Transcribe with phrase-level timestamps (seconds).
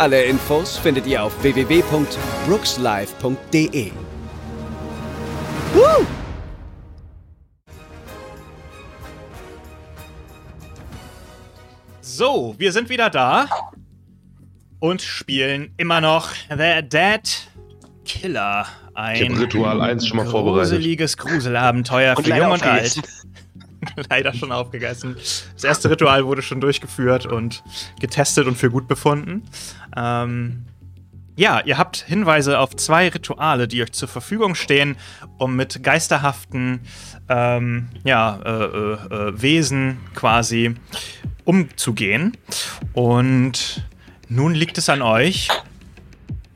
[0.00, 3.92] Alle Infos findet ihr auf www.brookslive.de.
[5.74, 6.06] Woo!
[12.00, 13.46] So, wir sind wieder da
[14.78, 17.20] und spielen immer noch The Dead
[18.06, 18.64] Killer.
[18.92, 20.70] Ich Ein habe Ritual 1 schon mal vorbereitet.
[20.70, 23.02] gruseliges Gruselabenteuer für Jung und Alt.
[24.10, 25.16] leider schon aufgegessen.
[25.54, 27.62] Das erste Ritual wurde schon durchgeführt und
[28.00, 29.42] getestet und für gut befunden.
[29.96, 30.64] Ähm,
[31.36, 34.96] ja, ihr habt Hinweise auf zwei Rituale, die euch zur Verfügung stehen,
[35.38, 36.80] um mit geisterhaften
[37.30, 40.74] ähm, ja, äh, äh, äh, Wesen quasi
[41.44, 42.36] umzugehen.
[42.92, 43.86] Und
[44.28, 45.48] nun liegt es an euch,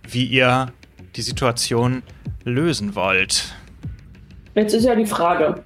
[0.06, 0.72] wie ihr
[1.16, 2.02] die Situation
[2.44, 3.54] lösen wollt.
[4.54, 5.64] Jetzt ist ja die Frage: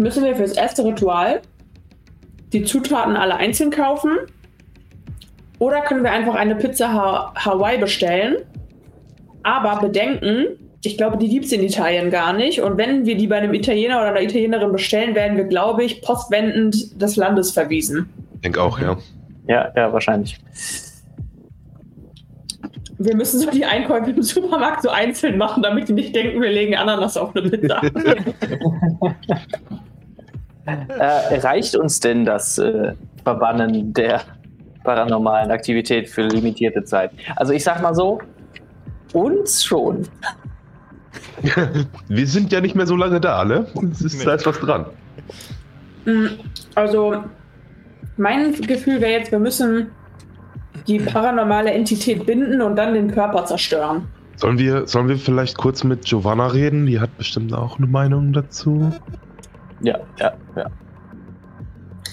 [0.00, 1.42] Müssen wir fürs erste Ritual
[2.54, 4.16] die Zutaten alle einzeln kaufen?
[5.58, 8.36] Oder können wir einfach eine Pizza ha Hawaii bestellen?
[9.42, 10.46] Aber bedenken,
[10.82, 12.62] ich glaube, die gibt es in Italien gar nicht.
[12.62, 16.00] Und wenn wir die bei einem Italiener oder einer Italienerin bestellen, werden wir, glaube ich,
[16.00, 18.08] postwendend des Landes verwiesen.
[18.36, 18.96] Ich denke auch, ja.
[19.48, 20.38] Ja, ja, wahrscheinlich.
[22.96, 26.50] Wir müssen so die Einkäufe im Supermarkt so einzeln machen, damit die nicht denken, wir
[26.50, 27.82] legen Ananas auf eine Pizza.
[30.66, 32.92] Äh, reicht uns denn das äh,
[33.24, 34.20] Verbannen der
[34.84, 37.12] paranormalen Aktivität für limitierte Zeit?
[37.36, 38.20] Also ich sag mal so,
[39.12, 40.06] uns schon.
[42.08, 43.66] Wir sind ja nicht mehr so lange da, ne?
[43.90, 44.24] Es ist, Nee.
[44.24, 44.86] Da ist was dran.
[46.04, 46.26] Mm,
[46.74, 47.24] Also,
[48.16, 49.88] mein Gefühl wäre jetzt, wir müssen
[50.86, 54.06] die paranormale Entität binden und dann den Körper zerstören.
[54.36, 56.86] Sollen wir, sollen wir vielleicht kurz mit Giovanna reden?
[56.86, 58.90] Die hat bestimmt auch eine Meinung dazu.
[59.80, 60.66] Ja, ja, ja.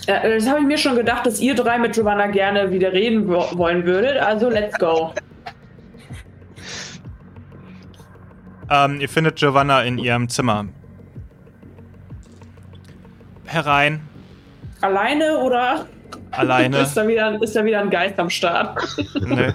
[0.07, 3.27] Ja, das habe ich mir schon gedacht, dass ihr drei mit Giovanna gerne wieder reden
[3.27, 4.17] wo wollen würdet.
[4.17, 5.13] Also, let's go.
[8.69, 10.65] Ähm, ihr findet Giovanna in ihrem Zimmer.
[13.45, 14.01] Herein,
[14.81, 15.87] Alleine oder
[16.31, 16.79] alleine.
[16.79, 18.77] ist, da wieder, ist da wieder ein Geist am Start?
[19.15, 19.51] Nö.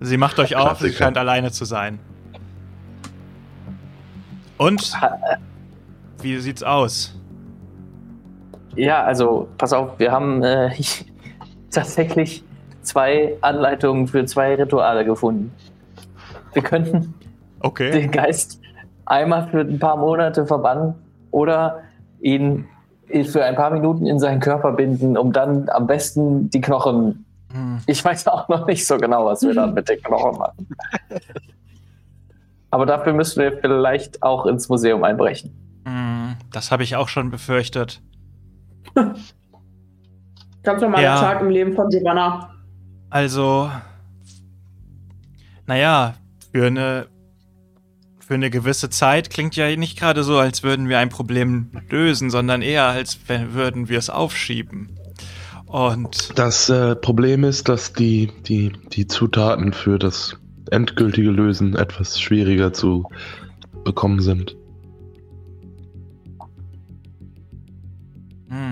[0.00, 1.98] Sie macht euch auf, sie scheint alleine zu sein.
[4.58, 4.92] Und?
[6.20, 7.14] Wie sieht's aus?
[8.76, 10.70] Ja, also pass auf, wir haben äh,
[11.70, 12.44] tatsächlich
[12.82, 15.52] zwei Anleitungen für zwei Rituale gefunden.
[16.52, 17.14] Wir könnten
[17.60, 17.90] Okay.
[17.90, 18.60] den Geist
[19.06, 20.94] einmal für ein paar Monate verbannen
[21.30, 21.80] oder
[22.20, 22.66] ihn
[23.24, 27.24] für ein paar Minuten in seinen Körper binden, um dann am besten die Knochen.
[27.52, 27.78] Hm.
[27.86, 30.68] Ich weiß auch noch nicht so genau, was wir dann mit den Knochen machen.
[32.70, 35.50] Aber dafür müssen wir vielleicht auch ins Museum einbrechen.
[35.86, 38.02] Hm, Das habe ich auch schon befürchtet.
[40.62, 41.20] Ganz normaler Ja.
[41.20, 42.50] Tag im Leben von Giovanna.
[43.10, 43.70] Also,
[45.66, 46.14] naja,
[46.52, 47.06] für eine,
[48.18, 52.30] für eine gewisse Zeit klingt ja nicht gerade so, als würden wir ein Problem lösen,
[52.30, 54.90] sondern eher, als wenn- würden wir es aufschieben.
[55.66, 60.36] Und Das äh, Problem ist, dass die, die, die Zutaten für das
[60.70, 63.08] endgültige Lösen etwas schwieriger zu
[63.84, 64.56] bekommen sind.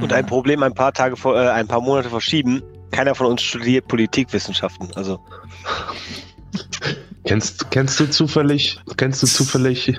[0.04, 2.62] Und ein Problem ein paar Tage vor, äh, ein paar Monate verschieben.
[2.91, 4.88] Keiner von uns studiert Politikwissenschaften.
[4.94, 5.19] Also
[7.25, 9.98] Kennst, kennst du zufällig, kennst du zufällig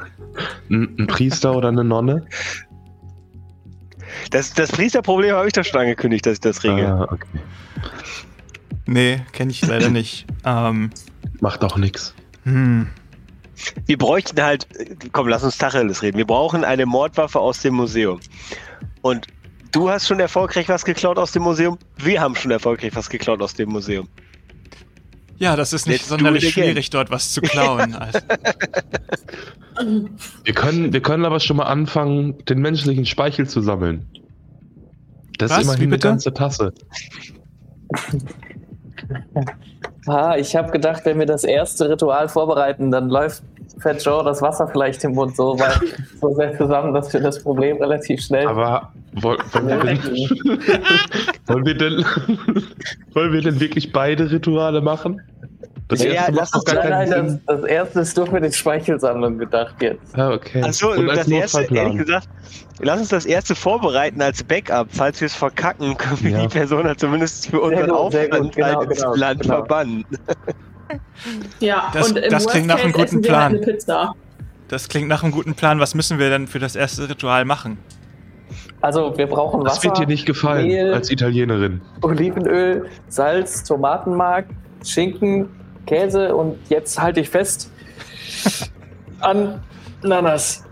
[0.70, 2.28] einen, einen Priester oder eine Nonne?
[4.30, 6.86] das, das Priesterproblem habe ich doch schon angekündigt, dass ich das regel.
[6.86, 7.26] Ah, okay.
[8.86, 10.28] Nee, kenne ich leider nicht.
[10.46, 10.92] Ähm,
[11.42, 12.14] Macht auch nichts.
[12.44, 12.88] hm,
[13.88, 14.68] Wir bräuchten halt,
[15.12, 16.20] komm, lass uns Tacheles reden.
[16.20, 18.20] Wir brauchen eine Mordwaffe aus dem Museum.
[19.02, 19.28] Und
[19.76, 21.78] du hast schon erfolgreich was geklaut aus dem Museum.
[21.98, 24.08] Wir haben schon erfolgreich was geklaut aus dem Museum.
[25.38, 27.96] ja, das ist nicht Let's sonderlich schwierig, dort was zu klauen.
[29.76, 30.08] Also,
[30.46, 34.08] Wir können, wir können aber schon mal anfangen, den menschlichen Speichel zu sammeln.
[35.38, 35.58] Das Was?
[35.58, 36.08] ist immerhin Wie eine bitte?
[36.08, 36.74] ganze Tasse.
[40.08, 43.44] Ah, ich habe gedacht, wenn wir das erste Ritual vorbereiten, dann läuft
[43.80, 45.80] Fat Joe das Wasser vielleicht im Mund so, weit,
[46.22, 48.48] so sehr zusammen, dass wir das Problem relativ schnell.
[48.48, 50.00] Aber woll- wollen wir, denn,
[51.48, 52.06] wollen, wir denn,
[53.14, 55.22] wollen wir denn wirklich beide Rituale machen?
[55.88, 58.52] Das Ja, erste lass uns gar Nein, nein, das, das erste ist nur für die
[58.52, 60.18] Speichelsammlung gedacht jetzt.
[60.18, 60.64] Ah, okay.
[60.64, 62.28] Achso, das erste, ehrlich gesagt,
[62.80, 64.88] lass uns das erste vorbereiten als Backup.
[64.90, 66.42] Falls wir es verkacken, können wir Ja.
[66.42, 69.54] die Person halt zumindest für unseren gut, genau, ins genau, Land genau.
[69.58, 70.06] verbannen.
[71.60, 73.56] Ja, Das- und im das klingt nach einem guten halt Plan.
[73.56, 74.14] eine Pizza.
[74.68, 75.80] Das klingt nach einem guten Plan.
[75.80, 77.78] Was müssen wir denn für das erste Ritual machen?
[78.82, 80.94] Also wir brauchen Das Wasser, wird dir nicht gefallen, Mehl.
[80.94, 81.82] als Italienerin.
[82.02, 84.46] Olivenöl, Salz, Tomatenmark,
[84.84, 85.50] Schinken,
[85.86, 87.72] Käse und jetzt halte ich fest
[89.22, 89.62] an
[90.04, 90.64] Nanas.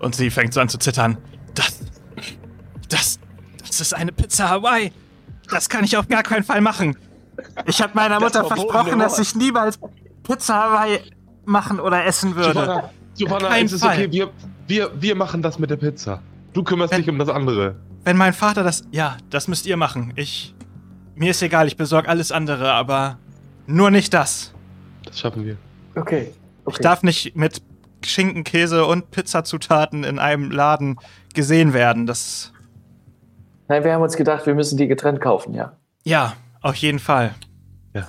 [0.00, 1.16] Und sie fängt so an zu zittern.
[1.54, 1.80] Das.
[2.88, 3.18] Das.
[3.66, 4.92] Das ist eine Pizza Hawaii.
[5.50, 6.96] Das kann ich auf gar keinen Fall machen.
[7.66, 9.78] Ich habe meiner Das Mutter verbotene versprochen, dass ich niemals
[10.22, 11.00] Pizza Hawaii
[11.44, 12.52] machen oder essen würde.
[12.52, 13.96] Giovanna, Giovanna Kein es ist Fall.
[13.96, 14.30] okay, wir,
[14.66, 16.22] wir, wir machen das mit der Pizza.
[16.52, 17.76] Du kümmerst Wenn- dich um das andere.
[18.04, 18.82] Wenn mein Vater das.
[18.92, 20.12] Ja, das müsst ihr machen.
[20.16, 20.54] Ich.
[21.14, 23.18] Mir ist egal, ich besorge alles andere, aber
[23.66, 24.54] nur nicht das.
[25.04, 25.56] Das schaffen wir.
[25.94, 26.32] Okay.
[26.64, 26.76] okay.
[26.76, 27.60] Ich darf nicht mit
[28.02, 30.98] Schinken, Käse und Pizzazutaten in einem Laden
[31.34, 32.06] gesehen werden.
[32.06, 32.52] Das.
[33.68, 35.72] Nein, wir haben uns gedacht, wir müssen die getrennt kaufen, ja.
[36.04, 37.34] Ja, auf jeden Fall.
[37.94, 38.08] Ja.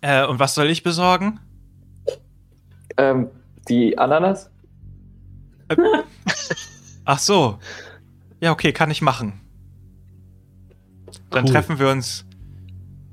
[0.00, 1.40] Äh, und was soll ich besorgen?
[2.96, 3.28] Ähm,
[3.68, 4.50] die Ananas?
[7.04, 7.58] Ach so.
[8.40, 9.40] Ja, okay, kann ich machen.
[11.30, 11.50] Dann Cool.
[11.52, 12.24] treffen wir uns.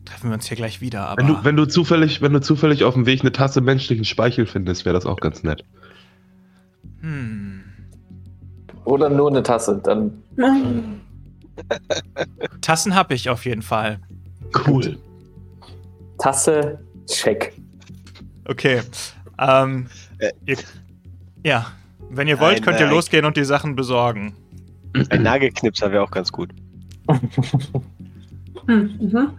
[0.05, 1.21] Treffen wir uns hier gleich wieder, aber.
[1.21, 4.45] Wenn du, wenn, du zufällig, wenn du zufällig auf dem Weg eine Tasse menschlichen Speichel
[4.47, 5.63] findest, wäre das auch ganz nett.
[7.01, 7.63] hm.
[8.85, 9.79] Oder nur eine Tasse?
[9.83, 10.23] Dann
[12.61, 13.99] Tassen habe ich auf jeden Fall.
[14.65, 14.97] Cool.
[16.17, 17.53] Tasse, check.
[18.45, 18.81] Okay.
[19.37, 19.87] Ähm,
[20.19, 20.31] Äh.
[20.45, 20.57] ihr,
[21.43, 21.71] ja.
[22.09, 24.35] Wenn ihr wollt, Ein, könnt ihr äh, losgehen und die Sachen besorgen.
[25.09, 26.49] Ein Nagelknipser wäre auch ganz gut.
[28.65, 29.31] Hm, mhm.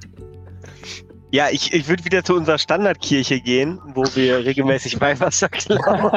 [1.33, 6.11] Ja, ich, ich würde wieder zu unserer Standardkirche gehen, wo wir regelmäßig Weihwasser klauen.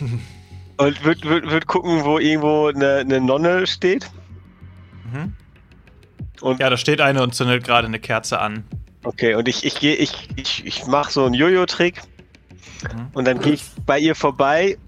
[0.80, 4.10] Und würde würd, würd gucken, wo irgendwo eine, eine Nonne steht.
[5.12, 5.34] Mhm.
[6.40, 8.64] Und Ja, da steht eine und zündet gerade eine Kerze an.
[9.04, 12.00] okay, und ich, ich gehe, ich, ich, ich mache so einen Jojo-Trick
[12.82, 13.08] Mhm.
[13.12, 14.78] und dann gehe ich bei ihr vorbei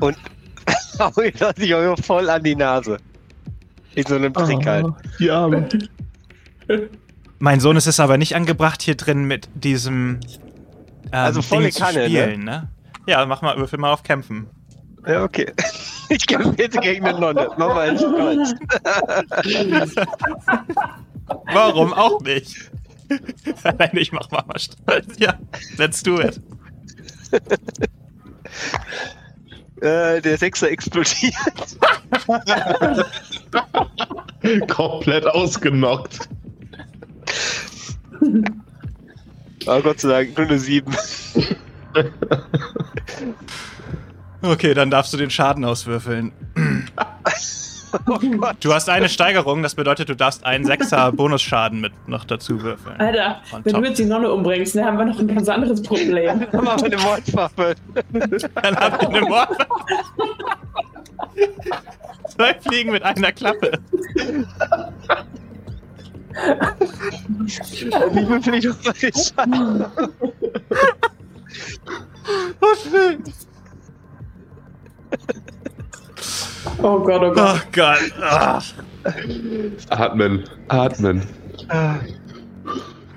[0.00, 0.16] und
[0.98, 2.96] hau ihr das Jojo voll an die Nase.
[3.94, 4.86] In so einem Trick halt.
[5.18, 5.46] Ja,
[7.38, 10.20] Mein Sohn, es ist aber nicht angebracht, hier drin mit diesem.
[10.22, 12.04] Ähm, Also volle Ding zu Kanne, ne?
[12.08, 12.68] spielen, ne?
[13.06, 14.46] Ja, mach mal, würfel mal auf Kämpfen.
[15.06, 15.52] Ja, okay.
[16.10, 17.48] Ich kämpfe jetzt gegen eine Nonne.
[17.56, 18.54] Mach mal einen Stolz.
[21.50, 22.70] Warum auch nicht?
[23.78, 25.18] Nein, ich mach Mama stolz.
[25.18, 25.38] Ja,
[25.78, 26.40] let's do it.
[29.80, 31.34] Äh, der Sechser explodiert.
[34.68, 36.28] komplett ausgenockt.
[39.66, 40.94] Aber Gott sei Dank, nur eine 7.
[44.44, 46.32] Okay, dann darfst du den Schaden auswürfeln.
[48.08, 48.56] Oh Gott.
[48.58, 52.98] Du hast eine Steigerung, das bedeutet, du darfst einen Sechser Bonusschaden mit noch dazu würfeln.
[52.98, 53.82] Alter, On wenn top.
[53.82, 56.44] du jetzt die Nonne umbringst, dann haben wir noch ein ganz anderes Problem.
[56.50, 57.76] Dann haben wir eine Mordwaffe.
[58.62, 59.48] Dann habt ihr eine Mord.
[62.30, 63.78] Zwei Fliegen mit einer Klappe.
[68.10, 69.84] Wie würfel ich doch mal den Schaden?
[76.82, 77.62] Oh Gott, oh Oh Gott.
[77.72, 78.12] Gott.
[78.22, 78.60] Ah.
[79.90, 81.22] Atmen, atmen.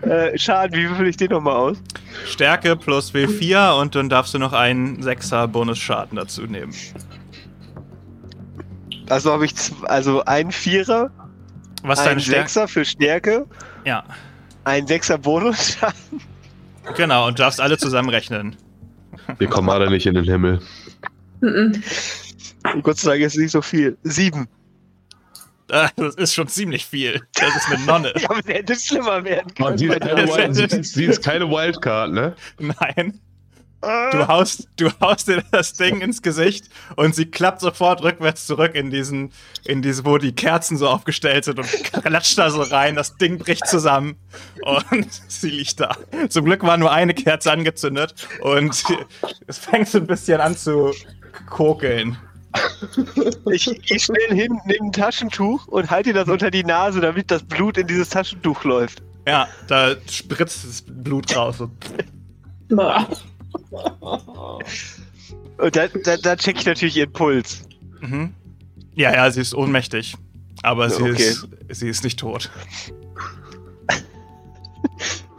[0.01, 1.77] Äh, Schaden, wie würfel ich den nochmal aus?
[2.25, 6.73] Stärke plus W4 und dann darfst du noch einen Sechser Bonusschaden dazu nehmen.
[9.09, 9.53] Also habe ich
[9.85, 11.09] also ein Vierer,
[11.83, 12.19] Was ist ein?
[12.19, 13.45] Sechser für Stärke,
[13.85, 14.03] Ja,
[14.65, 16.21] ein Sechser Bonusschaden.
[16.95, 18.55] genau, und du darfst alle zusammenrechnen.
[19.37, 20.59] Wir kommen alle nicht in den Himmel.
[21.41, 21.83] Mhm.
[22.83, 23.97] Gott sei Dank ist nicht so viel.
[24.03, 24.47] Sieben.
[25.71, 27.21] Ah, Das ist schon ziemlich viel.
[27.33, 28.13] Das ist eine Nonne.
[28.19, 29.77] Ja, aber es hätte schlimmer werden Oh, können.
[29.77, 32.35] sie, ist keine Wild, sie, ist, sie ist keine Wildcard, ne?
[32.59, 33.19] Nein.
[33.79, 36.65] Du haust, du haust dir das Ding ins Gesicht
[36.95, 39.31] und sie klappt sofort rückwärts zurück in diesen,
[39.65, 42.95] in diese, wo die Kerzen so aufgestellt sind und klatscht da so rein.
[42.95, 44.17] Das Ding bricht zusammen
[44.63, 45.95] und sie liegt da.
[46.29, 48.83] Zum Glück war nur eine Kerze angezündet und
[49.47, 50.91] es fängt so ein bisschen an zu
[51.47, 52.17] kokeln.
[53.51, 57.43] Ich, ich schnell hin, nehme ein Taschentuch und halte das unter die Nase, damit das
[57.43, 59.01] Blut in dieses Taschentuch läuft.
[59.27, 61.59] Ja, da spritzt das Blut raus.
[61.59, 61.71] Und
[65.75, 67.63] da, da, da check ich natürlich ihren Puls.
[67.99, 68.33] Mhm.
[68.95, 70.15] Ja, ja, sie ist ohnmächtig.
[70.63, 71.13] Aber sie, Okay.
[71.13, 72.49] ist, sie ist nicht tot.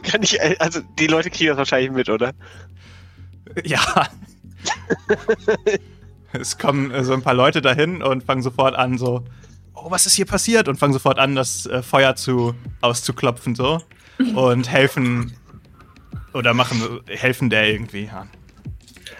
[0.03, 2.31] Kann ich, also die Leute kriegen das wahrscheinlich mit, oder?
[3.63, 4.07] Ja.
[6.33, 9.23] es kommen äh, so ein paar Leute dahin und fangen sofort an, so,
[9.73, 10.67] oh, was ist hier passiert?
[10.67, 13.81] Und fangen sofort an, das äh, Feuer zu, auszuklopfen, so.
[14.35, 15.33] Und helfen,
[16.33, 18.05] oder machen, helfen der irgendwie.
[18.05, 18.27] Ja.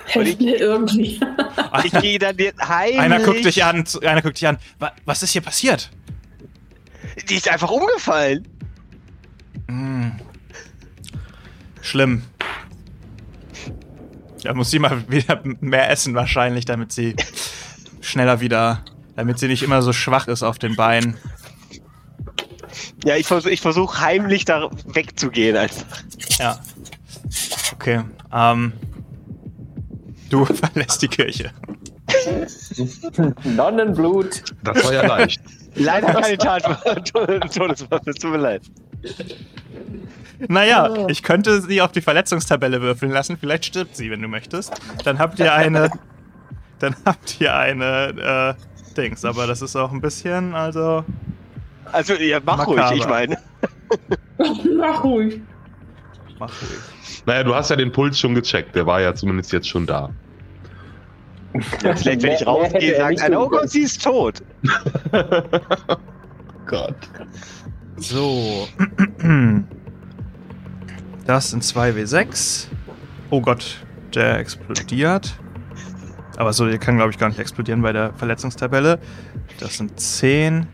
[0.06, 1.20] Helfen mir irgendwie.
[1.86, 3.00] Ich gehe dann jetzt heimlich.
[3.00, 4.58] Einer guckt dich an, einer guckt dich an.
[4.80, 5.90] "Wa- Was ist hier passiert?
[7.30, 8.48] Die ist einfach umgefallen.
[9.68, 10.12] Hm.
[11.82, 12.24] Schlimm.
[14.44, 17.16] Da muss sie mal wieder mehr essen wahrscheinlich, damit sie
[18.02, 18.84] schneller wieder,
[19.16, 21.18] damit sie nicht immer so schwach ist auf den Beinen.
[23.04, 26.04] Ja, ich versuche ich versuch heimlich da wegzugehen einfach.
[26.38, 26.60] Ja.
[27.74, 28.02] Okay.
[28.34, 28.74] Ähm,
[30.30, 31.52] du verlässt die Kirche.
[33.44, 34.44] Nonnenblut.
[34.64, 35.42] Das war ja leicht.
[35.80, 36.64] Leider keine Tat
[37.14, 38.62] Todeswaffe, tut mir leid.
[40.48, 43.38] Naja, ich könnte sie auf die Verletzungstabelle würfeln lassen.
[43.38, 44.74] Vielleicht stirbt sie, wenn du möchtest.
[45.04, 45.90] Dann habt ihr eine.
[46.80, 49.26] Dann habt ihr eine äh, Dings.
[49.26, 51.04] Aber das ist auch ein bisschen, also.
[51.92, 52.90] Also, ja, mach Makaber.
[52.90, 53.38] ruhig, ich meine.
[54.78, 55.42] Mach ruhig.
[56.38, 56.80] Mach ruhig.
[57.26, 58.76] Naja, du hast ja den Puls schon gecheckt.
[58.76, 60.12] Der war ja zumindest jetzt schon da.
[61.84, 64.44] Ja, vielleicht, wenn ich rausgehe, er sagt einer, oh Gott, sie ist tot.
[66.68, 66.96] Gott.
[67.98, 68.68] So.
[71.26, 72.68] Das sind 2W6.
[73.32, 75.40] Oh Gott, der explodiert.
[76.38, 79.00] Aber so, der kann, glaube ich, gar nicht explodieren bei der Verletzungstabelle.
[79.60, 80.68] Das sind 10.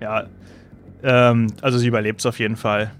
[0.00, 0.24] Ja.
[1.02, 2.92] Ähm, also sie überlebt es auf jeden Fall.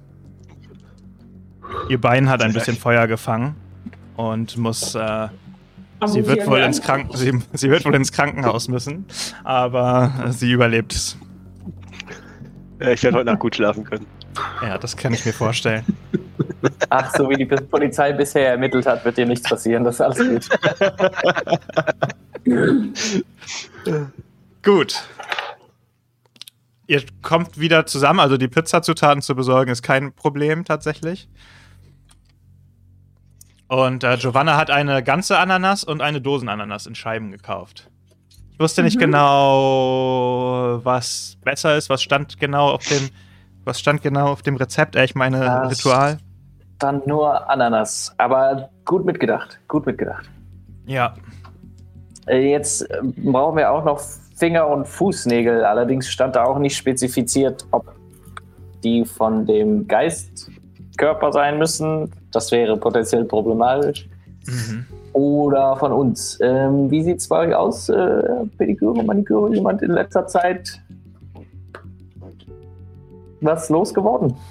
[1.89, 3.57] Ihr Bein hat ein bisschen Feuer gefangen
[4.17, 4.95] und muss.
[4.95, 5.29] Äh,
[6.07, 9.07] sie, wird wohl ins Kranken sie, sie wird wohl ins Krankenhaus müssen.
[9.43, 11.17] Aber äh, sie überlebt es.
[12.81, 14.07] Ja, ich werde heute Nacht gut schlafen können.
[14.63, 15.85] Ja, das kann ich mir vorstellen.
[16.89, 19.85] Ach, so wie die Polizei bisher ermittelt hat, wird dir nichts passieren.
[19.85, 20.49] Das ist alles gut.
[24.63, 25.05] Gut.
[26.87, 31.29] Ihr kommt wieder zusammen, also die Pizzazutaten zu besorgen ist kein Problem tatsächlich.
[33.69, 37.89] Und äh, Giovanna hat eine ganze Ananas und eine Dosenananas in Scheiben gekauft.
[38.53, 43.09] Ich wusste nicht genau, was besser ist, was stand genau auf dem,
[43.65, 46.19] was stand genau auf dem Rezept, äh, ich meine Das- Ritual.
[46.79, 48.13] Dann nur Ananas.
[48.19, 49.59] Aber gut mitgedacht.
[49.69, 50.29] Gut mitgedacht.
[50.87, 51.15] Ja,
[52.27, 54.01] Äh, Jetzt äh, brauchen wir auch noch
[54.37, 55.65] Finger- und Fußnägel.
[55.65, 57.95] Allerdings stand da auch nicht spezifiziert, ob
[58.83, 62.11] die von dem Geistkörper sein müssen.
[62.35, 64.09] Das wäre potenziell problematisch.
[64.47, 64.87] mhm.
[65.13, 66.39] Oder von uns.
[66.43, 67.89] Ähm, wie sieht es bei euch aus?
[67.89, 68.23] Äh,
[68.59, 69.55] Pediküre, Maniküre?
[69.55, 70.81] Jemand in letzter Zeit
[73.45, 74.35] was losgeworden?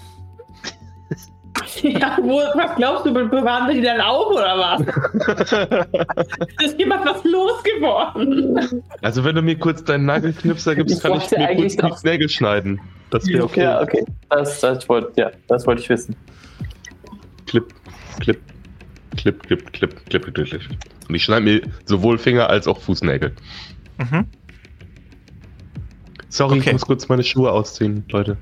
[1.81, 4.81] Ja, wo, was glaubst du, bewahren wir die dann auf oder was?
[6.63, 8.83] Ist jemand was losgeworden?
[9.01, 12.09] Also wenn du mir kurz deinen Nagelknipser gibst, Ich kann ich mir eigentlich kurz die
[12.09, 12.79] Nägel schneiden.
[13.09, 13.63] Das wäre okay.
[13.63, 14.05] Ja, okay.
[14.29, 16.15] Das, das, wollte, ja, das wollte ich wissen.
[17.53, 17.71] Clip,
[18.19, 18.41] clip,
[19.15, 20.61] clip, clip, clip, clip, clip, clip.
[21.07, 23.31] Und ich schneide mir sowohl Finger als auch Fußnägel.
[23.99, 24.25] Mhm.
[26.29, 26.69] Sorry, Okay.
[26.69, 28.37] ich muss kurz meine Schuhe ausziehen, Leute.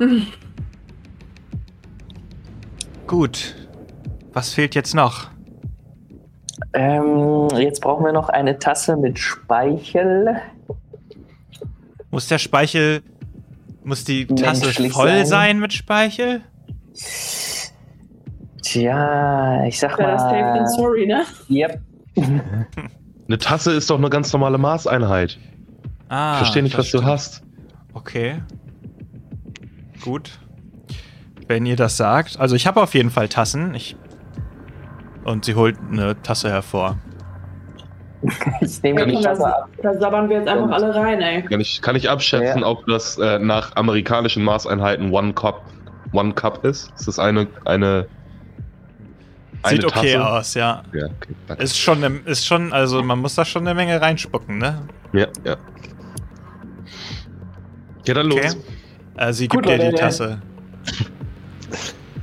[3.06, 3.54] Gut.
[4.32, 5.28] Was fehlt jetzt noch?
[6.72, 10.40] Ähm, jetzt brauchen wir noch eine Tasse mit Speichel.
[12.10, 13.02] Muss der Speichel.
[13.84, 15.26] Muss die Tasse voll sein.
[15.26, 15.58] sein.
[15.60, 16.40] mit Speichel?
[18.62, 20.54] Tja, ich sag Ja, das mal.
[20.54, 21.24] then sorry, ne?
[21.48, 21.80] Yep.
[23.28, 25.38] Eine Tasse ist doch eine ganz normale Maßeinheit.
[26.08, 27.06] Ah, ich verstehe nicht, was du stimmt.
[27.06, 27.42] hast.
[27.94, 28.42] Okay.
[30.02, 30.30] Gut.
[31.46, 32.38] Wenn ihr das sagt.
[32.40, 33.74] Also ich habe auf jeden Fall Tassen.
[33.74, 33.96] Ich
[35.24, 36.98] und sie holt eine Tasse hervor.
[38.60, 39.68] Ich nehme Kann die ich- Tasse ab.
[39.82, 41.42] Da sabbern wir jetzt einfach alle rein, ey.
[41.42, 42.66] Kann ich, kann ich abschätzen, Ja.
[42.66, 45.62] ob das äh, nach amerikanischen Maßeinheiten One Cup,
[46.12, 46.92] One Cup ist?
[46.98, 48.06] Ist das eine, eine,
[49.64, 50.26] Sieht eine okay Tasse?
[50.28, 50.82] aus, ja.
[50.92, 51.62] Ja, okay, danke.
[51.62, 54.82] Ist schon, ist schon, also man muss da schon eine Menge reinspucken, ne?
[55.12, 55.56] ja, ja.
[58.06, 58.42] Ja, dann Okay.
[58.46, 58.56] los.
[59.16, 59.96] Äh, sie Gut, gibt dir die.
[59.96, 60.40] Tasse.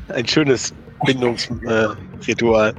[0.09, 0.73] Ein schönes
[1.05, 2.69] Bindungsritual.
[2.69, 2.73] Äh.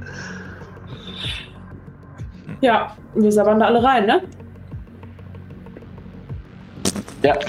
[2.60, 4.22] Ja, wir sabbern da alle rein, ne?
[7.22, 7.34] Ja,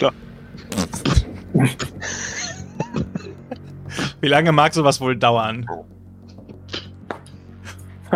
[4.21, 5.65] Wie lange mag sowas wohl dauern?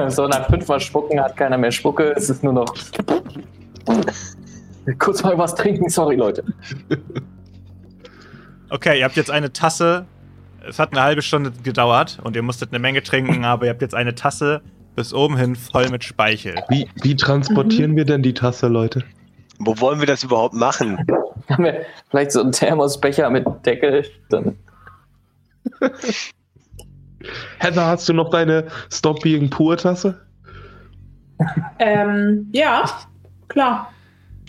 [0.08, 2.14] so nach fünfmal Spucken hat keiner mehr Spucke.
[2.16, 2.74] Es ist nur noch.
[5.00, 6.44] Kurz mal was trinken, sorry Leute.
[8.70, 10.06] Okay, ihr habt jetzt eine Tasse.
[10.68, 13.82] Es hat eine halbe Stunde gedauert und ihr musstet eine Menge trinken, aber ihr habt
[13.82, 14.62] jetzt eine Tasse
[14.96, 16.56] bis oben hin voll mit Speichel.
[16.70, 19.04] Wie, wie transportieren wir denn die Tasse, Leute?
[19.60, 20.98] Wo wollen wir das überhaupt machen?
[21.50, 24.06] Haben wir vielleicht so einen Thermosbecher mit Deckel?
[24.30, 24.58] Dann
[27.60, 30.20] Heather, hast du noch deine Stop Being Pur Tasse?
[31.80, 32.90] Ähm, ja,
[33.48, 33.92] klar.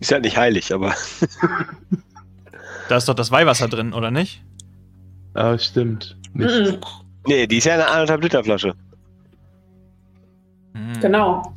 [0.01, 0.95] Ist ja nicht heilig, aber.
[2.89, 4.43] Da ist doch das Weihwasser drin, oder nicht?
[5.33, 6.19] Ah, stimmt.
[6.35, 6.79] Nicht.
[7.27, 8.75] Nee, die ist ja eine anderthalb Liter Flasche.
[10.75, 11.01] Hm.
[11.01, 11.55] genau.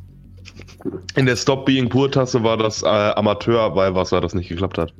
[1.16, 4.94] In der Stop Being Pur Tasse war das äh, Amateur-Weihwasser, das nicht geklappt hat.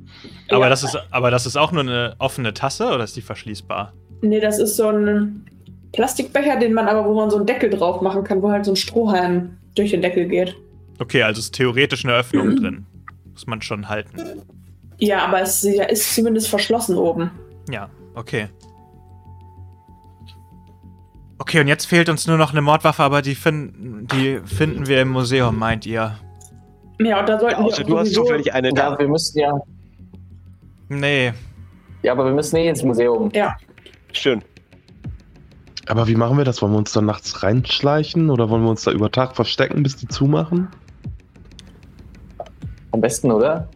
[0.49, 0.69] Aber, Ja.
[0.69, 3.93] das ist, aber das ist auch nur eine offene Tasse oder ist die verschließbar?
[4.21, 5.45] Nee, das ist so ein
[5.93, 8.71] Plastikbecher, den man aber, wo man so einen Deckel drauf machen kann, wo halt so
[8.71, 10.55] ein Strohhalm durch den Deckel geht.
[10.99, 12.85] Okay, also ist theoretisch eine Öffnung drin.
[13.31, 14.17] Muss man schon halten.
[14.97, 17.31] Ja, aber es ja, ist zumindest verschlossen oben.
[17.71, 18.49] Ja, okay.
[21.37, 25.01] Okay, und jetzt fehlt uns nur noch eine Mordwaffe, aber die, fin die finden wir
[25.01, 26.17] im Museum, meint ihr?
[26.99, 28.91] Ja, und da sollten Außer wir du hast zufällig eine da.
[28.91, 29.57] ja, wir müssen ja.
[30.89, 31.31] Nee.
[32.03, 33.29] Ja, aber wir müssen eh ins Museum.
[33.33, 33.55] Ja,
[34.13, 34.43] Schön.
[35.87, 36.61] Aber wie machen wir das?
[36.61, 39.95] Wollen wir uns da nachts reinschleichen oder wollen wir uns da über Tag verstecken, bis
[39.95, 40.67] die zumachen?
[42.91, 43.69] Am besten, oder?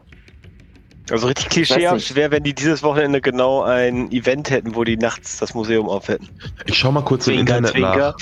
[1.12, 5.38] Also richtig klischeehaft wäre, wenn die dieses Wochenende genau ein Event hätten, wo die nachts
[5.38, 6.30] das Museum auf hätten.
[6.66, 8.16] Ich schau mal kurz im Zwinker, Internet zwinker.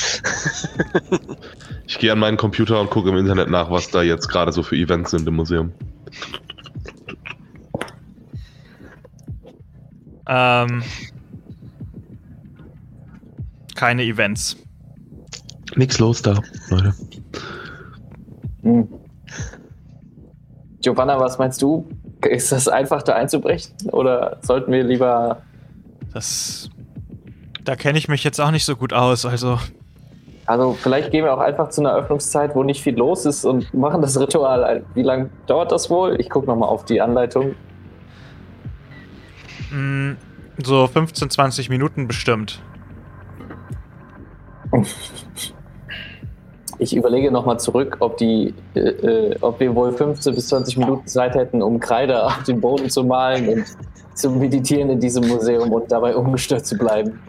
[1.10, 1.20] nach.
[1.88, 4.64] Ich gehe an meinen Computer und gucke im Internet nach, was da jetzt gerade so
[4.64, 5.74] für Events sind im Museum.
[10.26, 10.82] Ähm.
[13.82, 14.58] Keine Events.
[15.76, 16.94] Nix los da, Leute.
[18.62, 18.88] Hm.
[20.82, 21.90] Giovanna, was meinst du?
[22.30, 23.74] Ist das einfach da einzubrechen?
[23.92, 25.42] Oder sollten wir lieber.
[26.14, 26.70] Das.
[27.64, 29.58] Da kenne ich mich jetzt auch nicht so gut aus, also.
[30.46, 33.74] Also, vielleicht gehen wir auch einfach zu einer Öffnungszeit, wo nicht viel los ist und
[33.74, 34.64] machen das Ritual.
[34.64, 34.86] ein.
[34.94, 36.22] Wie lange dauert das wohl?
[36.22, 37.56] Ich gucke nochmal auf die Anleitung.
[39.72, 40.18] Mh,
[40.64, 42.62] so 15, 20 Minuten bestimmt.
[46.80, 51.08] Ich überlege nochmal zurück, ob, die, äh, äh, ob wir wohl 15 bis 20 Minuten
[51.08, 53.66] Zeit hätten, um Kreide auf den Boden zu malen und
[54.16, 57.20] zu meditieren in diesem Museum und dabei ungestört zu bleiben.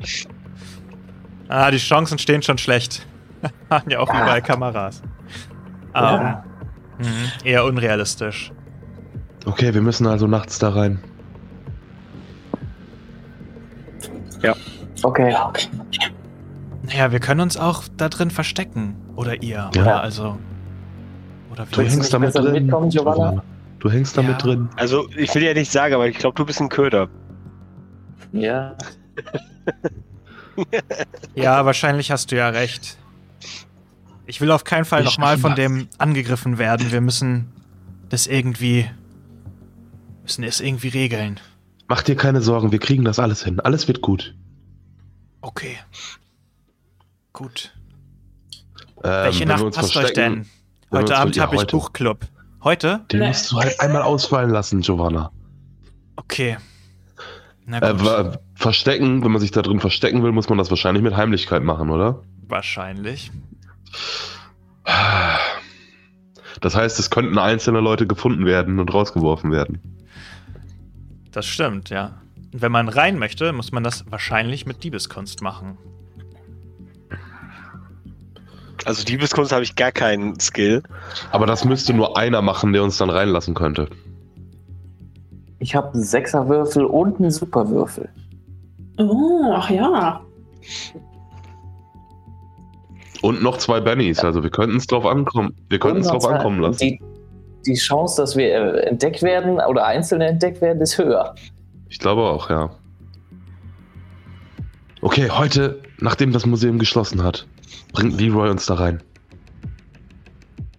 [1.49, 3.07] Ah, die Chancen stehen schon schlecht.
[3.71, 4.23] Haben ja auch Ah.
[4.23, 5.03] überall Kameras.
[5.95, 6.45] Ähm, Ja.
[6.99, 7.07] mh,
[7.45, 8.53] eher unrealistisch.
[9.45, 10.99] Okay, wir müssen also nachts da rein.
[15.05, 15.35] Okay.
[16.83, 18.97] Naja, wir können uns auch da drin verstecken.
[19.17, 19.71] Oder ihr.
[19.75, 19.83] Ja.
[19.83, 20.39] Oder also.
[21.51, 21.85] Oder Du wir.
[21.85, 22.89] Du hängst da nicht mit besser drin.
[22.91, 23.43] Giovanna?
[23.79, 24.29] Du hängst da Ja.
[24.29, 24.69] mit drin.
[24.77, 27.09] Also, ich will ja nicht sagen, aber ich glaube, du bist ein Köder.
[28.33, 28.77] Ja.
[31.35, 32.99] Ja, wahrscheinlich hast du ja recht.
[34.27, 36.93] Ich will auf keinen Fall nochmal von dem angegriffen werden.
[36.93, 37.51] Wir müssen
[38.11, 38.87] das irgendwie.
[40.23, 41.41] Müssen es irgendwie regeln.
[41.89, 43.61] Mach dir keine Sorgen, wir kriegen das alles hin.
[43.61, 44.35] Alles wird gut.
[45.41, 45.77] Okay.
[47.33, 47.73] Gut.
[49.05, 50.47] Ähm, Welche Nacht passt euch denn?
[50.91, 51.77] Heute Abend ja, habe ich heute.
[51.77, 52.27] Buchclub.
[52.63, 53.01] Heute?
[53.11, 53.29] Den Nee.
[53.29, 55.33] musst du halt einmal ausfallen lassen, Giovanna.
[56.17, 56.59] Okay.
[57.65, 61.17] Na Äh, verstecken, wenn man sich da drin verstecken will, muss man das wahrscheinlich mit
[61.17, 62.23] Heimlichkeit machen, oder?
[62.49, 63.31] Wahrscheinlich.
[66.61, 69.81] Das heißt, es könnten einzelne Leute gefunden werden und rausgeworfen werden.
[71.31, 72.21] Das stimmt, ja.
[72.53, 75.79] Und wenn man rein möchte, muss man das wahrscheinlich mit Diebeskunst machen.
[78.85, 80.83] Also, Diebeskunst habe ich gar keinen Skill.
[81.31, 83.89] Aber das müsste nur einer machen, der uns dann reinlassen könnte.
[85.59, 88.09] Ich habe einen Sechserwürfel und einen Superwürfel.
[88.99, 90.21] Oh, ach ja.
[93.23, 95.55] Und noch zwei Bennys, also wir könnten es drauf ankommen.
[95.69, 96.79] Wir könnten es drauf ankommen lassen.
[96.81, 97.01] Die,
[97.65, 101.35] die Chance, dass wir äh, entdeckt werden oder Einzelne entdeckt werden, ist höher.
[101.89, 102.71] Ich glaube auch, ja.
[105.01, 107.47] Okay, heute, nachdem das Museum geschlossen hat,
[107.93, 109.03] bringt Leroy uns da rein.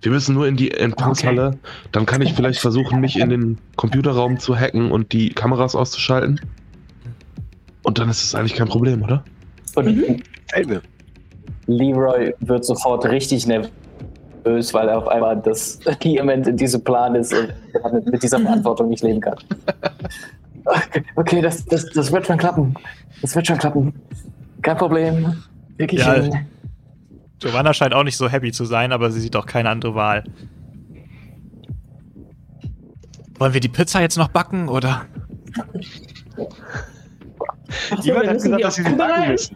[0.01, 1.57] Wir müssen nur in die Empfangshalle.
[1.91, 6.41] Dann kann ich vielleicht versuchen, mich in den Computerraum zu hacken und die Kameras auszuschalten.
[7.83, 9.23] Und dann ist es eigentlich kein Problem, oder?
[9.75, 10.81] Und Mhm.
[11.65, 17.33] Leroy wird sofort richtig nervös, weil er auf einmal das Element in diesem Plan ist
[17.33, 19.35] und mit, mit dieser Verantwortung nicht leben kann.
[20.65, 22.75] Okay, okay das, das, das wird schon klappen.
[23.21, 23.93] Das wird schon klappen.
[24.61, 25.43] Kein Problem.
[25.77, 26.01] Wirklich.
[26.01, 26.29] Ja.
[27.43, 30.23] Giovanna scheint auch nicht so happy zu sein, aber sie sieht auch keine andere Wahl.
[33.37, 35.05] Wollen wir die Pizza jetzt noch backen oder?
[37.91, 39.55] Ach so, Jemand wir hat müssen gesagt, die dass sie sie backen müssen.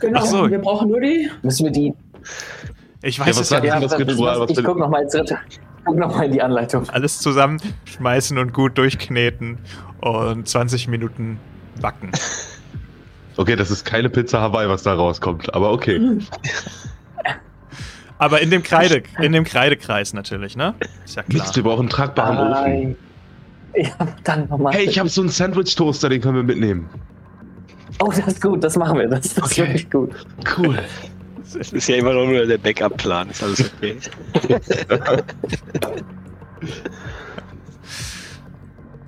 [0.00, 0.50] Genau, Ach so.
[0.50, 1.30] wir brauchen nur die.
[1.42, 1.94] Müssen wir die.
[3.02, 4.40] Ich Ja, weiß was es ja denn das Ritual?
[4.40, 5.34] Was ich will- guck noch mal ins Ritt-
[5.84, 6.88] guck noch mal in die Anleitung.
[6.90, 9.58] Alles zusammenschmeißen und gut durchkneten
[10.00, 11.38] und 20 Minuten
[11.80, 12.10] backen.
[13.36, 16.18] Okay, das ist keine Pizza Hawaii, was da rauskommt, aber okay.
[18.22, 20.74] Aber in dem Kreide, in dem Kreidekreis natürlich, ne?
[21.04, 21.42] Ist ja klar.
[21.42, 22.50] Mist, wir brauchen einen tragbaren Ofen.
[22.52, 22.96] Nein.
[23.74, 23.90] Ja,
[24.22, 24.72] dann nochmal.
[24.74, 26.88] Hey, ich habe so einen Sandwich-Toaster, den können wir mitnehmen.
[28.00, 29.08] Oh, das ist gut, das machen wir.
[29.08, 29.58] Das, das ist Okay.
[29.62, 30.10] wirklich gut.
[30.56, 30.78] Cool.
[31.52, 33.28] Das ist ja immer noch nur der Backup-Plan.
[33.30, 33.96] Ist alles okay.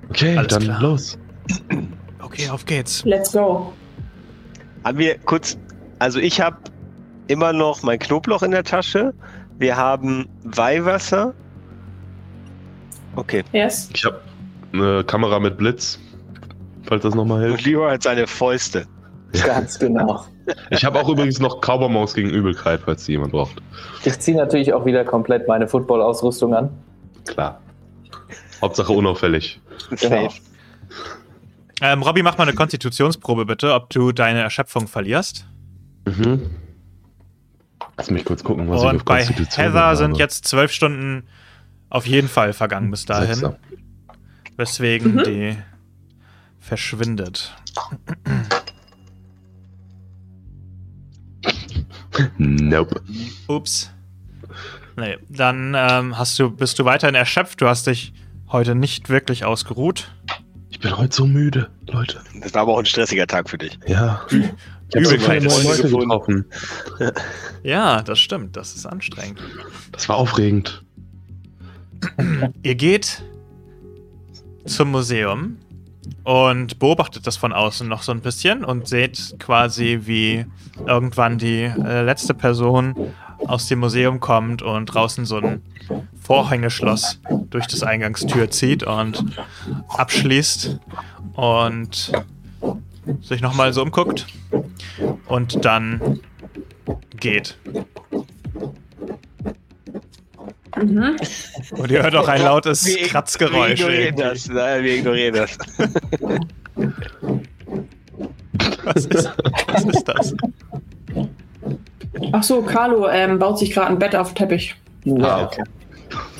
[0.09, 0.81] Okay, Alles dann klar.
[0.81, 1.17] los.
[2.21, 3.03] Okay, auf geht's.
[3.05, 3.73] Let's go.
[4.83, 5.57] Haben wir kurz.
[5.99, 6.57] Also, ich habe
[7.27, 9.13] immer noch mein Knoblauch in der Tasche.
[9.57, 11.33] Wir haben Weihwasser.
[13.15, 13.43] Okay.
[13.53, 13.89] Yes.
[13.93, 14.19] Ich habe
[14.73, 15.99] eine Kamera mit Blitz,
[16.83, 17.65] falls das nochmal Und hilft.
[17.65, 18.85] Leroy hat seine Fäuste.
[19.45, 20.25] Ganz genau.
[20.69, 23.61] Ich habe auch übrigens noch Cowboy-Maus gegen Übelkeit, falls die jemand braucht.
[24.03, 26.69] Ich ziehe natürlich auch wieder komplett meine Football-Ausrüstung an.
[27.25, 27.59] Klar.
[28.61, 29.59] Hauptsache unauffällig.
[29.99, 30.29] Genau.
[31.81, 35.45] Ähm, Robby, mach mal eine Konstitutionsprobe bitte, ob du deine Erschöpfung verlierst.
[36.05, 36.49] Mhm.
[37.97, 39.95] Lass mich kurz gucken, was ich Und auf bei Konstitution Heather habe.
[39.97, 41.23] sind jetzt zwölf Stunden
[41.89, 43.35] auf jeden Fall vergangen bis dahin.
[43.35, 43.57] Sechser.
[44.57, 45.23] Weswegen Mhm.
[45.23, 45.57] die
[46.59, 47.55] verschwindet.
[52.37, 53.01] Nope.
[53.47, 53.91] Ups.
[54.97, 57.61] Nee, dann ähm, hast du, bist du weiterhin erschöpft.
[57.61, 58.13] Du hast dich
[58.49, 60.11] heute nicht wirklich ausgeruht.
[60.69, 62.21] Ich bin heute so müde, Leute.
[62.41, 63.77] Das war aber auch ein stressiger Tag für dich.
[63.87, 64.21] Ja.
[65.03, 65.99] Gefunden.
[65.99, 66.45] getroffen.
[67.63, 68.55] Ja, das stimmt.
[68.55, 69.41] Das ist anstrengend.
[69.91, 70.83] Das war aufregend.
[72.63, 73.23] Ihr geht
[74.65, 75.57] zum Museum
[76.23, 80.45] und beobachtet das von außen noch so ein bisschen und seht quasi, wie
[80.85, 85.61] irgendwann die äh, letzte Person aus dem Museum kommt und draußen so ein
[86.21, 89.23] Vorhängeschloss durch das Eingangstür zieht und
[89.89, 90.79] abschließt
[91.35, 92.11] und
[93.21, 94.25] sich nochmal so umguckt
[95.27, 96.19] und dann
[97.19, 97.57] geht.
[100.77, 101.15] Mhm.
[101.71, 103.79] Und ihr hört auch ein lautes Wir- Kratzgeräusch.
[103.79, 104.23] Wir ignorieren irgendwie.
[104.23, 104.49] das.
[104.49, 105.57] Nein, wir ignorieren das.
[108.83, 109.31] Was ist,
[109.67, 110.35] was ist das?
[112.31, 114.75] Ach so, Carlo ähm, baut sich gerade ein Bett auf den Teppich.
[115.21, 115.63] Ah, okay.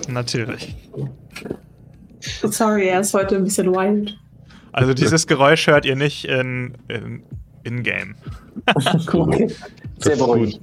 [0.09, 0.75] Natürlich.
[2.19, 4.17] Sorry, er ist heute ein bisschen wild.
[4.71, 7.23] Also dieses Geräusch hört ihr nicht in, in,
[7.65, 8.15] in-game.
[9.13, 9.51] Okay.
[9.99, 10.59] Sehr beruhigend.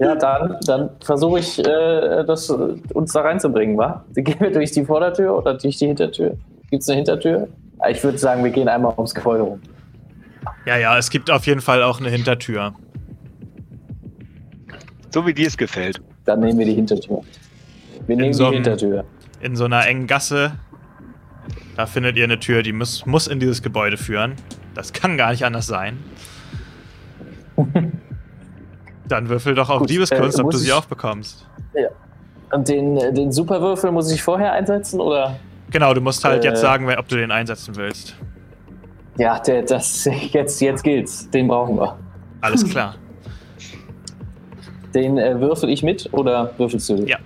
[0.00, 2.54] Ja, dann, dann versuche ich, äh, das, äh,
[2.94, 4.04] uns da reinzubringen, wa?
[4.14, 6.36] Gehen wir durch die Vordertür oder durch die Hintertür?
[6.70, 7.48] Gibt es eine Hintertür?
[7.78, 9.60] Ah, Ich würde sagen, wir gehen einmal ums Gebäude rum.
[10.66, 12.74] Ja, ja, es gibt auf jeden Fall auch eine Hintertür.
[15.10, 16.00] So wie dir es gefällt.
[16.24, 17.22] Dann nehmen wir die Hintertür.
[18.06, 19.04] Wir nehmen so die Hintertür.
[19.40, 20.52] In so einer engen Gasse.
[21.76, 24.34] Da findet ihr eine Tür, die muss, muss in dieses Gebäude führen.
[24.74, 25.98] Das kann gar nicht anders sein.
[29.08, 31.46] Dann würfel doch auf Gut, Diebeskunst, äh, ob du sie ich- auch bekommst.
[32.52, 35.36] Und den, äh, den Superwürfel muss ich vorher einsetzen oder?
[35.70, 36.48] Genau, du musst halt Äh.
[36.48, 38.16] jetzt sagen, ob du den einsetzen willst.
[39.18, 41.28] Ja, der, das, jetzt, jetzt gilt's.
[41.30, 41.96] Den brauchen wir.
[42.40, 42.94] Alles klar.
[44.94, 46.94] Den äh, würfel ich mit oder würfelst du?
[47.04, 47.18] Ja.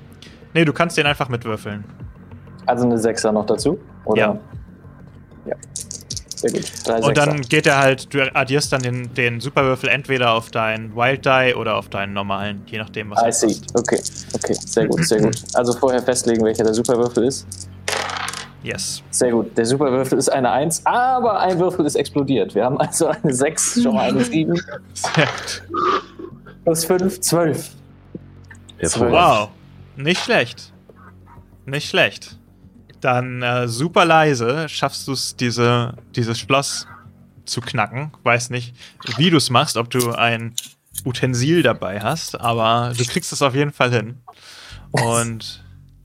[0.52, 1.82] Nee, du kannst den einfach mitwürfeln.
[2.66, 3.78] Also eine Sechser noch dazu?
[4.04, 4.20] Oder?
[4.20, 4.38] Ja.
[5.46, 5.56] Ja.
[6.44, 6.70] Sehr gut.
[6.86, 7.48] Drei Und dann Sechser.
[7.48, 11.76] geht er halt, du addierst dann den, den Superwürfel entweder auf deinen Wild Die oder
[11.76, 13.60] auf deinen normalen, je nachdem, was I du see.
[13.60, 13.78] hast.
[13.78, 14.00] Okay,
[14.34, 15.36] okay, sehr gut, sehr gut.
[15.54, 17.46] Also vorher festlegen, welcher der Superwürfel ist.
[18.62, 19.02] Yes.
[19.10, 19.56] Sehr gut.
[19.56, 22.54] Der Superwürfel ist eine 1, aber ein Würfel ist explodiert.
[22.54, 24.54] Wir haben also eine 6, schon mal eine 7,
[24.94, 25.62] Sehr gut.
[26.64, 27.70] plus 5, 12.
[28.78, 29.14] Hervorragend.
[29.14, 29.48] Wow.
[29.96, 30.72] Nicht schlecht.
[31.66, 32.38] Nicht schlecht.
[33.04, 36.86] Dann äh, super leise schaffst du es, diese, dieses Schloss
[37.44, 38.12] zu knacken.
[38.22, 38.74] Weiß nicht,
[39.18, 40.54] wie du es machst, ob du ein
[41.04, 44.16] Utensil dabei hast, aber du kriegst es auf jeden Fall hin.
[44.90, 45.62] Und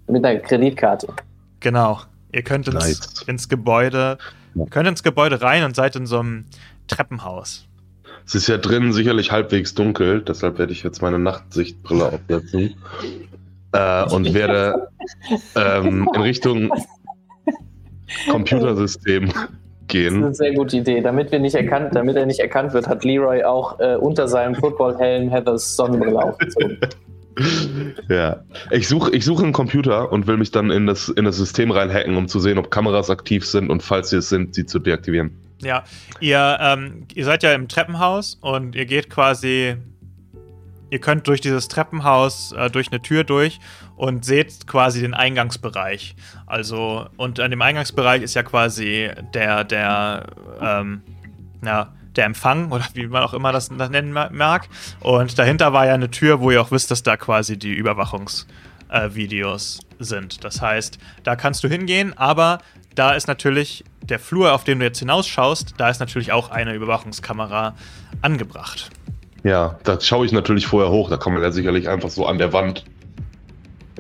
[0.08, 1.08] Mit einer Kreditkarte.
[1.62, 2.02] genau,
[2.34, 3.24] ihr könnt ins, Nice.
[3.28, 4.18] ins Gebäude,
[4.56, 6.48] ihr könnt ins Gebäude rein und seid in so einem
[6.90, 7.66] Treppenhaus.
[8.26, 12.76] Es ist ja drinnen sicherlich halbwegs dunkel, deshalb werde ich jetzt meine Nachtsichtbrille aufsetzen
[13.72, 14.90] äh, und werde
[15.56, 16.72] ähm, in Richtung
[18.30, 19.50] Computersystem Das ist
[19.88, 20.24] gehen.
[20.24, 21.02] eine sehr gute Idee.
[21.02, 24.56] Damit, wir nicht erkannt, damit er nicht erkannt wird, hat Leroy auch äh, unter seinem
[24.56, 26.78] Footballhelm Heathers Sonnenbrille aufgezogen.
[28.10, 31.38] Ja, ich suche ich suche einen Computer und will mich dann in das, in das
[31.38, 34.66] System reinhacken, um zu sehen, ob Kameras aktiv sind und falls sie es sind, sie
[34.66, 35.32] zu deaktivieren.
[35.62, 35.86] Ja,
[36.20, 39.76] ihr, ähm, ihr seid ja im Treppenhaus und ihr geht quasi.
[40.90, 43.60] Ihr könnt durch dieses Treppenhaus äh, durch eine Tür durch
[43.96, 46.16] und seht quasi den Eingangsbereich.
[46.46, 50.28] Also, und an dem Eingangsbereich ist ja quasi der, der,
[50.62, 51.02] ähm,
[51.64, 54.68] ja, der Empfang oder wie man auch immer das nennen mag.
[55.00, 59.80] Und dahinter war ja eine Tür, wo ihr auch wisst, dass da quasi die Überwachungsvideos
[59.80, 60.44] äh, sind.
[60.44, 62.60] Das heißt, da kannst du hingehen, aber
[62.96, 66.74] da ist natürlich der Flur, auf den du jetzt hinausschaust, da ist natürlich auch eine
[66.74, 67.76] Überwachungskamera
[68.22, 68.90] angebracht.
[69.44, 71.10] Ja, da schaue ich natürlich vorher hoch.
[71.10, 72.86] Da kann man ja sicherlich einfach so an der Wand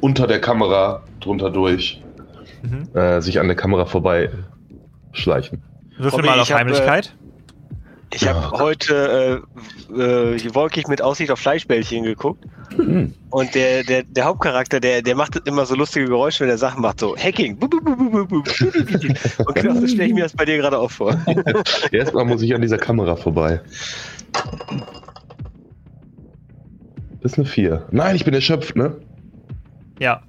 [0.02, 2.02] unter der Kamera drunter durch
[2.62, 2.96] Mhm.
[2.96, 4.30] äh, sich an der Kamera vorbei
[5.12, 5.64] schleichen.
[5.98, 7.14] Würfel mal auf ich hab, Heimlichkeit.
[8.12, 9.46] Ich habe heute
[9.94, 12.44] äh, äh, wolkig mit Aussicht auf Fleischbällchen geguckt.
[12.76, 13.14] Hm.
[13.30, 16.82] Und der, der, der Hauptcharakter, der, der macht immer so lustige Geräusche, wenn er Sachen
[16.82, 17.58] macht, so Hacking.
[17.58, 21.16] Und genau so stelle ich mir das bei dir gerade auch vor.
[21.92, 23.62] Erstmal muss ich an dieser Kamera vorbei.
[27.22, 27.88] Das ist eine 4.
[27.92, 28.96] Nein, ich bin erschöpft, ne?
[30.00, 30.22] Ja.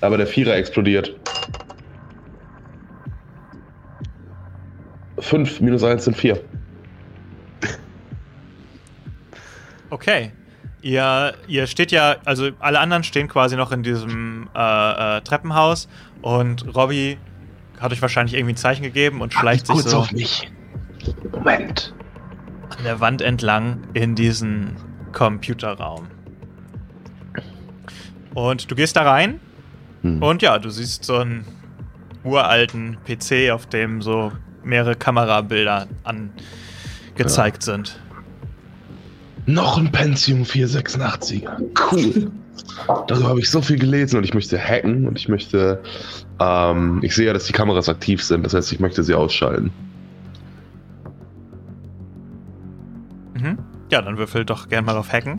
[0.00, 1.14] Aber der Vierer explodiert.
[5.18, 6.40] 5 minus 1 sind 4.
[9.90, 10.32] Okay.
[10.82, 15.88] Ihr, ihr steht ja, also alle anderen stehen quasi noch in diesem äh, äh, Treppenhaus
[16.22, 17.18] und Robby
[17.78, 20.50] hat euch wahrscheinlich irgendwie ein Zeichen gegeben und schleicht sich so mich.
[21.32, 21.94] Moment.
[22.78, 24.76] an der Wand entlang in diesen
[25.12, 26.06] Computerraum.
[28.34, 29.40] Und du gehst da rein
[30.02, 30.22] Hm.
[30.22, 31.44] und ja, du siehst so einen
[32.24, 34.32] uralten PC, auf dem so
[34.64, 37.98] mehrere Kamerabilder angezeigt sind.
[39.46, 41.50] Noch ein Pentium 486er.
[41.90, 42.30] Cool.
[43.08, 45.82] Darüber habe ich so viel gelesen und ich möchte hacken und ich möchte.
[46.38, 49.70] Ähm, ich sehe ja, dass die Kameras aktiv sind, das heißt, ich möchte sie ausschalten.
[53.90, 55.38] Ja, dann würfel doch gern mal auf Hacken.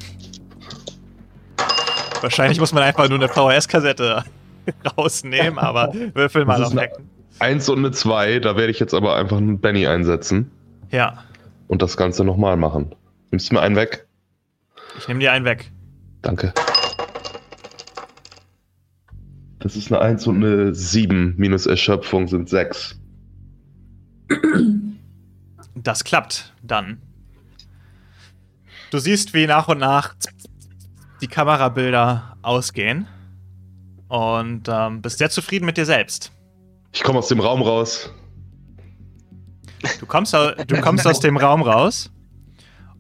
[2.22, 4.24] Wahrscheinlich muss man einfach nur eine VHS-Kassette
[4.98, 7.10] rausnehmen, aber würfel mal auf Hacken.
[7.40, 10.52] Eins und eine 2, da werde ich jetzt aber einfach einen Benny einsetzen
[10.92, 11.24] Ja,
[11.68, 12.94] und das Ganze nochmal machen.
[13.32, 14.06] Nimmst du mir einen weg?
[14.98, 15.72] ich nehme dir einen weg.
[16.22, 16.54] Danke.
[19.60, 23.00] Das ist eine 1 und eine 7 minus Erschöpfung sind 6.
[25.76, 27.02] Das klappt dann.
[28.92, 30.16] Du siehst, wie nach und nach
[31.22, 33.08] die Kamerabilder ausgehen.
[34.10, 36.34] Und ähm, bist sehr zufrieden mit dir selbst.
[36.92, 38.14] Ich komme aus dem Raum raus.
[40.02, 42.12] Du kommst, du kommst aus dem Raum raus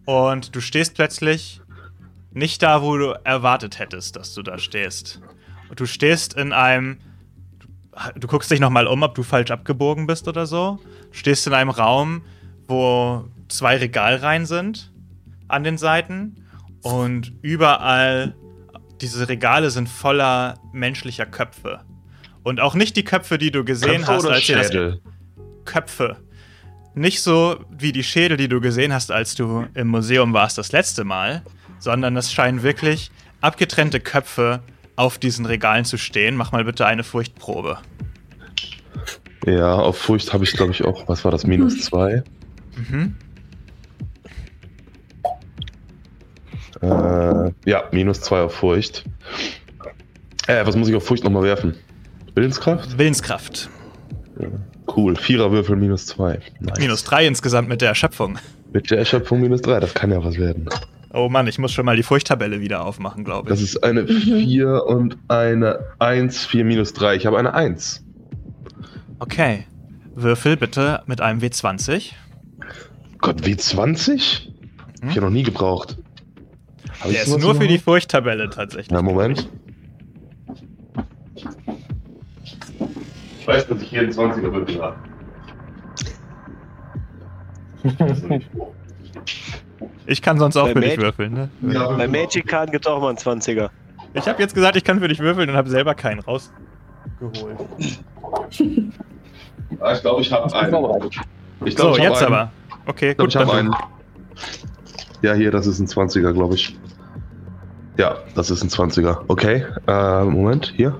[0.05, 1.61] und du stehst plötzlich
[2.31, 5.19] nicht da, wo du erwartet hättest, dass du da stehst.
[5.69, 6.99] Und du stehst in einem.
[8.15, 10.79] Du guckst dich nochmal um, ob du falsch abgebogen bist oder so.
[11.11, 12.21] Du stehst in einem Raum,
[12.69, 14.90] wo zwei Regalreihen sind
[15.51, 16.45] an den Seiten
[16.81, 18.35] und überall
[19.01, 21.81] diese Regale sind voller menschlicher Köpfe.
[22.43, 25.01] Und auch nicht die Köpfe, die du gesehen Köpfe hast, oder als ihr das Schädel?
[25.65, 26.17] Köpfe.
[26.93, 30.71] Nicht so wie die Schädel, die du gesehen hast, als du im Museum warst das
[30.71, 31.43] letzte Mal,
[31.79, 34.61] sondern es scheinen wirklich abgetrennte Köpfe
[34.95, 36.35] auf diesen Regalen zu stehen.
[36.35, 37.79] Mach mal bitte eine Furchtprobe.
[39.45, 41.07] Ja, auf Furcht habe ich, glaube ich, auch.
[41.07, 41.45] Was war das?
[41.45, 42.23] Minus 2.
[42.75, 43.15] Mhm.
[46.81, 49.03] Äh, ja, minus 2 auf Furcht.
[50.47, 51.75] Äh, was muss ich auf Furcht nochmal werfen?
[52.35, 52.97] Willenskraft?
[52.97, 53.69] Willenskraft.
[54.95, 55.15] Cool.
[55.15, 56.39] Viererwürfel minus 2.
[56.59, 56.79] Nice.
[56.79, 58.37] Minus drei insgesamt mit der Erschöpfung.
[58.73, 59.79] Mit der Erschöpfung minus 3.
[59.79, 60.67] Das kann ja was werden.
[61.13, 63.65] Oh Mann, ich muss schon mal die Furchttabelle wieder aufmachen, glaube Das ich.
[63.75, 66.45] ist eine 4 und eine 1.
[66.45, 67.15] 4 minus 3.
[67.15, 68.03] Ich habe eine 1.
[69.19, 69.65] Okay.
[70.15, 72.11] Würfel bitte mit einem W20.
[73.19, 74.47] Gott, W20?
[75.01, 75.97] Hab ich ja noch nie gebraucht.
[77.01, 77.77] Hab Der ist nur für die?
[77.79, 78.91] Furchttabelle tatsächlich.
[78.91, 79.49] Na, Moment.
[83.39, 84.95] Ich weiß, dass ich hier einen 20er Würfel habe.
[90.05, 91.49] Ich kann sonst auch Bei für dich Magic- würfeln, ne?
[91.97, 93.69] Bei Magic Card gibt es auch mal einen 20er.
[94.13, 96.51] Ich habe jetzt gesagt, ich kann für dich würfeln und habe selber keinen rausgeholt.
[99.79, 100.75] Ah, ich glaube, ich habe einen.
[101.65, 102.33] Ich glaub, So, ich hab jetzt einen.
[102.33, 102.51] aber.
[102.85, 103.35] Okay, Ich glaube, gut.
[103.35, 103.75] ich habe einen.
[105.21, 106.77] Ja, hier, das ist ein 20er, glaube ich.
[108.01, 109.25] Ja, das ist ein 20er.
[109.27, 110.97] Okay, äh, Moment, hier.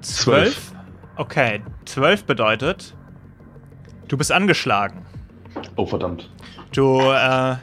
[0.00, 0.72] Zwölf?
[1.16, 2.94] Okay, zwölf bedeutet,
[4.08, 5.04] du bist angeschlagen.
[5.76, 6.30] Oh, verdammt.
[6.72, 7.56] Du, äh,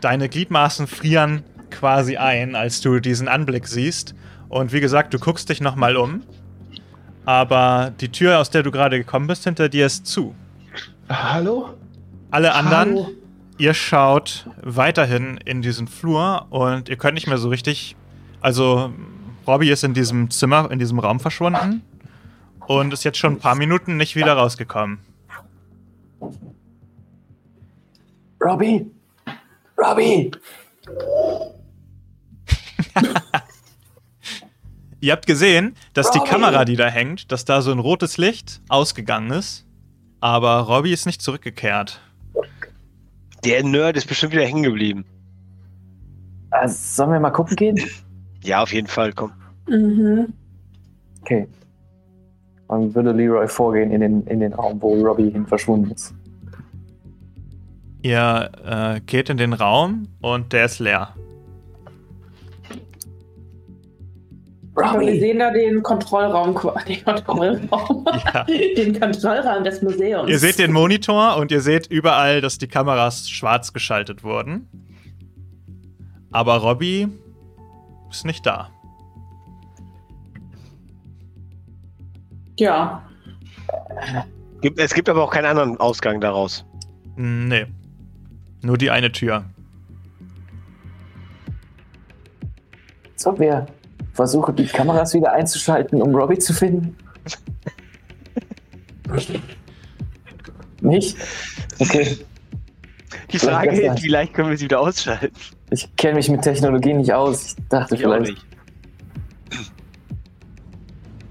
[0.00, 4.14] deine Gliedmaßen frieren quasi ein, als du diesen Anblick siehst.
[4.48, 6.22] Und wie gesagt, du guckst dich nochmal um.
[7.26, 10.34] aber die Tür, aus der du gerade gekommen bist, hinter dir ist zu.
[11.10, 11.74] Hallo?
[12.30, 13.19] Alle anderen, Hallo?
[13.60, 17.94] Ihr schaut weiterhin in diesen Flur und ihr könnt nicht mehr so richtig.
[18.40, 18.92] Also,
[19.46, 21.82] Robbie ist in diesem Zimmer, in diesem Raum verschwunden
[22.66, 24.98] und ist jetzt schon ein paar Minuten nicht wieder rausgekommen.
[28.42, 28.90] Robbie!
[29.76, 30.30] Robbie!
[35.02, 36.30] Ihr habt gesehen, dass die Robbie!
[36.30, 39.66] Kamera, die da hängt, dass da so ein rotes Licht ausgegangen ist,
[40.20, 42.00] aber Robbie ist nicht zurückgekehrt.
[43.44, 45.04] Der Nerd ist bestimmt wieder hängen geblieben.
[46.50, 47.80] Also, sollen wir mal gucken gehen?
[48.42, 49.32] Ja, auf jeden Fall, komm.
[49.68, 50.32] Mhm.
[51.20, 51.46] Okay.
[52.68, 56.14] Dann würde Leroy vorgehen in den, in den Raum, wo Robbie hin verschwunden ist.
[58.00, 61.14] Ihr äh, geht in den Raum und der ist leer.
[64.76, 68.44] Aber wir sehen da den Kontrollraum, den Kontrollraum, Ja.
[68.44, 70.30] den Kontrollraum des Museums.
[70.30, 74.68] Ihr seht den Monitor und ihr seht überall, dass die Kameras schwarz geschaltet wurden.
[76.30, 77.08] Aber Robbie
[78.10, 78.70] ist nicht da.
[82.58, 83.02] Ja.
[84.76, 86.64] Es gibt aber auch keinen anderen Ausgang daraus.
[87.16, 87.66] Nee.
[88.62, 89.44] Nur die eine Tür.
[93.16, 93.66] Sollen wir
[94.12, 96.96] versuchen, die Kameras wieder einzuschalten, um Robbie zu finden?
[100.80, 101.16] Nicht?
[101.78, 102.16] Okay.
[103.32, 105.30] Die Vielleicht Frage ist, wie leicht können wir sie wieder ausschalten?
[105.70, 107.54] Ich kenne mich mit Technologie nicht aus.
[107.58, 108.32] Ich dachte Ich auch vielleicht.
[108.32, 108.46] nicht.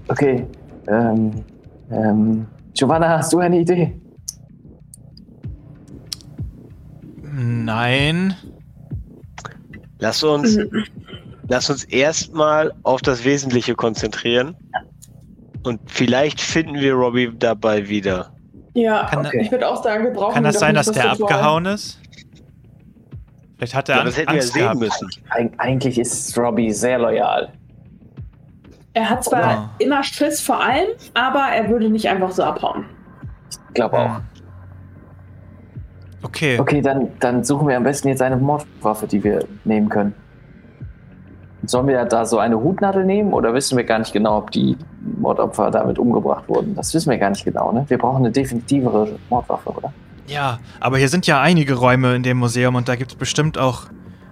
[0.08, 0.46] Okay.
[0.88, 1.44] Ähm,
[1.90, 4.00] ähm, Giovanna, hast du eine Idee?
[7.22, 8.34] Nein.
[9.98, 10.56] Lass uns,
[11.50, 14.56] lass uns erstmal auf das Wesentliche konzentrieren.
[15.64, 18.30] Und vielleicht finden wir Robbie dabei wieder.
[18.72, 21.30] Ja, Kann- ich würde auch sagen, wir brauchen Kann das sein, dass der Ritual.
[21.32, 21.98] abgehauen ist?
[23.56, 24.78] Vielleicht hat er Ja, Angst, das hätten wir Angst sehen gehabt.
[24.80, 25.08] müssen.
[25.28, 27.52] Eig eigentlich ist Robbie sehr loyal.
[28.94, 29.70] Er hat zwar Ja.
[29.78, 32.86] immer Schiss vor allem, aber er würde nicht einfach so abhauen.
[33.68, 34.14] Ich glaube auch.
[34.16, 34.22] Hm.
[36.22, 36.58] Okay.
[36.58, 40.14] Okay, dann, dann suchen wir am besten jetzt eine Mordwaffe, die wir nehmen können.
[41.64, 44.76] Sollen wir da so eine Hutnadel nehmen oder wissen wir gar nicht genau, ob die
[45.18, 46.74] Mordopfer damit umgebracht wurden?
[46.74, 47.84] Das wissen wir gar nicht genau, ne?
[47.88, 49.92] Wir brauchen eine definitivere Mordwaffe, oder?
[50.26, 53.58] Ja, aber hier sind ja einige Räume in dem Museum und da gibt es bestimmt
[53.58, 53.82] auch.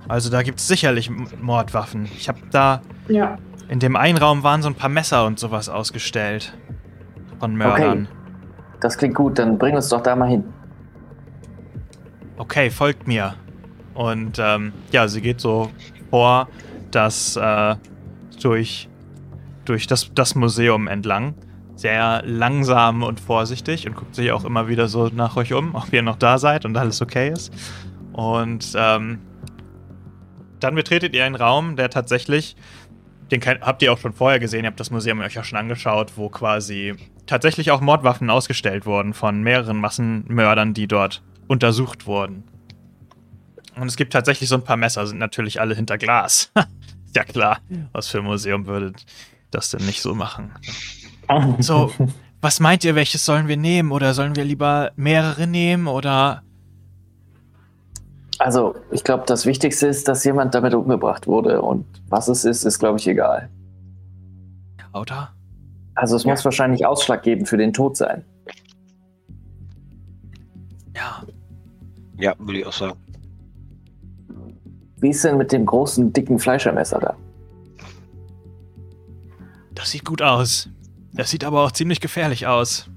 [0.06, 1.10] Also da gibt es sicherlich
[1.40, 2.04] Mordwaffen.
[2.16, 2.80] Ich habe da.
[3.08, 3.36] Ja.
[3.68, 6.54] In dem einen Raum waren so ein paar Messer und sowas ausgestellt.
[7.38, 8.08] Von Mördern.
[8.80, 10.44] Das klingt gut, dann bring uns doch da mal hin.
[12.38, 13.34] Okay, folgt mir.
[13.94, 15.70] Und ähm, ja, sie geht so
[16.10, 16.48] vor,
[16.90, 17.76] das äh,
[18.42, 18.88] durch,
[19.64, 21.34] durch das, das Museum entlang.
[21.74, 25.92] Sehr langsam und vorsichtig und guckt sich auch immer wieder so nach euch um, ob
[25.92, 27.52] ihr noch da seid und alles okay ist.
[28.12, 29.20] Und ähm,
[30.58, 32.56] dann betretet ihr einen Raum, der tatsächlich,
[33.30, 36.12] den habt ihr auch schon vorher gesehen, ihr habt das Museum euch auch schon angeschaut,
[36.16, 36.94] wo quasi
[37.26, 42.42] tatsächlich auch Mordwaffen ausgestellt wurden von mehreren Massenmördern, die dort untersucht wurden.
[43.80, 46.50] Und es gibt tatsächlich so ein paar Messer, sind natürlich alle hinter Glas.
[47.16, 47.58] Ja klar,
[47.92, 48.92] was für ein Museum würde
[49.50, 50.52] das denn nicht so machen.
[51.58, 51.90] So,
[52.42, 53.92] was meint ihr, welches sollen wir nehmen?
[53.92, 55.86] Oder sollen wir lieber mehrere nehmen?
[55.86, 56.42] Oder.
[58.38, 61.62] Also, ich glaube, das Wichtigste ist, dass jemand damit umgebracht wurde.
[61.62, 63.48] Und was es ist, ist, glaube ich, egal.
[64.92, 65.32] Oder?
[65.94, 66.32] Also, es Ja.
[66.32, 68.22] muss wahrscheinlich Ausschlag geben für den Tod sein.
[70.94, 71.22] Ja.
[72.18, 72.98] Ja, würde ich auch sagen.
[75.00, 77.16] Wie ist denn mit dem großen, dicken Fleischermesser da?
[79.74, 80.68] Das sieht gut aus.
[81.12, 82.88] Das sieht aber auch ziemlich gefährlich aus.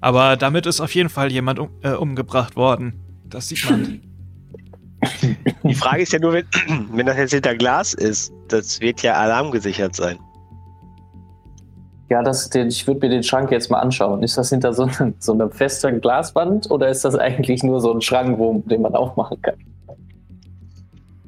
[0.00, 2.94] Aber damit ist auf jeden Fall jemand um, äh, umgebracht worden.
[3.28, 4.00] Das sieht man.
[5.64, 6.46] Die Frage ist ja nur, wenn,
[6.92, 10.18] wenn das jetzt hinter Glas ist, das wird ja alarmgesichert sein.
[12.08, 14.22] Ja, das, den, ich würde mir den Schrank jetzt mal anschauen.
[14.22, 17.92] Ist das hinter so, einem- so einer festen Glaswand oder ist das eigentlich nur so
[17.92, 19.54] ein Schrank, wo, den man aufmachen kann?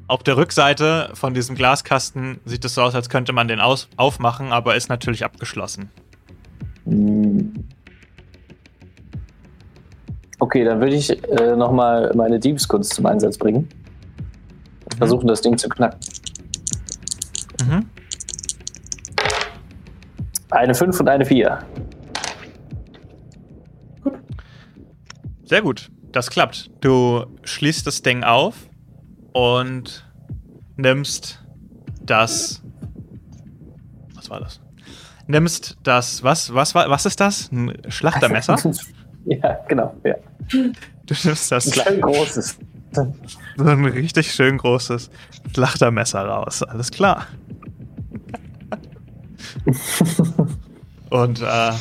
[0.07, 3.89] Auf der Rückseite von diesem Glaskasten sieht es so aus, als könnte man den aus
[3.97, 5.89] aufmachen, aber ist natürlich abgeschlossen.
[10.39, 13.67] Okay, dann würde ich äh, nochmal meine Diebskunst zum Einsatz bringen.
[14.83, 15.99] Und versuchen, das Ding zu knacken.
[17.67, 17.89] Mhm.
[20.51, 21.59] Eine 5 und eine 4.
[25.45, 26.69] Sehr gut, das klappt.
[26.81, 28.55] Du schließt das Ding auf
[29.35, 30.05] und
[30.77, 31.43] nimmst
[32.01, 32.63] das.
[34.15, 34.61] Was war das?
[35.27, 37.51] nimmst das, was, was, was, was ist das?
[37.51, 38.57] Ein Schlachtermesser?
[39.25, 39.93] ja, genau.
[40.03, 40.15] Ja.
[40.49, 42.57] Du nimmst das Ein klein großes.
[42.91, 43.13] so
[43.65, 45.09] ein richtig schön großes
[45.53, 46.63] Schlachtermesser raus.
[46.63, 47.25] Alles klar.
[51.09, 51.71] Und äh,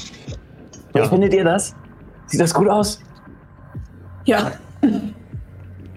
[0.94, 1.08] Ja.
[1.08, 1.76] findet ihr das?
[2.26, 3.00] Sieht das gut aus?
[4.24, 4.52] Ja.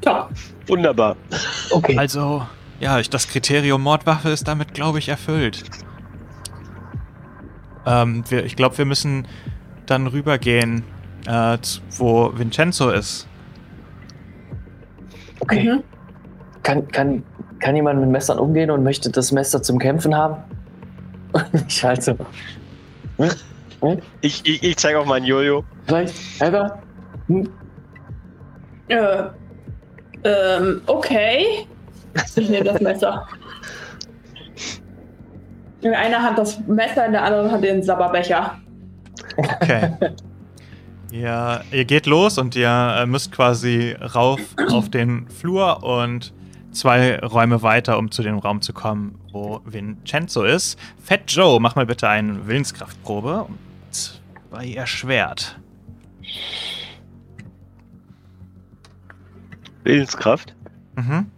[0.01, 0.29] Top.
[0.67, 1.15] Wunderbar.
[1.71, 1.97] Okay.
[1.97, 2.45] also,
[2.79, 5.63] ja, ich, das Kriterium Mordwaffe ist damit, glaube ich, erfüllt.
[7.85, 9.27] Ähm, wir, ich glaube, wir müssen
[9.85, 10.83] dann rübergehen,
[11.25, 11.57] äh,
[11.97, 13.27] wo Vincenzo ist.
[15.39, 15.73] okay.
[15.73, 15.83] Mhm.
[16.63, 17.23] Kann, kann,
[17.59, 20.35] kann jemand mit Messern umgehen und möchte das Messer zum Kämpfen haben?
[21.67, 22.17] ich halte so.
[23.17, 23.31] Hm?
[23.81, 24.01] Hm?
[24.21, 25.63] Ich, ich, ich zeige auch mal ein Jojo.
[25.85, 26.13] Vielleicht?
[26.39, 26.81] Heather?
[27.27, 27.49] Hm?
[28.89, 29.23] Äh,
[30.23, 31.67] ähm, okay.
[32.35, 33.27] Ich nehme das Messer.
[35.81, 38.59] In einer Hand das Messer, in der anderen Hand den Sabberbecher.
[39.37, 39.91] Okay.
[41.11, 44.39] ja, ihr geht los und ihr äh, müsst quasi rauf
[44.71, 46.33] auf den Flur und
[46.71, 50.79] zwei Räume weiter, um zu dem Raum zu kommen, wo Vincenzo ist.
[51.03, 53.43] Fat Joe, mach mal bitte eine Willenskraftprobe.
[53.43, 53.57] Um
[53.91, 55.57] Zwei erschwert.
[59.87, 60.53] Willenskraft.
[60.95, 61.31] Mhm.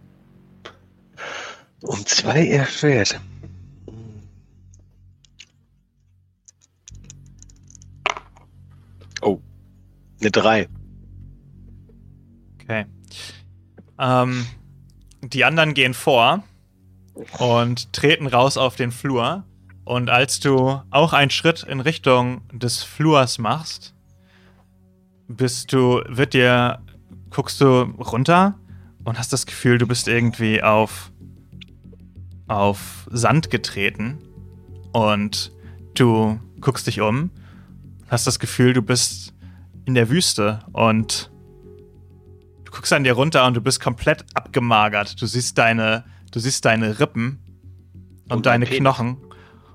[1.82, 3.20] Um zwei erschwert.
[9.22, 9.40] Oh.
[10.20, 10.68] Eine drei.
[12.60, 12.86] Okay.
[13.98, 14.46] Ähm,
[15.22, 16.42] die anderen gehen vor
[17.38, 19.44] und treten raus auf den Flur.
[19.84, 23.94] Und als du auch einen Schritt in Richtung des Flurs machst,
[25.28, 26.80] bist du, wird dir,
[27.30, 28.58] guckst du runter
[29.04, 31.12] und hast das Gefühl, du bist irgendwie auf,
[32.48, 34.18] auf Sand getreten.
[34.92, 35.52] Und
[35.94, 37.30] du guckst dich um,
[38.08, 39.34] hast das Gefühl, du bist
[39.84, 41.30] in der Wüste und
[42.70, 45.20] Du guckst an dir runter und du bist komplett abgemagert.
[45.20, 47.40] Du siehst deine, du siehst deine Rippen
[48.28, 48.64] und, Und deine.
[48.64, 49.16] Knochen.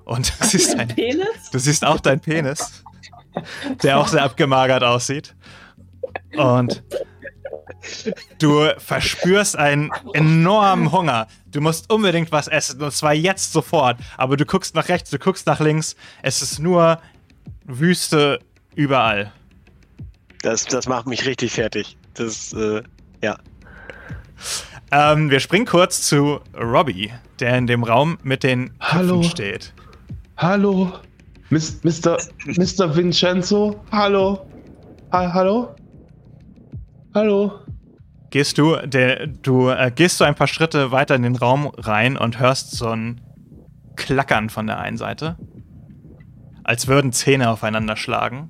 [0.05, 1.49] Und du siehst, dein, Penis?
[1.51, 2.83] du siehst auch deinen Penis,
[3.83, 5.35] der auch sehr abgemagert aussieht.
[6.37, 6.83] Und
[8.39, 11.27] du verspürst einen enormen Hunger.
[11.47, 13.97] Du musst unbedingt was essen und zwar jetzt sofort.
[14.17, 15.95] Aber du guckst nach rechts, du guckst nach links.
[16.21, 16.99] Es ist nur
[17.65, 18.39] Wüste
[18.75, 19.31] überall.
[20.41, 21.97] Das, das macht mich richtig fertig.
[22.13, 22.81] Das, äh,
[23.23, 23.37] ja.
[24.91, 29.23] Ähm, wir springen kurz zu Robbie, der in dem Raum mit den Köpfen Hallo.
[29.23, 29.73] steht.
[30.37, 30.93] Hallo?
[31.49, 32.17] Mis- Mr.
[32.45, 32.95] Mr.
[32.95, 33.83] Vincenzo?
[33.91, 34.45] Hallo?
[35.11, 35.75] Ha hallo?
[37.15, 37.61] Hallo?
[38.29, 42.17] Gehst du, der, du äh, gehst so ein paar Schritte weiter in den Raum rein
[42.17, 43.21] und hörst so ein
[43.95, 45.37] Klackern von der einen Seite.
[46.65, 48.49] Als würden Zähne aufeinander schlagen.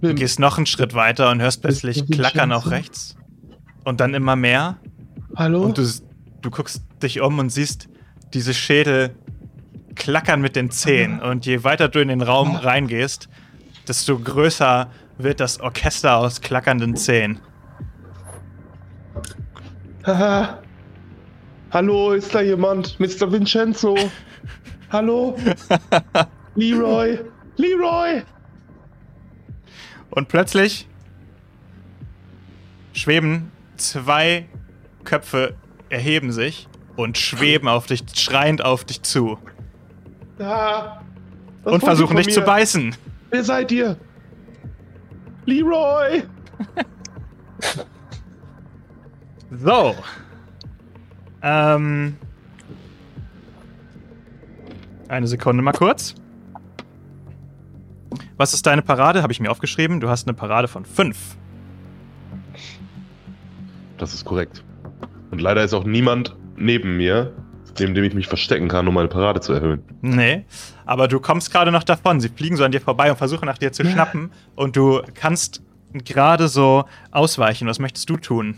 [0.00, 2.08] Du gehst noch einen Schritt weiter und hörst plötzlich?
[2.10, 3.14] Klackern auch rechts.
[3.84, 4.78] Und dann immer mehr.
[5.36, 5.64] hallo?
[5.64, 5.86] Und du,
[6.40, 7.90] du guckst dich um und siehst
[8.32, 9.14] diese Schädel
[9.96, 11.20] klackern mit den Zähnen.
[11.20, 13.28] Und je weiter du in den Raum reingehst,
[13.86, 17.40] desto größer wird das Orchester aus klackernden Zähnen.
[20.04, 20.58] Haha.
[21.70, 22.98] Hallo, ist da jemand?
[23.00, 23.30] Mr.
[23.30, 23.96] Vincenzo?
[24.90, 25.36] Hallo?
[26.54, 27.18] Leroy?
[27.56, 28.22] Leroy?
[30.10, 30.88] Und plötzlich
[32.92, 34.46] schweben zwei
[35.04, 35.54] Köpfe,
[35.88, 39.38] erheben sich und schweben auf dich, schreiend auf dich zu.
[40.38, 41.02] Was
[41.64, 42.94] und versuchen dich zu beißen.
[43.30, 43.96] Wer seid ihr?
[45.46, 46.22] Leroy!
[49.50, 49.94] So.
[51.42, 52.16] Ähm.
[55.08, 56.14] Eine Sekunde mal kurz.
[58.36, 59.22] Was ist deine Parade?
[59.22, 60.00] Habe ich mir aufgeschrieben.
[60.00, 61.16] Du hast eine Parade von 5.
[63.98, 64.64] Das ist korrekt.
[65.30, 67.32] Und leider ist auch niemand neben mir,
[67.80, 69.82] neben dem ich mich verstecken kann, um meine Parade zu erhöhen.
[70.00, 70.44] Nee.
[70.84, 72.20] Aber du kommst gerade noch davon.
[72.20, 74.30] Sie fliegen so an dir vorbei und versuchen nach dir zu schnappen.
[74.54, 75.62] Und du kannst
[75.92, 77.68] gerade so ausweichen.
[77.68, 78.56] Was möchtest du tun?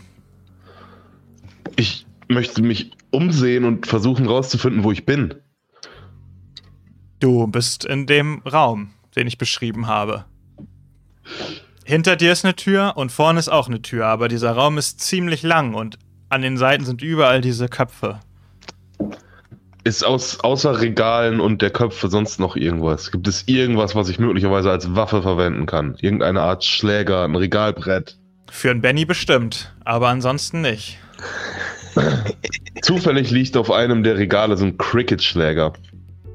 [1.75, 5.35] Ich möchte mich umsehen und versuchen rauszufinden, wo ich bin.
[7.19, 10.25] Du bist in dem Raum, den ich beschrieben habe.
[11.83, 14.99] Hinter dir ist eine Tür und vorne ist auch eine Tür, aber dieser Raum ist
[15.01, 15.97] ziemlich lang und
[16.29, 18.19] an den Seiten sind überall diese Köpfe.
[19.85, 23.11] Ist aus, außer Regalen und der Köpfe sonst noch irgendwas?
[23.11, 25.95] Gibt es irgendwas, was ich möglicherweise als Waffe verwenden kann?
[26.01, 28.17] Irgendeine Art Schläger, ein Regalbrett?
[28.51, 30.97] Für einen Benny bestimmt, aber ansonsten nicht.
[32.81, 35.73] Zufällig liegt auf einem der Regale so ein Cricket-Schläger.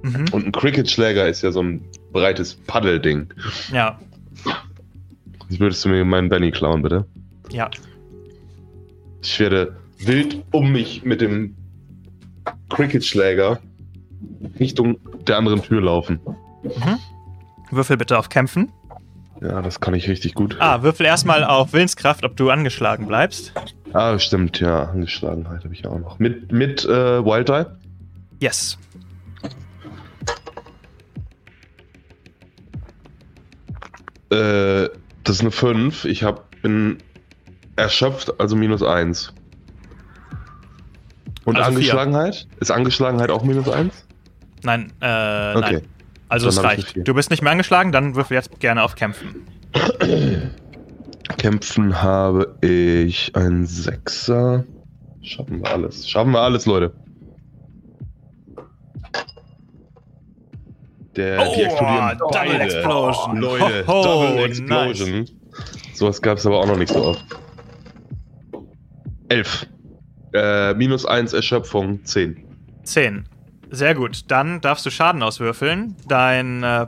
[0.03, 0.27] Mhm.
[0.33, 3.33] Und ein Cricket-Schläger ist ja so ein breites Paddelding.
[3.73, 3.99] Ja,
[5.49, 7.05] Jetzt würdest du mir meinen Benny klauen, bitte?
[7.51, 7.71] ja.
[9.23, 11.57] Ich werde wild um mich mit dem
[12.71, 13.61] Cricket-Schläger
[14.59, 16.21] Richtung der anderen Tür laufen.
[16.63, 16.99] Mhm.
[17.71, 18.73] Würfel bitte auf Kämpfen.
[19.41, 20.57] Ja, das kann ich richtig gut.
[20.61, 23.53] Ah, würfel erstmal auf Willenskraft, ob du angeschlagen bleibst.
[23.93, 24.85] Ah, stimmt, ja.
[24.85, 26.19] Angeschlagenheit habe ich ja auch noch.
[26.19, 27.65] Mit, mit äh, Wild Die?
[28.41, 28.79] Yes.
[34.31, 34.89] Äh,
[35.25, 36.05] das ist eine 5.
[36.07, 36.99] Ich hab, bin
[37.77, 39.33] erschöpft, also minus 1.
[41.45, 41.77] Und Also vier.
[41.79, 42.47] Angeschlagenheit?
[42.61, 43.93] Ist Angeschlagenheit auch minus 1?
[44.63, 45.61] Nein, äh, Okay.
[45.61, 45.83] nein.
[46.29, 46.89] Also Dann es reicht.
[46.93, 47.05] vier.
[47.05, 49.47] Du bist nicht mehr angeschlagen, dann würfel jetzt gerne auf Kämpfen.
[51.39, 54.65] Kämpfen habe ich ein Sechser.
[55.23, 56.09] Schaffen wir alles.
[56.09, 56.93] Schaffen wir alles, Leute.
[61.17, 62.65] Der, die Oh, explodieren Double beide.
[62.65, 63.37] Explosion.
[63.39, 65.29] Leute, Ho, ho, Double Explosion.
[65.95, 67.25] Sowas gab es aber auch noch nicht so oft.
[69.29, 69.67] Elf.
[70.35, 72.45] Äh, minus 1 Erschöpfung, 10.
[72.83, 73.29] 10.
[73.71, 74.31] Sehr gut.
[74.33, 75.95] Dann darfst du Schaden auswürfeln.
[76.09, 76.87] Dein äh,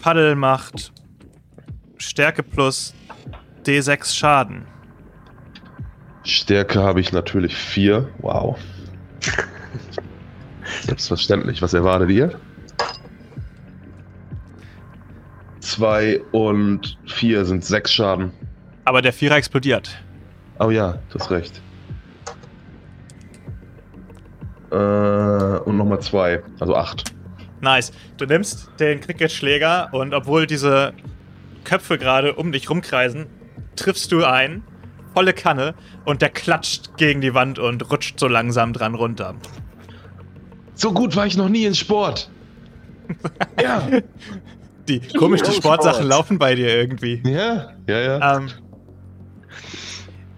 [0.00, 0.92] Paddel macht
[1.98, 2.94] Stärke plus
[3.64, 4.66] D6 Schaden.
[6.22, 8.08] Stärke habe ich natürlich 4.
[8.18, 8.56] Wow.
[10.82, 11.62] Selbstverständlich.
[11.62, 12.38] Was erwartet ihr?
[15.58, 18.32] 2 und 4 sind 6 Schaden.
[18.84, 19.90] Aber der Vierer explodiert.
[20.60, 21.60] Oh ja, du hast recht.
[24.70, 27.14] Äh, und nochmal 2, also 8.
[27.60, 27.92] Nice.
[28.16, 30.92] Du nimmst den Cricket-Schläger und obwohl diese
[31.64, 33.26] Köpfe gerade um dich rumkreisen,
[33.76, 34.62] triffst du ein,
[35.14, 39.34] volle Kanne, und der klatscht gegen die Wand und rutscht so langsam dran runter.
[40.74, 42.30] So gut war ich noch nie in Sport.
[43.62, 43.82] ja.
[44.88, 46.08] Die komisch, die Oh, Sportsachen Sport.
[46.08, 47.22] laufen bei dir irgendwie.
[47.24, 48.36] Ja, ja, ja.
[48.36, 48.48] Ähm,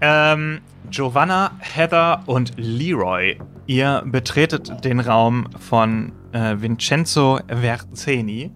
[0.01, 0.61] ähm,
[0.91, 8.50] Giovanna, Heather und Leroy, ihr betretet den Raum von äh, Vincenzo Verzeni.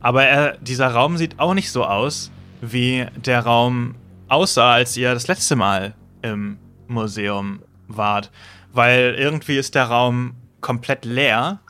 [0.00, 2.30] Aber er, dieser Raum sieht auch nicht so aus,
[2.60, 3.96] wie der Raum
[4.28, 8.30] aussah, als ihr das letzte Mal im Museum wart.
[8.72, 11.60] Weil irgendwie ist der Raum komplett leer.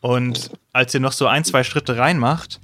[0.00, 2.60] Und als ihr noch so ein, zwei Schritte reinmacht,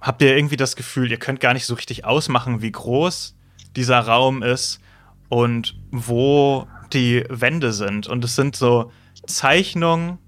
[0.00, 3.34] habt ihr irgendwie das Gefühl, ihr könnt gar nicht so richtig ausmachen, wie groß
[3.74, 4.80] dieser Raum ist
[5.28, 8.06] und wo die Wände sind.
[8.06, 8.90] Und es sind so
[9.26, 10.18] Zeichnungen,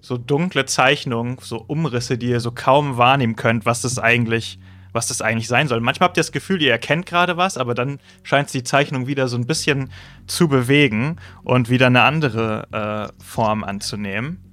[0.00, 4.58] so dunkle Zeichnungen, so Umrisse, die ihr so kaum wahrnehmen könnt, was das eigentlich,
[4.92, 5.80] was das eigentlich sein soll.
[5.80, 9.28] Manchmal habt ihr das Gefühl, ihr erkennt gerade was, aber dann scheint die Zeichnung wieder
[9.28, 9.90] so ein bisschen
[10.26, 14.44] zu bewegen und wieder eine andere äh, Form anzunehmen.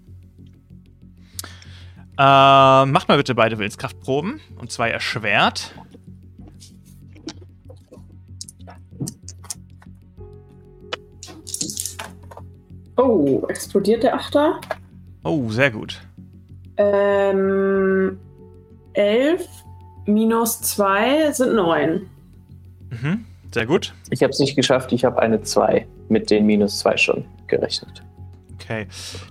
[2.17, 4.39] Äh, macht mal bitte beide Willenskraftproben.
[4.57, 5.73] Und zwar erschwert.
[13.01, 14.59] Oh, explodiert der Achter?
[15.23, 16.01] Oh, sehr gut.
[16.77, 18.17] Ähm,
[18.93, 19.47] 11
[20.05, 22.01] minus 2 sind 9.
[22.89, 23.93] Mhm, sehr gut.
[24.09, 28.03] Ich habe es nicht geschafft, ich habe eine 2 mit den minus 2 schon gerechnet.
[28.55, 28.87] Okay.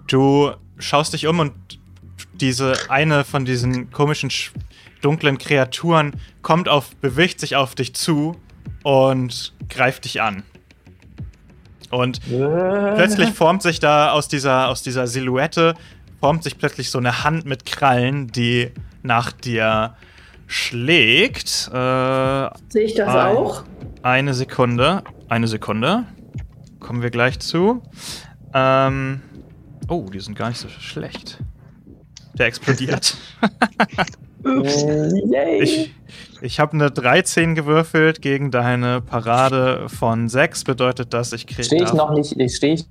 [0.07, 1.53] Du schaust dich um und
[2.35, 4.51] diese eine von diesen komischen sch-
[5.03, 6.13] dunklen Kreaturen
[6.43, 8.37] kommt auf, bewegt sich auf dich zu
[8.83, 10.43] und greift dich an.
[11.91, 15.75] Und plötzlich formt sich da aus dieser, aus dieser Silhouette,
[16.21, 18.71] formt sich plötzlich so eine Hand mit Krallen, die
[19.03, 19.95] nach dir
[20.47, 21.71] schlägt.
[21.73, 23.37] Äh, Sehe ich das Ein.
[23.37, 23.65] auch?
[24.03, 25.03] eine Sekunde.
[25.29, 26.07] Eine Sekunde.
[26.79, 27.83] Kommen wir gleich zu.
[28.55, 29.21] Ähm,
[29.89, 31.39] oh, die sind gar nicht so schlecht.
[32.35, 33.17] Der explodiert.
[34.45, 35.63] Yay!
[35.63, 35.95] ich
[36.43, 40.65] ich habe eine 13 gewürfelt gegen deine Parade von 6.
[40.65, 41.65] Bedeutet das, ich kriege.
[41.65, 42.87] Stehe ich noch nicht, ich stehe ich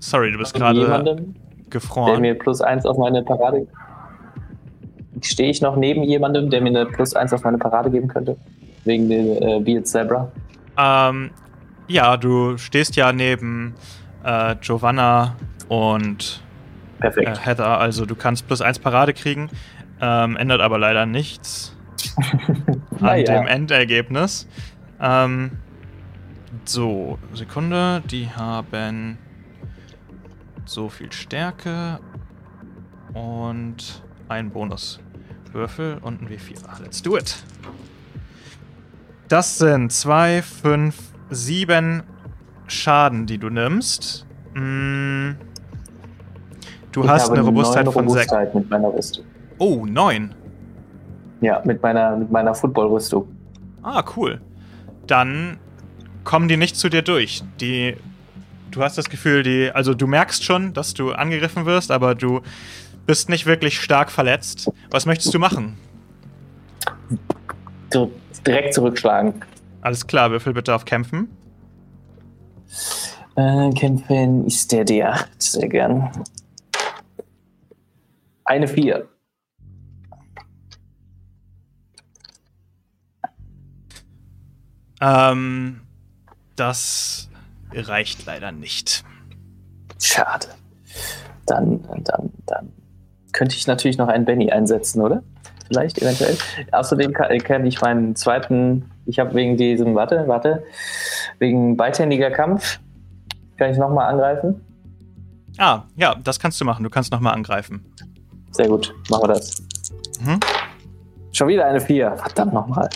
[0.00, 2.20] Sorry, du bist gerade jemandem, der gefroren.
[2.20, 3.66] mir plus 1 auf meine Parade.
[5.22, 8.36] Stehe ich noch neben jemandem, der mir eine plus 1 auf meine Parade geben könnte?
[8.84, 10.30] Wegen der äh, Beard Zebra.
[10.78, 11.30] Ähm,
[11.88, 13.74] ja, du stehst ja neben
[14.22, 15.34] äh, Giovanna
[15.68, 16.42] und
[17.00, 17.10] äh.
[17.10, 19.50] Heather, also du kannst plus 1 Parade kriegen.
[20.00, 21.76] Ähm, ändert aber leider nichts
[22.16, 23.24] an Naja.
[23.40, 24.46] dem Endergebnis.
[25.00, 25.52] Ähm,
[26.64, 29.18] so, Sekunde, die haben
[30.64, 31.98] so viel Stärke
[33.14, 36.58] und einen Bonuswürfel und ein W4.
[36.66, 37.42] Ah, Let's do it.
[39.28, 40.96] Das sind 2, 5,
[41.30, 42.02] 7
[42.66, 44.26] Schaden, die du nimmst.
[44.54, 45.32] Mm,
[46.92, 48.30] Du ich hast eine Robustheit von 6.
[49.58, 50.34] Oh, 9.
[51.40, 53.28] Ja, mit meiner, mit meiner Football-Rüstung.
[53.82, 54.40] Ah, cool.
[55.06, 55.58] Dann
[56.24, 57.42] kommen die nicht zu dir durch.
[57.60, 57.96] Die.
[58.70, 59.70] Du hast das Gefühl, die.
[59.72, 62.40] Also du merkst schon, dass du angegriffen wirst, aber du
[63.06, 64.70] bist nicht wirklich stark verletzt.
[64.90, 65.78] Was möchtest du machen?
[68.46, 69.34] Direkt zurückschlagen.
[69.80, 71.28] Alles klar, würfel bitte auf Kämpfen.
[73.36, 75.26] Äh, kämpfen ist der D8.
[75.38, 76.10] Sehr gern.
[78.44, 79.06] Eine 4.
[85.00, 85.80] Ähm,
[86.56, 87.28] das
[87.72, 89.04] reicht leider nicht.
[90.00, 90.48] Schade.
[91.46, 92.72] Dann, dann, dann
[93.32, 95.22] könnte ich natürlich noch einen Benny einsetzen, oder?
[95.66, 96.36] Vielleicht, eventuell.
[96.72, 100.64] Außerdem kann, kann ich meinen zweiten, ich habe wegen diesem, warte, warte,
[101.38, 102.80] wegen beidhändiger Kampf,
[103.56, 104.64] kann ich nochmal angreifen?
[105.58, 106.84] Ah, ja, das kannst du machen.
[106.84, 107.84] Du kannst nochmal angreifen.
[108.52, 109.62] Sehr gut, machen wir das.
[110.20, 110.40] Mhm.
[111.32, 112.16] Schon wieder eine 4.
[112.16, 112.88] Verdammt nochmal.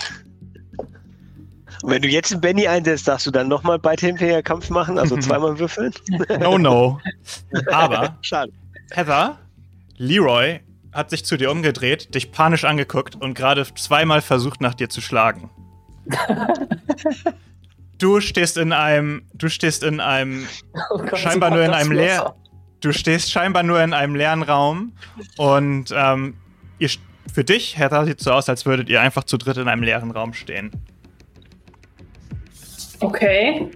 [1.83, 5.17] Und wenn du jetzt einen Benny einsetzt, darfst du dann nochmal beidhändiger Kampf machen, also
[5.19, 5.93] zweimal würfeln?
[6.41, 7.01] No, no.
[7.71, 8.53] Aber, Schade.
[8.93, 9.39] Heather,
[9.97, 10.61] Leroy
[10.93, 15.01] hat sich zu dir umgedreht, dich panisch angeguckt und gerade zweimal versucht, nach dir zu
[15.01, 15.51] schlagen.
[17.99, 20.49] Du stehst in einem, du stehst in einem,
[20.91, 22.37] Oh Gott, scheinbar nur in einem leer, Messer.
[22.81, 24.95] du stehst scheinbar nur in einem leeren Raum
[25.37, 26.35] und ähm,
[26.81, 26.91] ihr,
[27.33, 30.11] für dich, Heather, sieht so aus, als würdet ihr einfach zu dritt in einem leeren
[30.11, 30.73] Raum stehen.
[33.03, 33.71] Okay.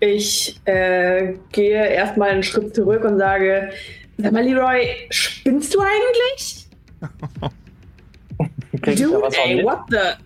[0.00, 3.70] Ich äh, gehe erstmal einen Schritt zurück und sage:
[4.18, 6.66] Sag mal, Leroy, spinnst du eigentlich?
[8.72, 10.16] Dude, ey, what the?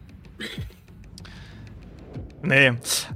[2.43, 2.73] Nee.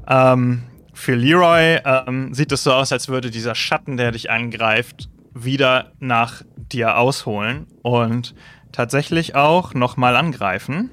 [0.08, 5.08] Ähm, für Leroy ähm, sieht es so aus, als würde dieser Schatten, der dich angreift,
[5.34, 8.34] wieder nach dir ausholen und
[8.72, 10.90] tatsächlich auch nochmal angreifen.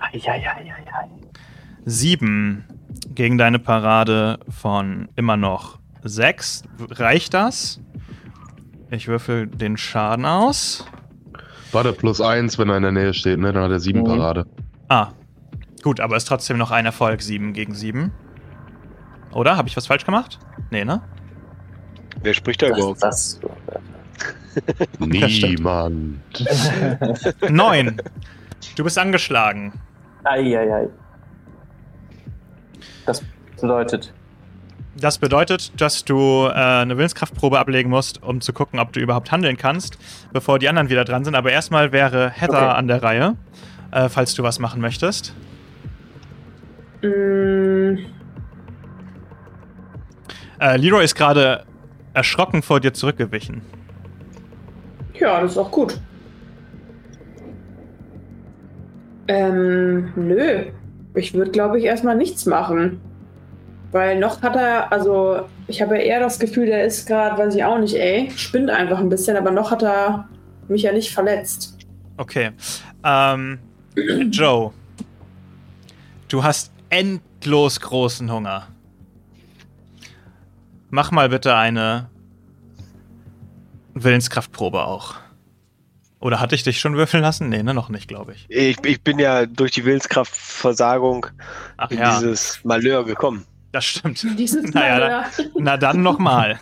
[0.00, 0.74] Eieieiei.
[1.84, 2.64] Sieben
[3.14, 6.62] gegen deine Parade von immer noch sechs.
[6.90, 7.80] Reicht das?
[8.90, 10.86] Ich würfel den Schaden aus.
[11.72, 13.52] Warte, plus eins, wenn er in der Nähe steht, ne?
[13.52, 14.04] Dann hat er sieben Mhm.
[14.04, 14.46] Parade.
[14.88, 15.08] Ah,
[15.82, 17.20] gut, aber ist trotzdem noch ein Erfolg.
[17.22, 18.12] Sieben gegen sieben.
[19.32, 19.56] Oder?
[19.56, 20.38] Habe ich was falsch gemacht?
[20.70, 21.02] Nee, ne?
[22.22, 23.02] Wer spricht da Das, überhaupt?
[23.02, 23.40] das,
[24.96, 25.50] stimmt.
[25.58, 26.20] Niemand.
[27.50, 28.00] Neun.
[28.76, 29.72] Du bist angeschlagen.
[30.22, 30.88] Eieiei.
[33.06, 33.22] Das
[33.60, 34.12] bedeutet,
[34.96, 39.30] Das bedeutet, dass du äh, eine Willenskraftprobe ablegen musst, um zu gucken, ob du überhaupt
[39.32, 39.98] handeln kannst,
[40.32, 41.34] bevor die anderen wieder dran sind.
[41.34, 42.78] Aber erstmal wäre Heather Okay.
[42.78, 43.36] an der Reihe,
[43.90, 45.34] äh, falls du was machen möchtest.
[47.02, 47.96] Mm,
[50.60, 51.64] Äh, Leroy ist gerade
[52.14, 53.60] erschrocken vor dir zurückgewichen.
[55.18, 55.98] ja, das ist auch gut.
[59.28, 60.66] Ähm, nö.
[61.14, 63.00] Ich würde, glaube ich, erstmal nichts machen.
[63.92, 67.54] Weil noch hat er, also ich habe ja eher das Gefühl, der ist gerade, weiß
[67.54, 70.28] ich auch nicht, ey, spinnt einfach ein bisschen, aber noch hat er
[70.66, 71.78] mich ja nicht verletzt.
[72.16, 72.50] Okay.
[73.04, 73.60] Ähm,
[74.30, 74.72] Joe,
[76.28, 78.66] du hast endlos großen Hunger.
[80.90, 82.08] Mach mal bitte eine
[83.94, 85.16] Willenskraftprobe auch.
[86.24, 87.50] Oder hatte ich dich schon würfeln lassen?
[87.50, 88.46] Nee, ne, noch nicht, glaube ich.
[88.48, 91.26] Ich, ich bin ja durch die Willenskraftversagung
[91.76, 93.44] Ach in ja, dieses Malheur gekommen.
[93.72, 94.24] das stimmt.
[94.38, 96.58] Dieses Naja, Mal, da- Na dann nochmal.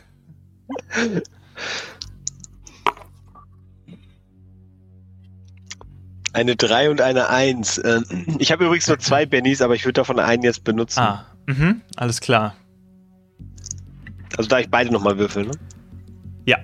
[6.33, 7.81] Eine 3 und eine 1.
[7.85, 8.05] Ähm,
[8.39, 11.01] Ich habe übrigens nur zwei Bennys, aber ich würde davon einen jetzt benutzen.
[11.01, 12.55] Ah, mhm, alles klar.
[14.39, 15.55] Also da ich beide nochmal würfeln, ne?
[16.47, 16.59] Ja,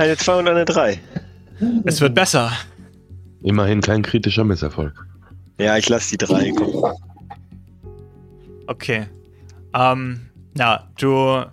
[0.00, 0.98] Eine 2 und eine 3.
[1.84, 2.50] es wird besser.
[3.42, 4.94] Immerhin kein kritischer Misserfolg.
[5.58, 6.52] Ja, ich lasse die 3.
[6.56, 6.94] Komm.
[8.66, 9.08] Okay.
[9.74, 11.44] Ähm, ja, du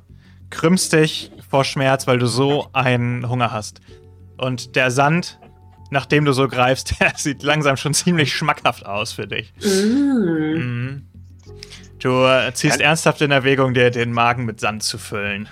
[0.50, 3.82] krümmst dich vor Schmerz, weil du so einen Hunger hast.
[4.38, 5.40] Und der Sand,
[5.92, 9.54] nachdem du so greifst, der sieht langsam schon ziemlich schmackhaft aus für dich.
[9.62, 10.54] Mm.
[10.56, 11.08] Mhm.
[12.00, 15.50] Du ziehst Kann- ernsthaft in Erwägung, dir den Magen mit Sand zu füllen.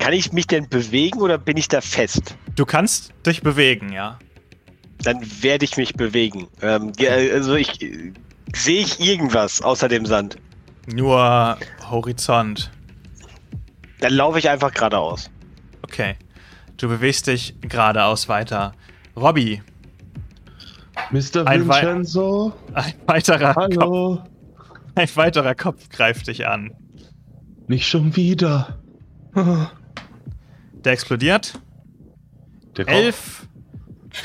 [0.00, 2.34] Kann ich mich denn bewegen oder bin ich da fest?
[2.56, 4.18] Du kannst dich bewegen, ja.
[5.02, 6.48] Dann werde ich mich bewegen.
[6.62, 8.12] Ähm, also ich äh,
[8.54, 10.36] sehe ich irgendwas außer dem Sand.
[10.92, 11.56] Nur
[11.88, 12.70] Horizont.
[14.00, 15.30] Dann laufe ich einfach geradeaus.
[15.82, 16.16] Okay.
[16.78, 18.72] Du bewegst dich geradeaus weiter.
[19.16, 19.62] Robby,
[21.10, 21.46] Mr.
[21.46, 22.52] Ein Wei- Vincenzo?
[22.72, 24.24] ein weiterer, Kopf, Hallo?
[24.94, 26.72] ein weiterer Kopf greift dich an.
[27.68, 28.78] Nicht schon wieder.
[30.84, 31.58] Der explodiert.
[32.76, 32.94] Der Kopf.
[32.94, 33.46] Elf.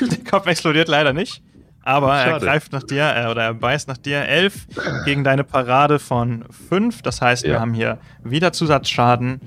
[0.00, 1.42] Der Kopf explodiert leider nicht.
[1.82, 2.46] Aber er Schade.
[2.46, 4.22] greift nach dir äh, oder er beißt nach dir.
[4.24, 4.66] Elf
[5.04, 7.00] gegen deine Parade von fünf.
[7.02, 7.60] Das heißt, wir Ja.
[7.60, 9.40] haben hier wieder Zusatzschaden.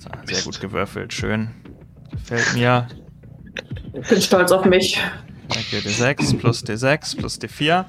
[0.00, 1.12] So, Sehr gut gewürfelt.
[1.12, 1.50] Schön.
[2.10, 2.88] Gefällt mir.
[3.92, 5.00] Ich bin stolz auf mich.
[5.48, 7.84] Okay, D6 plus D6 plus D4.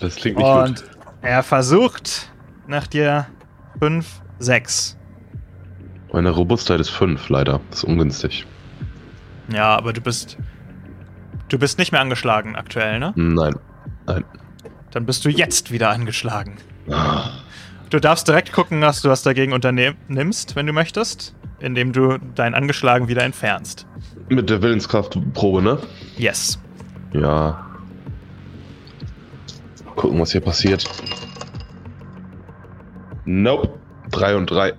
[0.00, 0.90] Das klingt nicht Und gut.
[1.22, 2.32] er versucht
[2.66, 3.26] nach dir
[3.78, 4.97] 5, 6.
[6.12, 7.60] Meine Robustheit ist 5, leider.
[7.70, 8.46] Das ist ungünstig.
[9.52, 10.36] Ja, aber du bist.
[11.48, 13.12] Du bist nicht mehr angeschlagen aktuell, ne?
[13.16, 13.54] Nein.
[14.06, 14.24] Nein.
[14.90, 16.56] Dann bist du jetzt wieder angeschlagen.
[16.90, 17.30] Ah,
[17.90, 22.54] Du darfst direkt gucken, was du was dagegen unternimmst, wenn du möchtest, indem du deinen
[22.54, 23.86] Angeschlagen wieder entfernst.
[24.28, 25.78] Mit der Willenskraftprobe, ne?
[26.18, 26.58] Yes.
[27.14, 27.66] Ja.
[29.96, 30.84] Gucken, was hier passiert.
[33.24, 33.70] Nope.
[34.10, 34.74] 3 und 3.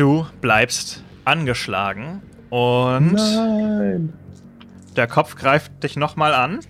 [0.00, 4.14] Du bleibst angeschlagen und Nein.
[4.96, 6.60] der Kopf greift dich nochmal an,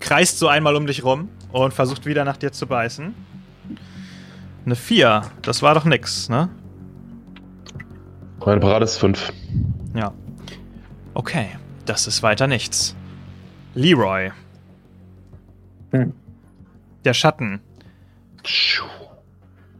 [0.00, 3.14] kreist so einmal um dich rum und versucht wieder nach dir zu beißen.
[4.66, 6.48] Eine 4, das war doch nix, ne?
[8.44, 9.32] Meine Parade ist 5.
[9.94, 10.12] Ja.
[11.14, 11.50] Okay,
[11.84, 12.96] das ist weiter nichts.
[13.74, 14.32] Leroy.
[15.92, 16.12] Hm.
[17.04, 17.60] Der Schatten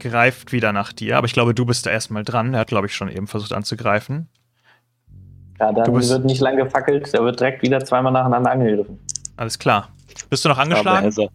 [0.01, 2.55] greift wieder nach dir, aber ich glaube, du bist da erstmal dran.
[2.55, 4.29] Er hat, glaube ich, schon eben versucht anzugreifen.
[5.61, 8.99] Ja, Du dann bist- wird nicht lang gefackelt, da wird direkt wieder zweimal nacheinander angegriffen.
[9.37, 9.91] Alles klar.
[10.29, 11.05] Bist du noch angeschlagen?
[11.05, 11.29] also,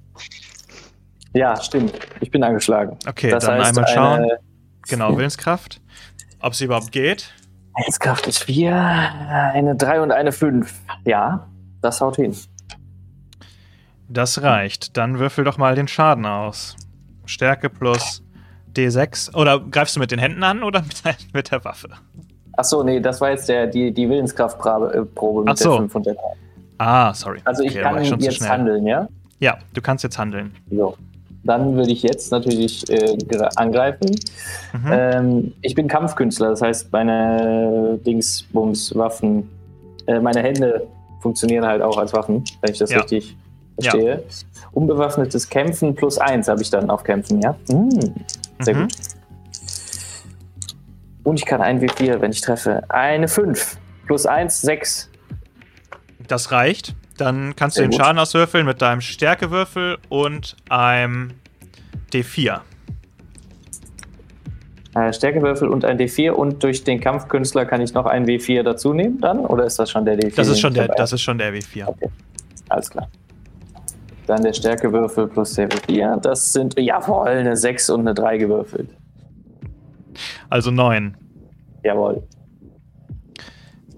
[1.33, 1.93] Ja, stimmt.
[2.21, 2.97] Ich bin angeschlagen.
[3.07, 4.19] Okay, das dann heißt, einmal schauen.
[4.23, 4.39] eine
[4.87, 5.81] Genau, Willenskraft.
[6.39, 7.33] Ob sie überhaupt geht.
[7.77, 10.73] Willenskraft ist 4, eine 3 und eine 5.
[11.05, 11.47] Ja,
[11.81, 12.35] das haut hin.
[14.07, 14.97] Das reicht.
[14.97, 16.75] Dann würfel doch mal den Schaden aus.
[17.25, 18.21] Stärke plus
[18.75, 19.35] D6.
[19.35, 21.89] Oder greifst du mit den Händen an oder mit, der- mit der Waffe?
[22.57, 25.69] Achso, nee, das war jetzt der, die, die Willenskraftprobe äh, mit Ach so.
[25.71, 26.21] der 5 und der 3.
[26.77, 27.39] Ah, sorry.
[27.45, 29.07] Also ich Okay, kann zu jetzt handeln, ja?
[29.39, 30.53] Ja, du kannst jetzt handeln.
[30.71, 30.95] So.
[31.43, 33.17] Dann würde ich jetzt natürlich äh,
[33.55, 34.09] angreifen.
[34.73, 34.91] Mhm.
[34.91, 39.47] Ähm, ich bin Kampfkünstler, das heißt, meine Dingsbums, Waffen,
[40.07, 40.87] äh, meine Hände
[41.21, 43.01] funktionieren halt auch als Waffen, wenn ich das Ja.
[43.01, 43.35] richtig
[43.79, 44.23] verstehe.
[44.71, 47.55] Unbewaffnetes Kämpfen plus 1 habe ich dann auf Kämpfen, ja?
[47.69, 47.89] Hm,
[48.59, 48.81] sehr Mhm.
[48.83, 48.93] gut.
[51.23, 52.83] Und ich kann ein W4, wenn ich treffe.
[52.89, 55.09] Eine 5 plus 1, 6.
[56.27, 56.95] Das reicht.
[57.17, 57.99] Dann kannst du Sehr den gut.
[58.01, 61.31] Schaden auswürfeln mit deinem Stärkewürfel und einem
[62.11, 62.61] D4.
[64.95, 68.93] Äh, Stärkewürfel und ein D4 und durch den Kampfkünstler kann ich noch ein W4 dazu
[68.93, 69.39] nehmen dann?
[69.39, 70.35] Oder ist das schon der D4?
[70.35, 71.87] Das ist schon der, das ist schon der W4.
[71.87, 72.09] Okay,
[72.69, 73.09] alles klar.
[74.27, 76.19] Dann der Stärkewürfel plus der W4.
[76.19, 78.89] Das sind, jawohl, eine 6 und eine 3 gewürfelt.
[80.49, 81.15] Also 9.
[81.83, 82.23] Jawohl.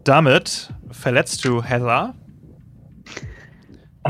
[0.04, 2.14] Damit verletzt du Heather.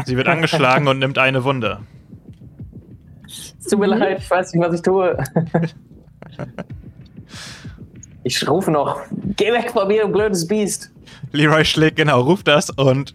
[0.06, 1.80] Sie wird angeschlagen und nimmt eine Wunde.
[3.28, 5.18] Es tut mir leid, ich weiß nicht, was ich tue.
[8.24, 9.02] Ich rufe noch,
[9.36, 10.92] geh weg von mir, du blödes Biest.
[11.32, 13.14] Leroy schlägt, genau, ruft das und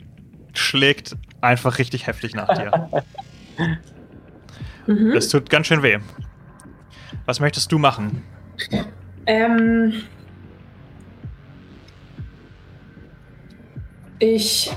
[0.54, 2.88] schlägt einfach richtig heftig nach dir.
[4.86, 5.12] Mhm.
[5.12, 5.98] Es tut ganz schön weh.
[7.24, 8.24] Was möchtest du machen?
[9.26, 10.02] Ähm,
[14.18, 14.72] ich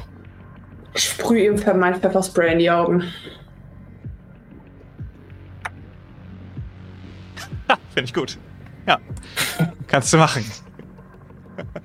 [0.93, 3.03] sprühe ihm für mein Pfefferspray in die Augen.
[7.95, 8.37] Finde ich gut.
[8.85, 8.99] Ja.
[9.87, 10.45] Kannst du machen.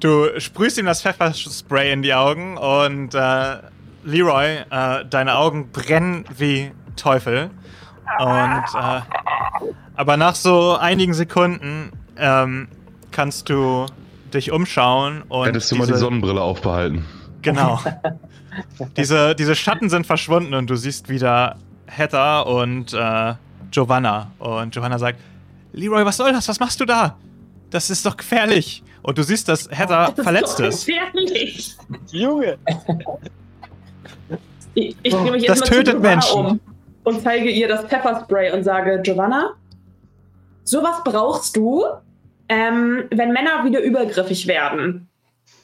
[0.00, 3.56] Du sprühst ihm das Pfefferspray in die Augen und äh,
[4.04, 7.50] Leroy, äh, deine Augen brennen wie Teufel.
[8.18, 9.00] Und äh,
[9.96, 12.68] aber nach so einigen Sekunden ähm,
[13.10, 13.86] kannst du
[14.32, 17.04] dich umschauen und Hättest du mal die Sonnenbrille aufbehalten.
[17.42, 17.80] Genau.
[18.96, 21.56] diese, diese Schatten sind verschwunden und du siehst wieder
[21.86, 23.34] Heather und äh,
[23.70, 24.30] Giovanna.
[24.38, 25.18] Und Giovanna sagt:
[25.72, 26.48] Leroy, was soll das?
[26.48, 27.16] Was machst du da?
[27.70, 28.82] Das ist doch gefährlich.
[29.02, 30.86] Und du siehst, dass Heather Das verletzt doch ist.
[30.86, 31.76] gefährlich.
[32.10, 32.58] Junge!
[34.74, 36.46] Ich, ich drehe mich Das tötet Menschen.
[36.46, 36.60] um
[37.04, 39.54] und zeige ihr das Pfefferspray und sage, Giovanna,
[40.64, 41.84] sowas brauchst du,
[42.48, 45.08] ähm, wenn Männer wieder übergriffig werden.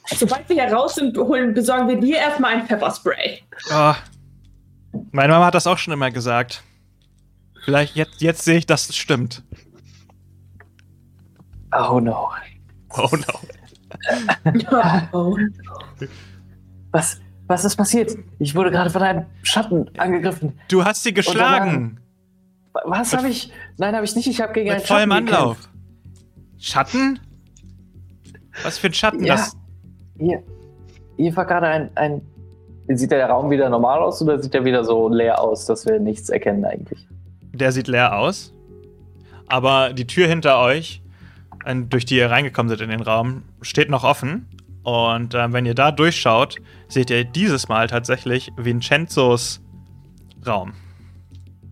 [0.07, 3.41] Sobald wir hier raus sind, holen, besorgen wir dir erstmal ein Pfefferspray.
[3.71, 3.93] Oh.
[5.11, 6.63] Meine Mama hat das auch schon immer gesagt.
[7.63, 9.43] Vielleicht jetzt, jetzt sehe ich, dass es stimmt.
[11.77, 12.29] Oh no.
[12.97, 13.39] Oh no.
[15.11, 15.37] oh.
[16.91, 18.15] Was, was ist passiert?
[18.39, 20.59] Ich wurde gerade von einem Schatten angegriffen.
[20.69, 21.99] Du hast sie geschlagen.
[22.85, 23.51] Was habe ich?
[23.77, 24.27] Nein, habe ich nicht.
[24.27, 25.57] Ich habe gegen Mit einen vollem Schatten Anlauf.
[26.57, 27.19] Schatten?
[28.63, 29.23] Was für ein Schatten?
[29.23, 29.35] Ja.
[29.35, 29.65] Das, gekämpft.
[30.19, 30.43] Hier,
[31.17, 32.21] hier war gerade ein, ein.
[32.87, 35.99] Sieht der Raum wieder normal aus oder sieht er wieder so leer aus, dass wir
[35.99, 37.07] nichts erkennen eigentlich?
[37.55, 38.53] der sieht leer aus.
[39.47, 41.01] Aber die Tür hinter euch,
[41.89, 44.47] durch die ihr reingekommen seid in den Raum, steht noch offen.
[44.83, 46.57] Und äh, wenn ihr da durchschaut,
[46.87, 49.61] seht ihr dieses Mal tatsächlich Vincenzos
[50.45, 50.73] Raum.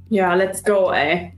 [0.09, 1.33] Ja, let's go, ey.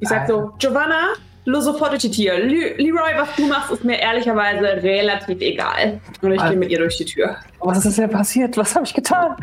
[0.00, 1.14] Ich sag so, Giovanna,
[1.46, 2.38] lo sofort durch die Tür.
[2.38, 6.00] Leroy, was du machst, ist mir ehrlicherweise relativ egal.
[6.20, 6.48] Und ich Ah.
[6.50, 7.36] gehe mit ihr durch die Tür.
[7.60, 8.56] Was ist denn passiert?
[8.58, 9.36] Was habe ich getan?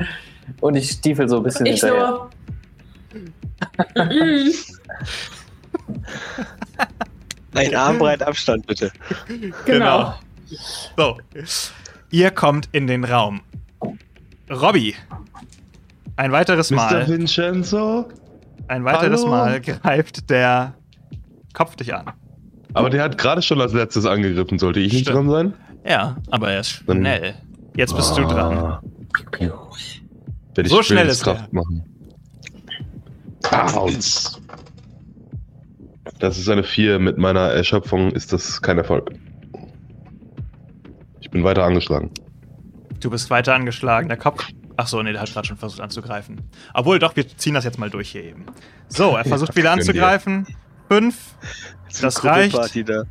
[0.62, 2.30] Und ich stiefel so ein bisschen Ich hinterher.
[3.96, 4.74] so.
[7.60, 8.92] Ein Armbreit Abstand, bitte.
[9.66, 10.16] Genau.
[10.98, 11.18] So.
[12.12, 13.42] Ihr kommt in den Raum.
[14.50, 14.96] Robby.
[16.16, 16.76] Ein weiteres Mr.
[16.76, 17.08] Mal.
[17.08, 18.10] Vincenzo?
[18.68, 19.32] Ein weiteres Hallo?
[19.32, 20.74] Mal greift der
[21.54, 22.12] Kopf dich an.
[22.74, 24.60] Aber der hat gerade schon als letztes angegriffen.
[24.60, 25.18] Sollte ich nicht Stimmt.
[25.18, 25.54] dran sein?
[25.86, 27.36] Ja, aber er ist schnell.
[27.76, 28.58] Jetzt bist du dran.
[28.58, 28.82] Ah.
[29.40, 31.86] Werde ich So schnell ist Willenskraft machen.
[33.50, 34.39] Bounce.
[36.20, 37.00] Das ist eine 4.
[37.00, 39.12] Mit meiner Erschöpfung ist das kein Erfolg.
[41.22, 42.12] Ich bin weiter angeschlagen.
[43.00, 44.10] Du bist weiter angeschlagen.
[44.10, 44.46] Der Kopf.
[44.76, 46.42] Ach so, nee, der hat gerade schon versucht anzugreifen.
[46.74, 48.46] Obwohl, doch, wir ziehen das jetzt mal durch hier eben.
[48.88, 49.90] So, er versucht wieder gönn dir.
[49.92, 50.48] anzugreifen.
[50.90, 51.36] Fünf.
[52.02, 52.90] Das eine reicht.
[52.90, 53.04] Da.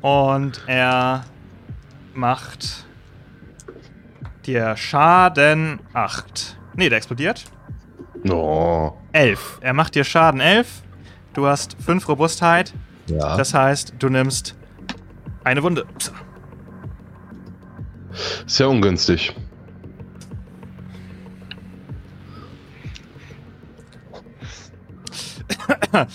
[0.00, 1.24] Und er
[2.14, 2.86] macht
[4.46, 6.58] dir Schaden 8.
[6.76, 7.44] Nee, der explodiert.
[8.30, 8.92] Oh.
[9.12, 9.58] 11.
[9.60, 10.83] Er macht dir Schaden 11.
[11.34, 12.72] Du hast 5 Robustheit.
[13.08, 13.36] Ja.
[13.36, 14.54] Das heißt, du nimmst
[15.42, 15.84] eine Wunde.
[15.98, 16.12] Psst.
[18.46, 19.34] Sehr ungünstig.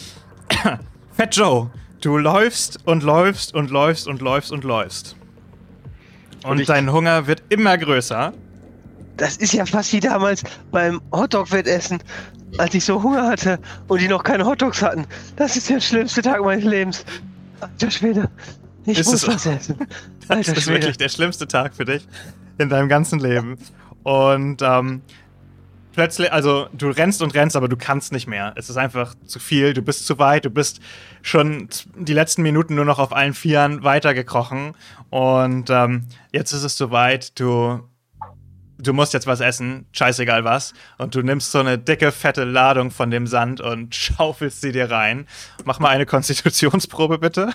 [1.11, 1.69] Fat Joe,
[2.01, 5.15] du läufst und läufst und läufst und läufst und läufst.
[6.43, 8.33] Und, Und dein Hunger wird immer größer.
[9.17, 11.99] Das ist ja fast wie damals beim Hotdog-Wettessen,
[12.57, 15.05] als ich so Hunger hatte und die noch keine Hotdogs hatten.
[15.35, 17.05] Das ist der schlimmste Tag meines Lebens.
[17.59, 18.29] Alter Schwede.
[18.85, 19.75] Ich Ist muss was essen.
[20.27, 20.81] Das Alter ist Schwede.
[20.81, 22.07] wirklich der schlimmste Tag für dich
[22.59, 23.57] in deinem ganzen Leben.
[24.03, 25.01] Und ähm,
[25.93, 28.53] plötzlich, also du rennst und rennst, aber du kannst nicht mehr.
[28.55, 30.79] Es ist einfach zu viel, du bist zu weit, du bist
[31.21, 34.75] schon die letzten Minuten nur noch auf allen Vieren weitergekrochen.
[35.09, 37.79] Und ähm, jetzt ist es soweit, du,
[38.79, 40.73] du musst jetzt was essen, scheißegal was.
[40.97, 44.89] Und du nimmst so eine dicke, fette Ladung von dem Sand und schaufelst sie dir
[44.89, 45.27] rein.
[45.65, 47.53] Mach mal eine Konstitutionsprobe, bitte.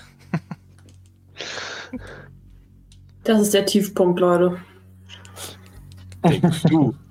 [3.23, 4.57] Das ist der Tiefpunkt, Leute.
[6.69, 6.95] Du.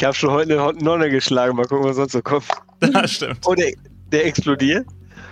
[0.00, 1.54] Ich habe schon heute eine Nonne geschlagen.
[1.56, 2.46] Mal gucken, was sonst so kommt.
[2.80, 3.40] Das stimmt.
[3.44, 3.74] Oh, der,
[4.10, 4.86] der explodiert.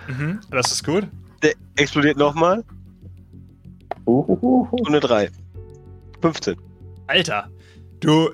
[0.07, 1.07] Mhm, das ist gut.
[1.41, 2.63] Der explodiert nochmal.
[4.05, 4.67] Uhuhu.
[4.69, 5.31] Und eine 3.
[6.21, 6.55] 15.
[7.07, 7.49] Alter,
[7.99, 8.29] du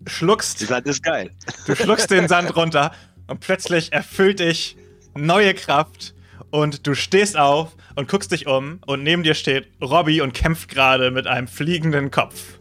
[0.00, 1.30] Die schluckst, Sand ist geil.
[1.66, 2.92] du schluckst den Sand runter
[3.26, 4.76] und plötzlich erfüllt dich
[5.14, 6.14] neue Kraft
[6.50, 10.68] und du stehst auf und guckst dich um und neben dir steht Robby und kämpft
[10.70, 12.58] gerade mit einem fliegenden Kopf.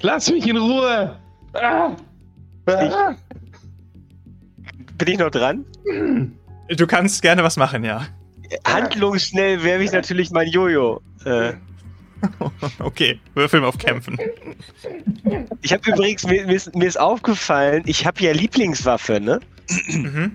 [0.00, 1.16] Lass mich in Ruhe!
[1.52, 1.94] Ah.
[2.66, 3.14] Ah.
[4.98, 5.64] Bin ich noch dran?
[6.68, 8.06] Du kannst gerne was machen, ja.
[8.66, 11.00] Handlungsschnell werfe ich natürlich mein Jojo.
[11.24, 11.54] Äh,
[12.78, 14.18] Okay, würfel mal auf Kämpfen.
[15.62, 19.40] ich habe übrigens, mir, mir, ist, mir ist aufgefallen, ich habe ja Lieblingswaffe, ne?
[19.88, 20.32] Mhm.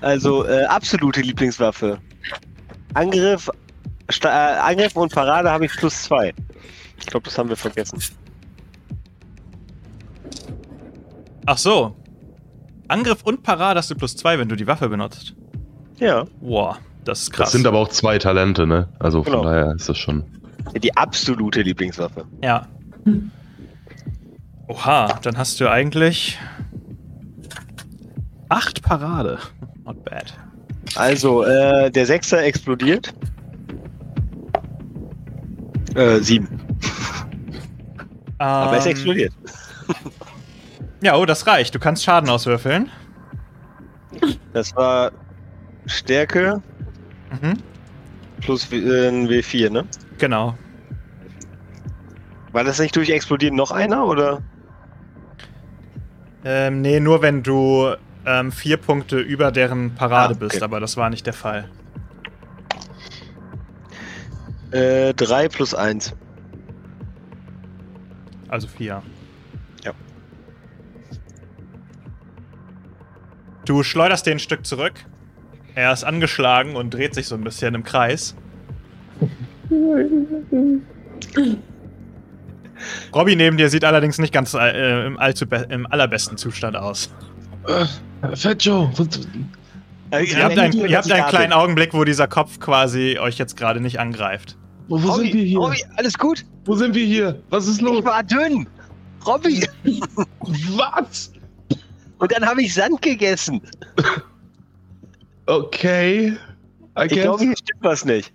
[0.00, 1.98] Also äh, absolute Lieblingswaffe.
[2.94, 3.48] Angriff,
[4.08, 6.32] Sta äh, Angriff und Parade habe ich plus zwei.
[6.98, 8.02] Ich glaube, das haben wir vergessen.
[11.46, 11.96] Ach so.
[12.88, 15.34] Angriff und Parade hast du plus zwei, wenn du die Waffe benutzt.
[15.98, 17.46] Ja, Wow, das ist krass.
[17.46, 18.88] Das sind aber auch zwei Talente, ne?
[18.98, 19.44] Also von Genau.
[19.44, 20.24] daher ist das schon.
[20.82, 22.24] die absolute Lieblingswaffe.
[22.42, 22.66] Ja.
[24.68, 26.38] Oha, dann hast du eigentlich
[28.48, 29.38] acht Parade.
[29.84, 30.32] Not bad.
[30.96, 33.12] Also, äh, der Sechser explodiert.
[35.94, 36.48] Äh, sieben.
[38.38, 39.32] Aber es Ähm, explodiert.
[41.02, 41.74] Ja, oh, das reicht.
[41.74, 42.90] Du kannst Schaden auswürfeln.
[44.52, 45.12] Das war
[45.86, 46.62] Stärke
[47.30, 47.56] Mhm.
[48.40, 49.84] Plus äh, ein W4, ne?
[50.18, 50.56] Genau.
[52.52, 54.42] War das nicht durch Explodieren noch einer, oder?
[56.44, 57.94] Ähm, nee, nur wenn du
[58.26, 60.46] ähm, vier Punkte über deren Parade ah, okay.
[60.48, 61.68] bist, aber das war nicht der Fall.
[64.72, 66.14] Äh, drei plus eins.
[68.48, 69.02] Also vier.
[69.84, 69.92] Ja.
[73.64, 74.94] Du schleuderst den Stück zurück
[75.74, 78.34] er ist angeschlagen und dreht sich so ein bisschen im Kreis.
[83.14, 85.18] Robby neben dir sieht allerdings nicht ganz äh, im,
[85.68, 87.10] im allerbesten Zustand aus.
[87.66, 88.90] Äh, Fat Joe,
[90.10, 93.56] Äh, Ihr habt, einen, ihr habt einen kleinen Augenblick, wo dieser Kopf quasi euch jetzt
[93.56, 94.56] gerade nicht angreift.
[94.88, 95.58] wo, wo sind wir hier?
[95.58, 96.44] Robby, alles gut?
[96.64, 97.40] Wo sind wir hier?
[97.50, 97.98] Was ist los?
[98.00, 98.66] Ich war dünn.
[99.26, 99.66] Robby.
[100.40, 101.32] Was?
[102.18, 103.60] Und dann habe ich Sand gegessen.
[105.50, 106.36] Okay.
[106.96, 108.32] I Ich glaube, hier stimmt was nicht.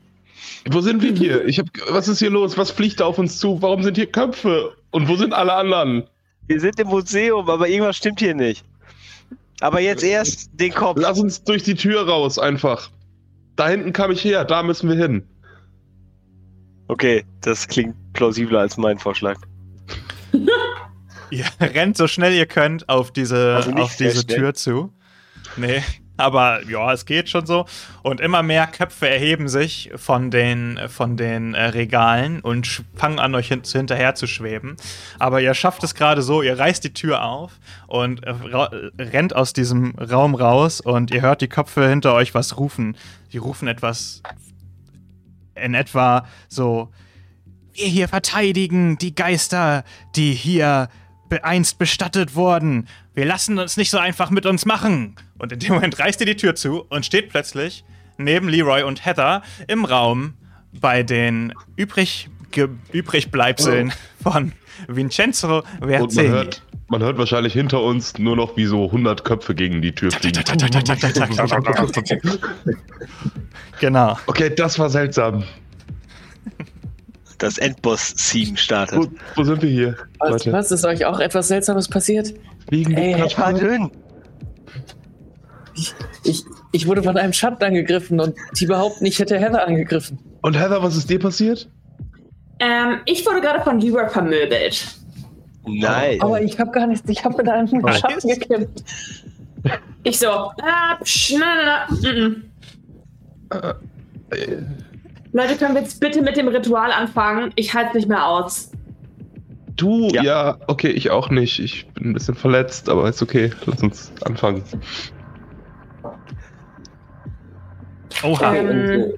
[0.70, 1.46] Wo sind wir hier?
[1.46, 2.58] Ich hab, was ist hier los?
[2.58, 3.62] Was fliegt da auf uns zu?
[3.62, 4.76] Warum sind hier Köpfe?
[4.92, 6.04] Und wo sind alle anderen?
[6.48, 8.66] Wir sind im Museum, aber irgendwas stimmt hier nicht.
[9.62, 11.00] Aber jetzt erst den Kopf.
[11.00, 12.90] Lass uns durch die Tür raus, einfach.
[13.56, 15.24] Da hinten kam ich her, da müssen wir hin.
[16.90, 19.38] Okay, das klingt plausibler als mein Vorschlag.
[21.32, 24.28] Ihr rennt so schnell ihr könnt auf diese, Also auf diese.
[24.28, 24.94] Tür zu.
[25.58, 25.82] Nee,
[26.18, 27.66] aber ja, es geht schon so.
[28.04, 33.36] Und immer mehr Köpfe erheben sich von den, von den äh, Regalen und fangen an,
[33.36, 34.78] euch hin hinterher zu schweben.
[35.20, 38.34] Aber ihr schafft es gerade so, ihr reißt die Tür auf und äh,
[38.98, 42.96] rennt aus diesem Raum raus und ihr hört die Köpfe hinter euch was rufen.
[43.34, 44.22] Die rufen etwas
[45.56, 46.90] in etwa so,
[47.74, 49.84] wir hier verteidigen die Geister,
[50.16, 50.90] die hier
[51.44, 52.88] einst bestattet wurden.
[53.14, 55.16] Wir lassen uns nicht so einfach mit uns machen.
[55.38, 57.84] Und in dem Moment reißt ihr die Tür zu und steht plötzlich
[58.18, 60.34] neben Leroy und Heather im Raum
[60.72, 62.30] bei den übrig,
[62.92, 64.54] Übrigbleibseln von
[64.88, 66.50] Vincenzo Und man
[66.88, 70.44] man hört wahrscheinlich hinter uns nur noch wie so 100 Köpfe gegen die Tür fliegen.
[73.82, 74.18] Genau.
[74.28, 75.44] Okay, das war seltsam.
[77.38, 78.98] Das Endboss-Theme startet.
[78.98, 79.96] Wo, wo sind wir hier?
[80.20, 82.34] Was, was ist euch auch etwas Seltsames passiert?
[82.72, 83.92] die Ey, Ich war dünn.
[86.24, 90.20] Ich, ich wurde von einem Schatten angegriffen und die behaupten, ich hätte Heather angegriffen.
[90.42, 91.70] Und Heather, was ist dir passiert?
[92.60, 94.88] Ähm, ich wurde gerade von Leroy vermöbelt.
[95.68, 96.22] Nein.
[96.22, 98.00] Aber ich habe gar nichts, ich habe mit einem Was?
[98.00, 98.84] Schatten gekämpft.
[100.04, 102.44] Ich so, ah, psch, na, na, na, mm, mm.
[104.30, 104.58] Äh,
[105.36, 107.52] Leute, können wir jetzt bitte mit dem Ritual anfangen?
[107.58, 108.72] Ich halte nicht mehr aus.
[109.76, 110.24] Du, Ja.
[110.24, 110.58] ja.
[110.68, 111.60] okay, ich auch nicht.
[111.60, 113.52] Ich bin ein bisschen verletzt, aber ist okay.
[113.66, 114.64] Lass uns anfangen.
[118.24, 118.56] Oha.
[118.56, 119.14] Ähm, Und, äh,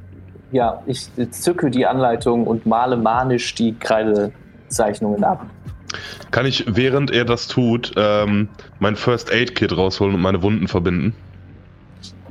[0.53, 5.45] ja, ich zücke die Anleitung und male manisch die Kreidezeichnungen ab.
[6.31, 8.49] Kann ich, während er das tut, ähm,
[8.79, 11.13] mein First Aid Kit rausholen und meine Wunden verbinden?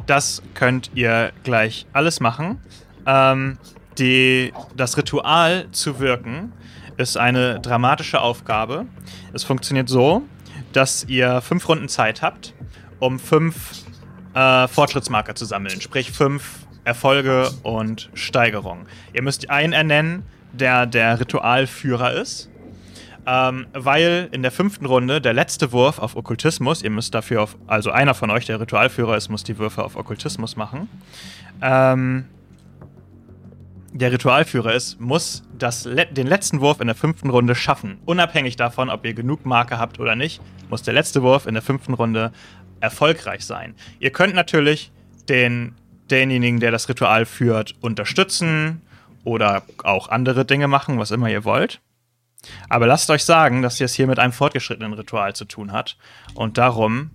[0.07, 2.61] Das könnt ihr gleich alles machen.
[3.07, 3.59] Ähm,
[3.99, 6.53] die, das Ritual zu wirken
[6.97, 8.87] ist eine dramatische Aufgabe.
[9.33, 10.23] Es funktioniert so,
[10.73, 12.55] dass ihr fünf Runden Zeit habt,
[12.99, 13.85] um fünf
[14.35, 18.87] äh, Fortschrittsmarker zu sammeln, sprich fünf Erfolge und Steigerungen.
[19.13, 22.49] Ihr müsst einen ernennen, der der Ritualführer ist.
[23.29, 27.57] Ähm, weil in der fünften Runde der letzte Wurf auf Okkultismus, ihr müsst dafür auf,
[27.67, 30.89] also einer von euch, der Ritualführer ist, muss die Würfe auf Okkultismus machen.
[31.61, 32.27] Ähm,
[33.93, 37.99] der Ritualführer ist, muss das, le den letzten Wurf in der fünften Runde schaffen.
[38.05, 41.63] Unabhängig davon, ob ihr genug Marke habt oder nicht, muss der letzte Wurf in der
[41.63, 42.33] fünften Runde
[42.81, 43.75] erfolgreich sein.
[43.99, 44.93] Ihr könnt natürlich
[45.29, 45.75] den,
[46.11, 48.83] denjenigen, der das Ritual führt, unterstützen
[49.25, 51.81] oder auch andere Dinge machen, was immer ihr wollt.
[52.69, 55.97] Aber lasst euch sagen, dass ihr es hier mit einem fortgeschrittenen Ritual zu tun hat
[56.35, 57.11] und darum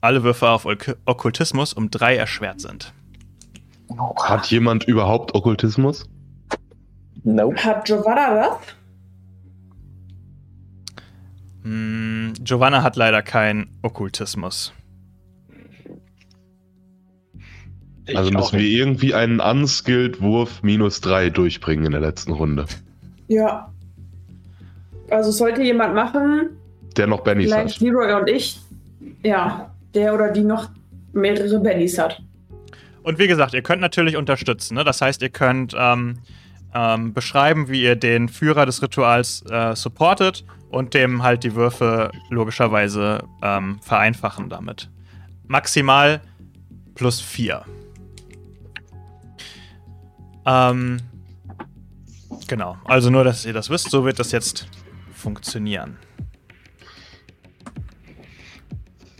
[0.00, 2.92] alle Würfe auf Ok Okkultismus um drei erschwert sind.
[4.22, 6.08] Hat jemand überhaupt Okkultismus?
[7.24, 7.62] Nope.
[7.62, 8.58] Hat Giovanna das?
[11.62, 14.72] Hm, Giovanna hat leider keinen Okkultismus.
[18.06, 22.66] Ich also müssen wir irgendwie einen unskilled Wurf minus 3 durchbringen in der letzten Runde.
[23.28, 23.72] Ja.
[25.10, 26.50] Also sollte jemand machen,
[26.96, 27.80] Der noch Bennys vielleicht hat.
[27.80, 28.60] Leroy und ich.
[29.22, 30.70] Ja, der oder die noch
[31.12, 32.20] mehrere Bennys hat.
[33.02, 34.74] Und wie gesagt, ihr könnt natürlich unterstützen.
[34.74, 34.84] Ne?
[34.84, 36.18] Das heißt, ihr könnt ähm,
[36.74, 42.10] ähm, beschreiben, wie ihr den Führer des Rituals äh, supportet und dem halt die Würfe
[42.28, 44.90] logischerweise ähm, vereinfachen damit.
[45.46, 46.20] Maximal
[46.94, 47.62] plus 4.
[50.46, 50.98] Ähm,
[52.46, 52.76] genau.
[52.84, 54.68] Also nur, dass ihr das wisst, so wird das jetzt
[55.12, 55.96] funktionieren.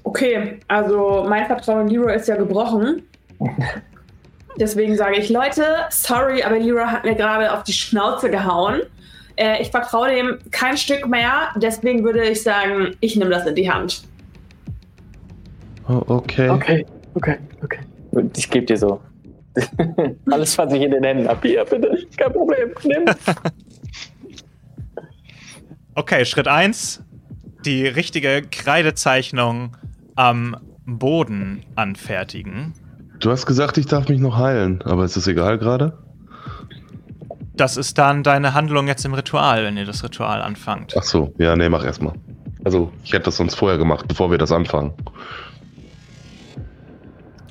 [0.04, 3.02] Okay, also mein Vertrauen in Leroy ist ja gebrochen.
[4.58, 8.82] Deswegen sage ich, Leute, sorry, aber Leroy hat mir gerade auf die Schnauze gehauen.
[9.36, 13.54] Äh, ich vertraue dem kein Stück mehr, deswegen würde ich sagen, ich nehme das in
[13.54, 14.02] die Hand.
[15.88, 16.50] Oh, okay.
[16.50, 17.80] Okay, okay, okay.
[18.36, 19.00] Ich gebe dir so.
[20.30, 21.48] Alles, was ich in den Händen habe.
[21.48, 22.06] Hier, bitte.
[22.16, 22.72] Kein Problem.
[22.84, 23.04] Nimm.
[25.94, 27.02] Okay, Schritt 1.
[27.64, 29.76] Die richtige Kreidezeichnung
[30.14, 32.74] am Boden anfertigen.
[33.20, 35.96] Du hast gesagt, ich darf mich noch heilen, aber ist das egal gerade?
[37.54, 40.94] Das ist dann deine Handlung jetzt im Ritual, wenn ihr das Ritual anfangt.
[40.96, 42.14] Ach so, ja, nee, mach erstmal.
[42.64, 44.92] Also, ich hätte das sonst vorher gemacht, bevor wir das anfangen.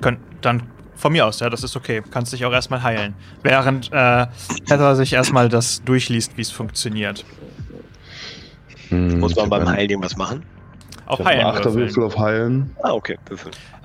[0.02, 0.64] Könnt, dann
[0.96, 2.02] von mir aus, ja, das ist okay.
[2.10, 3.14] Kannst dich auch erstmal heilen.
[3.44, 4.28] Während äh,
[4.68, 7.24] Heather sich erstmal das durchliest, wie es funktioniert.
[8.90, 10.44] Hm, Muss man beim Heilen irgendwas machen?
[11.10, 12.74] Auf Ich Heilen Achterwürfel auf Heilen.
[12.84, 13.18] Ah, okay.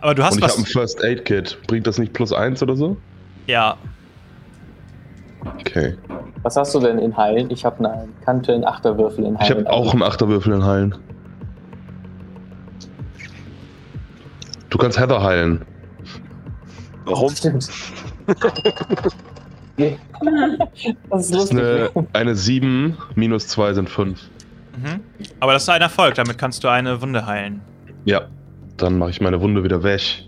[0.00, 0.58] Aber du hast Und ich habe was.
[0.58, 1.58] ein First Aid Kit.
[1.66, 2.96] Bringt das nicht plus eins oder so?
[3.46, 3.76] Ja,
[5.60, 5.94] Okay.
[6.42, 7.50] Was hast du denn in Heilen?
[7.50, 9.42] Ich habe eine Kante, einen Achterwürfel in Heilen.
[9.60, 10.94] Ich habe auch einen Achterwürfel in Heilen.
[14.70, 15.62] Du kannst Heather heilen.
[17.04, 17.30] Warum?
[17.30, 17.68] Stimmt.
[19.76, 19.98] Nee.
[20.22, 20.22] das
[20.74, 21.58] ist Das ist lustig.
[21.58, 24.20] eine, eine 7, minus 2 sind 5.
[24.76, 25.00] mhm.
[25.40, 26.14] aber das ist ein Erfolg.
[26.14, 27.60] Damit kannst du eine Wunde heilen.
[28.04, 28.22] Ja.
[28.76, 30.24] Dann mache ich meine Wunde wieder weg.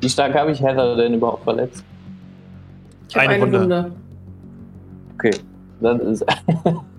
[0.00, 1.84] Wie stark habe ich Heather denn überhaupt verletzt?
[3.08, 3.60] Ich Eine eine, Wunde.
[3.60, 3.92] Wunde.
[5.14, 5.30] Okay.
[5.80, 6.24] Dann ist,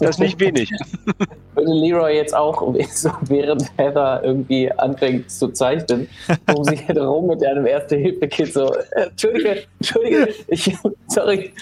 [0.00, 0.70] Das ist nicht wenig.
[1.54, 6.08] würde Leroy jetzt auch, so während Heather irgendwie anfängt zu zeichnen,
[6.54, 10.76] um sich herum mit einem Erste-Hilfe-Kit so, äh, Entschuldige, Entschuldige, ich,
[11.08, 11.52] sorry.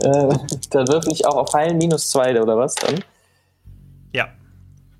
[0.00, 0.36] Äh,
[0.70, 3.02] dann würfel ich auch auf Heilen minus 2 oder was dann?
[4.12, 4.28] Ja.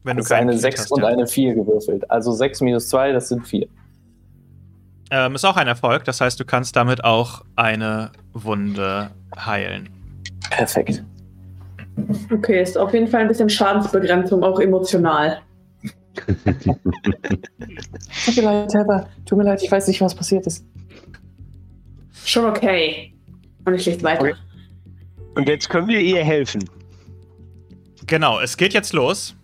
[0.04, 1.08] Wenn du ist eine keinen 6 hast, und ja.
[1.08, 2.10] eine 4 gewürfelt.
[2.10, 3.66] Also 6 minus 2, das sind 4.
[5.10, 6.04] Ähm, ist auch ein Erfolg.
[6.04, 9.88] Das heißt, du kannst damit auch eine Wunde heilen.
[10.50, 11.04] Perfekt.
[12.30, 15.40] Okay, ist auf jeden Fall ein bisschen Schadensbegrenzung, auch emotional.
[18.24, 19.06] Tut mir leid, Heather.
[19.26, 20.64] Tut mir leid, ich weiß nicht, was passiert ist.
[22.24, 23.11] Schon okay.
[23.64, 24.22] Und ich lese weiter.
[24.22, 24.34] Okay.
[25.34, 26.68] Und jetzt können wir ihr helfen.
[28.06, 29.36] Genau, es geht jetzt los.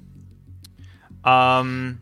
[1.24, 1.98] Ähm,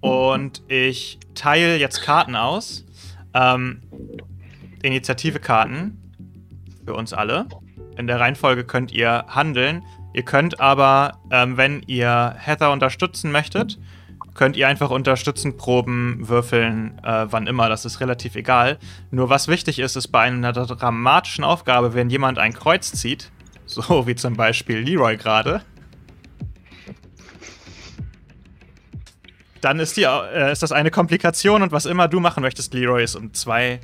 [0.00, 2.84] und ich teile jetzt Karten aus.
[3.34, 3.82] Ähm,
[4.82, 5.98] Initiative-Karten
[6.84, 7.46] für uns alle.
[7.96, 9.82] In der Reihenfolge könnt ihr handeln.
[10.12, 13.78] Ihr könnt aber, ähm, wenn ihr Heather unterstützen möchtet,
[14.36, 17.68] könnt ihr einfach unterstützen, Proben, würfeln, äh, wann immer.
[17.68, 18.78] Das ist relativ egal.
[19.10, 23.32] Nur was wichtig ist, ist bei einer dramatischen Aufgabe, wenn jemand ein Kreuz zieht,
[23.66, 25.62] so wie zum Beispiel Leroy gerade,
[29.60, 33.02] dann ist, die, äh, ist das eine Komplikation und was immer du machen möchtest, Leroy,
[33.02, 33.80] ist um zwei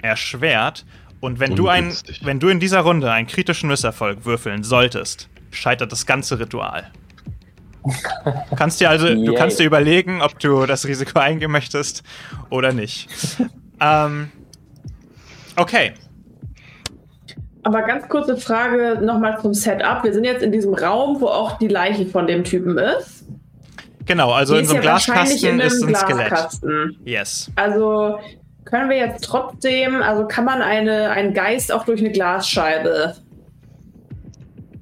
[0.00, 0.86] erschwert.
[1.20, 1.92] Und wenn du, ein,
[2.22, 6.90] wenn du in dieser Runde einen kritischen Misserfolg würfeln solltest, scheitert das ganze Ritual.
[8.56, 12.02] Kannst dir also, du kannst dir überlegen, ob du das Risiko eingehen möchtest
[12.50, 13.08] oder nicht.
[13.80, 14.30] ähm,
[15.56, 15.92] okay.
[17.62, 20.04] Aber ganz kurze Frage nochmal zum Setup.
[20.04, 23.24] Wir sind jetzt in diesem Raum, wo auch die Leiche von dem Typen ist.
[24.04, 26.28] Genau, also Die in so einem ja Glaskasten ist ein Skelett.
[26.28, 26.96] Glaskasten.
[27.04, 27.50] Yes.
[27.56, 28.20] Also
[28.64, 33.16] können wir jetzt trotzdem, also kann man eine, einen Geist auch durch eine Glasscheibe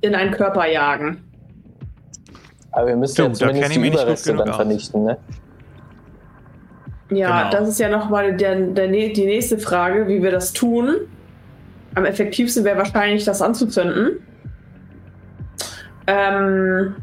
[0.02, 1.23] in einen Körper jagen?
[2.74, 4.56] Aber wir müssen Du, ja zumindest die Überreste dann aus.
[4.56, 5.16] vernichten, ne?
[7.10, 7.50] Ja, Genau.
[7.60, 10.96] das ist ja nochmal der, der, die nächste Frage, wie wir das tun.
[11.94, 14.18] Am effektivsten wäre wahrscheinlich, das anzuzünden.
[16.06, 16.96] Ähm,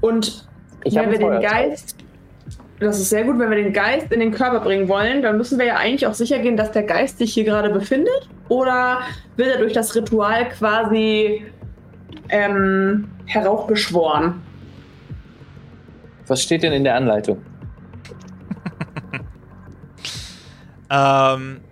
[0.00, 0.46] und
[0.84, 1.40] Ich wenn wir den.
[1.40, 1.96] Geist,
[2.78, 5.58] das ist sehr gut, wenn wir den Geist in den Körper bringen wollen, dann müssen
[5.58, 8.28] wir ja eigentlich auch sicher gehen, dass der Geist sich hier gerade befindet.
[8.48, 8.98] Oder
[9.36, 11.46] wird er durch das Ritual quasi
[12.28, 14.42] ähm, heraufbeschworen?
[16.26, 17.42] Was steht denn in der Anleitung?
[20.88, 21.62] Ähm,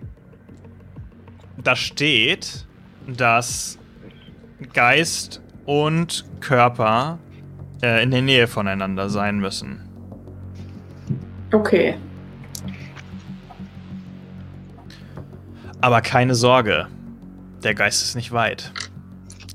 [1.63, 2.65] da steht,
[3.07, 3.79] dass
[4.73, 7.19] Geist und Körper
[7.81, 9.81] äh, in der Nähe voneinander sein müssen.
[11.53, 11.97] Okay.
[15.81, 16.87] Aber keine Sorge,
[17.63, 18.71] der Geist ist nicht weit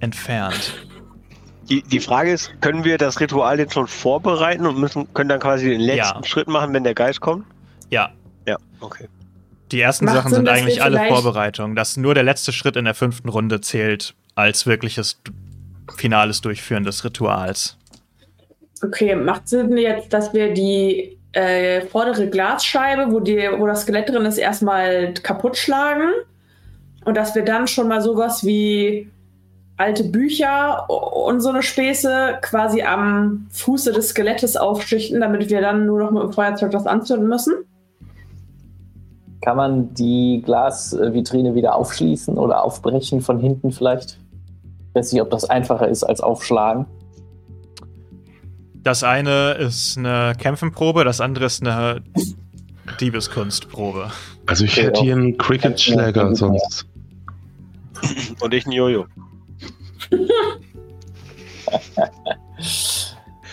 [0.01, 0.87] entfernt.
[1.71, 5.41] Die, die Frage ist, können wir das Ritual jetzt schon vorbereiten und müssen, können dann
[5.41, 6.25] quasi den letzten Ja.
[6.25, 7.47] Schritt machen, wenn der Geist kommt?
[7.91, 8.11] Ja,
[8.47, 9.09] Ja, okay.
[9.71, 11.77] die ersten Macht Sachen Sinn, sind eigentlich alle Vorbereitungen.
[11.77, 15.21] Dass nur der letzte Schritt in der fünften Runde zählt als wirkliches
[15.97, 17.77] finales Durchführen des Rituals.
[18.83, 24.09] Okay, macht Sinn jetzt, dass wir die äh, vordere Glasscheibe, wo, die, wo das Skelett
[24.09, 26.11] drin ist, erstmal kaputt schlagen
[27.05, 29.09] und dass wir dann schon mal sowas wie
[29.81, 35.87] alte Bücher und so eine Späße quasi am Fuße des Skelettes aufschichten, damit wir dann
[35.87, 37.55] nur noch mit dem Feuerzeug das anzünden müssen.
[39.41, 44.19] Kann man die Glasvitrine wieder aufschließen oder aufbrechen von hinten vielleicht?
[44.91, 46.85] Ich weiß nicht, ob das einfacher ist als aufschlagen.
[48.83, 52.03] Das eine ist eine Kämpfenprobe, das andere ist eine
[53.01, 54.11] Diebeskunstprobe.
[54.45, 56.87] Also ich hätte hier einen Cricket-Schläger sonst.
[58.41, 59.07] Und ich ein Jojo.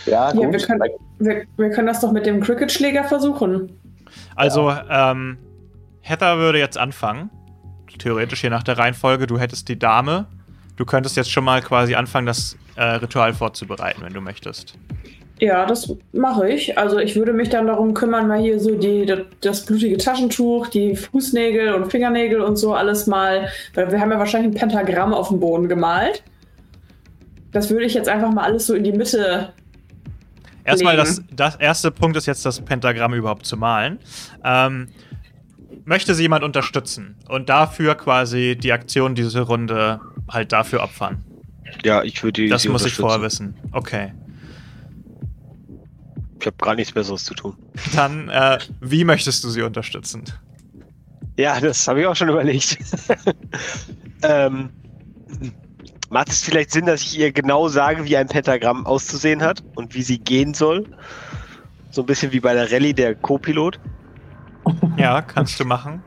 [0.08, 0.54] Ja, gut.
[0.54, 0.82] wir können,
[1.20, 3.78] wir, wir können das doch mit dem Cricket-Schläger versuchen.
[4.36, 5.38] Also, ähm,
[6.02, 7.30] Heather würde jetzt anfangen.
[8.00, 9.28] Theoretisch hier nach der Reihenfolge.
[9.28, 10.28] Du hättest die Dame.
[10.78, 14.76] Du könntest jetzt schon mal quasi anfangen, das äh, Ritual vorzubereiten, wenn du möchtest.
[15.40, 16.78] Ja, das mache ich.
[16.78, 20.68] Also ich würde mich dann darum kümmern, mal hier so die, das, das blutige Taschentuch,
[20.68, 25.14] die Fußnägel und Fingernägel und so alles mal, weil wir haben ja wahrscheinlich ein Pentagramm
[25.14, 26.24] auf dem Boden gemalt.
[27.52, 29.54] Das würde ich jetzt einfach mal alles so in die Mitte.
[30.64, 31.08] Erstmal, legen.
[31.08, 34.00] das, das erste Punkt ist jetzt, das Pentagramm überhaupt zu malen.
[34.44, 34.90] Ähm,
[35.86, 41.24] möchte sie jemand unterstützen und dafür quasi die Aktion diese Runde halt dafür opfern?
[41.84, 42.50] Ja, ich würde die.
[42.50, 43.56] Das muss ich vorher wissen.
[43.72, 44.14] Okay.
[46.40, 47.56] Ich habe gar nichts Besseres zu tun.
[47.96, 50.24] Dann, äh, wie möchtest du sie unterstützen?
[51.38, 52.78] Ja, das habe ich auch schon überlegt.
[54.24, 54.70] ähm,
[56.10, 59.94] macht es vielleicht Sinn, dass ich ihr genau sage, wie ein Pentagramm auszusehen hat und
[59.94, 60.86] wie sie gehen soll?
[61.90, 63.80] So ein bisschen wie bei der Rallye der Co-Pilot.
[64.98, 66.04] Ja, kannst du machen.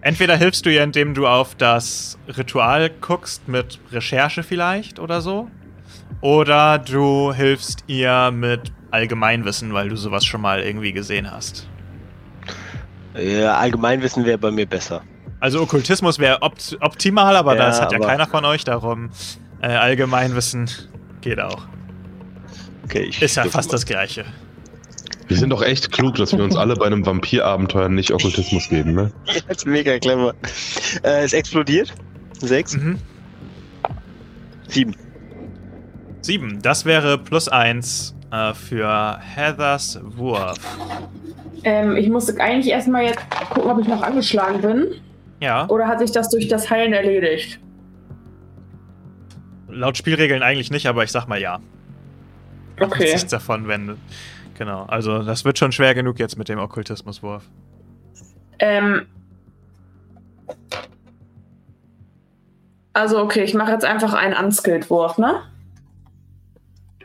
[0.00, 5.48] Entweder hilfst du ihr, indem du auf das Ritual guckst, mit Recherche vielleicht oder so.
[6.20, 11.68] Oder du hilfst ihr mit Allgemeinwissen, weil du sowas schon mal irgendwie gesehen hast.
[13.14, 15.02] Ja, Allgemeinwissen wäre bei mir besser.
[15.42, 19.10] Also Okkultismus wäre opt optimal, aber Ja, das hat ja keiner von euch, darum
[19.60, 20.70] äh, Allgemeinwissen
[21.20, 21.66] geht auch.
[22.84, 23.72] Okay, ich Ist ja fast mal.
[23.72, 24.24] das gleiche.
[25.26, 28.92] Wir sind doch echt klug, dass wir uns alle bei einem Vampirabenteuer nicht Okkultismus geben,
[28.94, 29.10] ne?
[29.48, 30.32] Das ist mega clever.
[31.02, 31.92] Äh, es explodiert.
[32.38, 32.76] Sechs.
[32.76, 32.98] Mhm.
[34.68, 34.94] Sieben.
[36.20, 40.56] Sieben, das wäre plus eins äh, für Heathers Wurf.
[41.64, 44.86] Ähm, ich muss eigentlich erstmal jetzt gucken, ob ich noch angeschlagen bin.
[45.42, 47.58] Ja, Oder hat sich das durch das Heilen erledigt?
[49.72, 51.60] laut Spielregeln eigentlich nicht, aber ich sag mal ja.
[52.80, 53.12] Okay.
[53.12, 53.98] Nichts davon, wenn.
[54.56, 57.48] Genau, also das wird schon schwer genug jetzt mit dem Okkultismuswurf.
[58.58, 59.06] Ähm.
[62.92, 65.42] Also, okay, ich mache jetzt einfach einen Unskilled-Wurf, ne?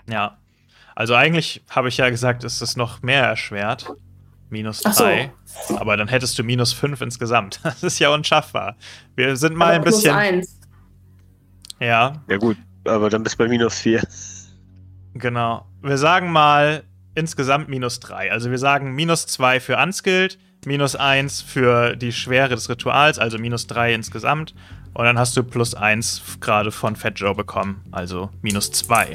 [0.09, 0.37] Ja.
[0.93, 3.93] Also eigentlich habe ich ja gesagt, ist es noch mehr erschwert.
[4.49, 5.03] Minus Ach so.
[5.03, 5.31] 3.
[5.77, 7.59] Aber dann hättest du minus 5 insgesamt.
[7.63, 8.75] Das ist ja unschaffbar.
[9.15, 10.15] Wir sind mal Aber ein plus bisschen.
[10.15, 10.59] eins.
[11.79, 14.01] Ja, Ja gut, aber dann bist du bei minus vier.
[15.13, 15.65] genau.
[15.81, 16.83] Wir sagen mal
[17.15, 18.31] insgesamt minus 3.
[18.31, 23.37] Also wir sagen minus 2 für Unskilled, minus 1 für die Schwere des Rituals, also
[23.37, 24.53] minus 3 insgesamt.
[24.93, 29.13] Und dann hast du plus 1 gerade von Fat Joe bekommen, also minus 2.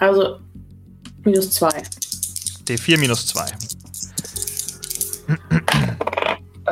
[0.00, 0.40] Also,
[1.24, 1.82] minus zwei.
[2.66, 3.44] D4 minus 2.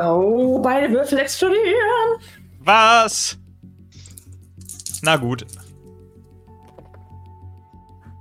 [0.01, 2.19] Oh, beide Würfel explodieren.
[2.59, 3.37] Was?
[5.01, 5.45] Na gut.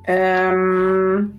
[0.07, 1.39] Ähm.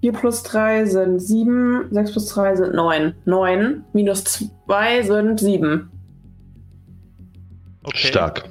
[0.00, 3.14] 4 plus 3 sind 7, 6 plus 3 sind 9.
[3.24, 4.24] 9 minus
[4.66, 5.90] 2 sind 7.
[7.82, 8.06] Okay.
[8.06, 8.44] Stark.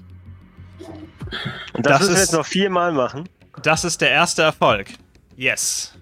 [1.74, 3.30] Und das, Das müssen wir ist- jetzt noch viermal machen.
[3.64, 4.88] Das ist der erste Erfolg.
[5.38, 5.94] Yes.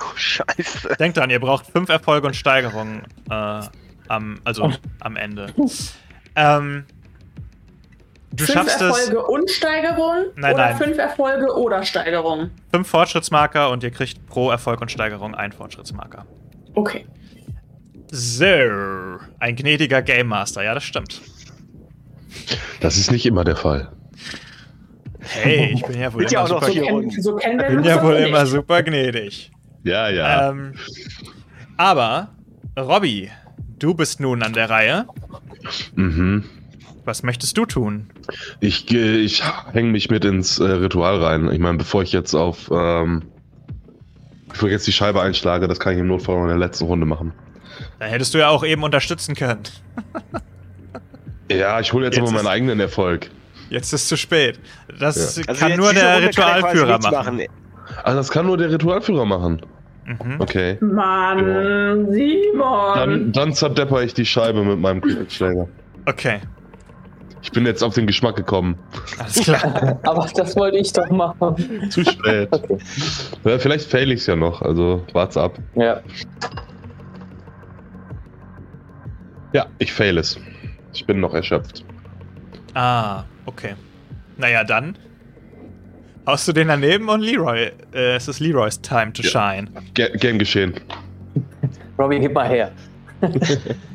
[0.00, 0.96] Oh, scheiße.
[0.98, 3.60] Denkt dran, ihr braucht fünf Erfolge und Steigerungen äh,
[4.08, 5.52] am, also am Ende.
[6.36, 6.84] Ähm,
[8.32, 9.28] du 5 schaffst Erfolge es.
[9.28, 10.26] und Steigerung?
[10.36, 10.76] Nein, oder nein.
[10.76, 12.50] 5 Erfolge oder Steigerung?
[12.72, 16.26] Fünf Fortschrittsmarker und ihr kriegt pro Erfolg und Steigerung einen Fortschrittsmarker.
[16.74, 17.06] Okay.
[18.12, 18.44] So,
[19.38, 21.20] ein gnädiger Game Master, ja, das stimmt.
[22.80, 23.92] Das ist nicht immer der Fall.
[25.20, 26.72] Hey, ich bin ja wohl ja super, so
[27.36, 29.52] bin ja immer super gnädig.
[29.84, 30.50] Ja, ja.
[30.50, 30.74] Ähm,
[31.76, 32.28] aber,
[32.78, 33.30] Robby,
[33.78, 35.06] du bist nun an der Reihe.
[35.94, 36.44] Mhm.
[37.04, 38.10] Was möchtest du tun?
[38.60, 39.42] Ich, geh- ich
[39.72, 41.50] hänge mich mit ins äh, Ritual rein.
[41.50, 42.70] Ich meine, bevor ich jetzt auf.
[42.70, 43.22] Ähm,
[44.48, 47.06] bevor ich jetzt die Scheibe einschlage, das kann ich im Notfall in der letzten Runde
[47.06, 47.32] machen.
[47.98, 49.62] Da hättest du ja auch eben unterstützen können.
[51.50, 53.28] Ja, ich hole jetzt, Jetzt aber meinen eigenen Erfolg.
[53.70, 54.60] Jetzt ist zu spät.
[55.00, 55.42] Das Ja.
[55.48, 57.42] Also kann jetzt nur der Runde er Ritualführer nichts machen.
[58.04, 59.60] Ah, das kann nur der Ritualführer machen.
[60.06, 60.36] Mhm.
[60.40, 60.78] Okay.
[60.80, 62.94] Mann, Simon.
[62.94, 65.68] Dann, dann zerdepper ich die Scheibe mit meinem Cricket-Schläger.
[66.06, 66.40] Okay.
[67.42, 68.78] Ich bin jetzt auf den Geschmack gekommen.
[69.18, 69.98] Alles klar.
[70.02, 71.88] Aber das wollte ich doch machen.
[71.90, 72.48] Zu spät.
[72.50, 72.78] Okay.
[73.44, 75.58] ja, vielleicht fail ich es ja noch, also wart's ab.
[75.74, 76.00] Ja.
[79.52, 80.38] Ja, ich fail es.
[80.92, 81.84] Ich bin noch erschöpft.
[82.74, 83.74] ah, okay.
[84.36, 84.96] Naja, dann.
[86.26, 87.72] Haust du den daneben und Leroy.
[87.92, 89.30] Äh, es ist Leroys Time to Ja.
[89.54, 89.68] shine.
[89.94, 90.74] Ge Game geschehen.
[91.98, 92.70] Robbie, gib mal her.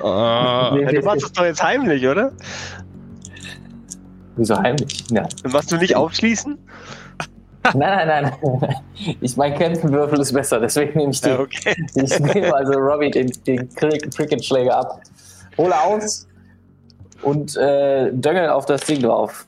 [0.03, 2.31] Ja, du machst es doch jetzt heimlich, oder?
[4.35, 5.03] Wieso heimlich?
[5.09, 5.27] Ja.
[5.51, 6.57] Machst du nicht aufschließen?
[7.73, 8.07] Nein, nein,
[8.41, 8.75] nein.
[9.21, 11.31] Ich mein Kämpfenwürfel ist besser, deswegen nehme ich den.
[11.33, 11.75] Ja, okay.
[11.95, 15.01] Ich nehme also Robbie den, den Crick- Cricket-Schläger ab,
[15.57, 16.27] hole aus
[17.23, 19.47] und äh, döngel auf das Ding drauf.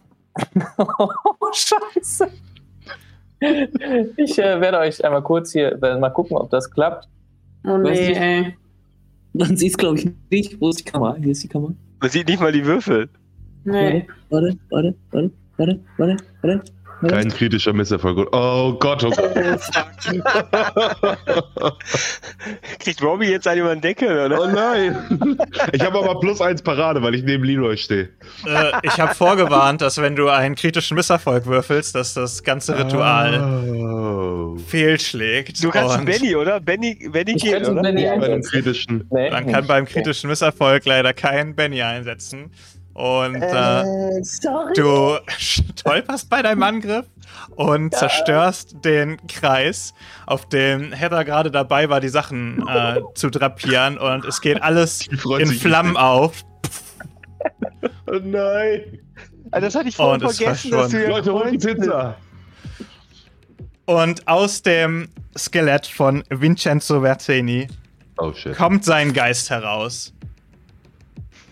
[0.78, 1.08] oh,
[1.54, 2.28] scheiße.
[3.40, 7.08] Ich äh, werde euch einmal kurz hier äh, mal gucken, ob das klappt.
[7.64, 8.20] Oh nee, nicht.
[8.20, 8.56] ey.
[9.34, 10.60] Man sieht es, glaube ich, nicht.
[10.60, 11.16] Wo ist die Kamera?
[11.16, 11.74] Hier ist die Kamera.
[12.00, 13.10] Man sieht nicht mal die Würfel.
[13.64, 14.08] Nee.
[14.30, 16.18] Warte, warte, warte, warte, warte, warte.
[16.42, 16.64] warte.
[17.07, 18.28] Kein kritischer Misserfolg.
[18.36, 19.34] Oh Gott, oh Gott.
[22.80, 24.41] Kriegt Robbie jetzt einen über den Deckel, oder?
[24.41, 25.38] Oh nein.
[25.74, 28.10] Ich habe aber plus eins Parade, weil ich neben Leroy stehe.
[28.45, 33.38] Äh, ich habe vorgewarnt, dass wenn du einen kritischen Misserfolg würfelst, dass das ganze Ritual
[33.78, 34.57] Oh.
[34.57, 35.64] fehlschlägt.
[35.64, 36.60] Du kannst und Benny, oder?
[36.60, 37.82] Benny, Benny Ich geht, oder?
[37.82, 39.06] Benny Bei einem kritischen.
[39.11, 39.68] Nee, Man kann nicht.
[39.68, 42.52] beim kritischen Misserfolg leider keinen Benny einsetzen.
[42.98, 44.74] Und äh, sorry.
[44.76, 47.06] du stolperst bei deinem Angriff
[47.56, 49.94] und zerstörst den Kreis,
[50.26, 53.99] auf dem Heather gerade dabei war, die Sachen äh, zu drapieren.
[53.99, 55.06] Und es geht alles
[55.38, 56.44] in Flammen auf.
[58.07, 58.82] Oh nein.
[59.52, 62.18] Ah, Das hatte ich voll Und es vergessen, dass du ja Leute, Kreuz- Pizza.
[63.86, 65.07] Und aus dem
[65.38, 67.68] Skelett von Vincenzo Verteni
[68.18, 70.14] Oh kommt sein Geist heraus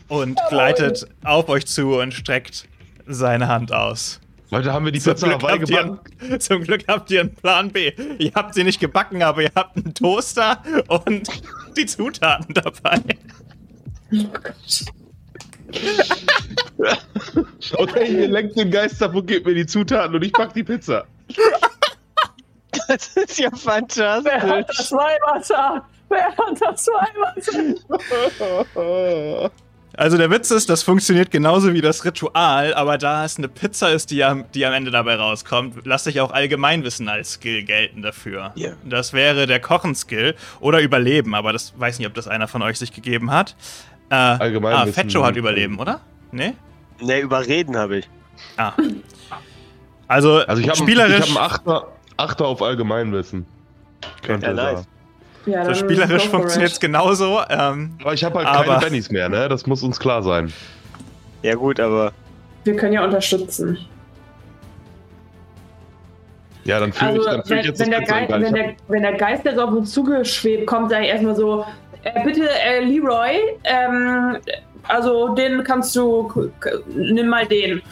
[0.07, 2.67] und gleitet auf euch zu und streckt
[3.07, 4.19] seine Hand aus.
[4.51, 5.99] Leute, haben wir die Pizza Hawaii habt gebacken?
[6.29, 7.91] ihr, zum Glück habt ihr einen Plan B.
[8.19, 11.27] Ihr habt sie nicht gebacken, aber ihr habt einen Toaster und
[11.75, 13.01] die Zutaten dabei.
[17.77, 20.63] Okay, ihr lenkt den Geist ab und gebt mir die Zutaten und ich back die
[20.63, 21.05] Pizza.
[22.87, 23.61] Das ist ja Wer hat
[23.91, 24.77] fantastisch.
[24.77, 25.85] das Weihwasser?
[26.09, 27.75] Wer hat das Weihwasser?
[29.97, 33.91] Also der Witz ist, das funktioniert genauso wie das Ritual, aber da es eine Pizza
[33.91, 38.01] ist, die am, die am Ende dabei rauskommt, lasse ich auch Allgemeinwissen als Skill gelten
[38.01, 38.51] dafür.
[38.55, 38.71] Ja.
[38.83, 42.77] Das wäre der Kochen-Skill oder Überleben, aber das weiß nicht, ob das einer von euch
[42.77, 43.55] sich gegeben hat.
[44.09, 44.93] Äh, ah, Allgemeinwissen.
[44.93, 46.01] Fetcho hat Überleben, oder?
[46.31, 46.53] Nee?
[46.99, 48.09] Ne, überreden habe ich.
[48.57, 48.73] Ah.
[50.07, 53.45] Also, Also ich habe spielerisch, ich hab einen Achter, Achter auf Allgemeinwissen.
[54.21, 54.87] Könnte Ja, nice.
[55.45, 57.41] Ja, so spielerisch funktioniert es genauso.
[57.49, 59.47] Ähm, Aber ich habe halt Aber- keine Bennys mehr, ne?
[59.47, 60.51] Das muss uns klar sein.
[61.43, 62.11] Ja gut, aber
[62.63, 63.77] Wir können ja unterstützen.
[66.63, 68.73] Ja, dann fühle Also, ich, dann fühl ich wenn, jetzt wenn, der Geist, wenn, der,
[68.87, 71.63] wenn der Geist jetzt auf uns zugeschwebt kommt, sage ich erstmal so:
[72.01, 74.37] äh, Bitte, äh, Leroy, ähm,
[74.87, 76.51] also den kannst du,
[76.87, 77.83] nimm mal den.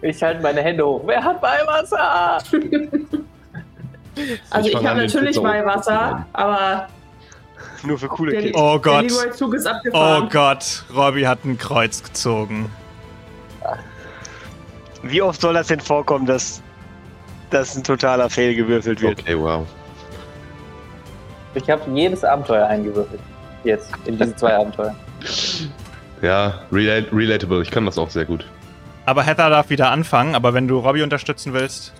[0.00, 1.02] Ich halte meine Hände hoch.
[1.06, 2.38] Wer hat Weihwasser?
[4.50, 6.26] Also, ich, an, habe natürlich Weihwasser, hochzunehmen.
[6.32, 6.88] aber
[7.84, 8.58] nur für coole Kids.
[8.58, 9.12] Oh Gott.
[9.92, 10.22] oh.
[10.30, 12.70] Gott, Robby hat ein Kreuz gezogen.
[15.02, 16.60] Wie oft soll das denn vorkommen, dass,
[17.50, 19.20] dass ein totaler Fail gewürfelt wird?
[19.20, 19.66] Okay, wow.
[21.54, 23.20] Ich habe jedes Abenteuer eingewürfelt.
[23.64, 24.94] Jetzt, in diese zwei Abenteuer.
[26.20, 27.62] Ja, rela relatable.
[27.62, 28.44] Ich kann das auch sehr gut.
[29.06, 31.92] Aber Heather darf wieder anfangen, aber wenn du Robby unterstützen willst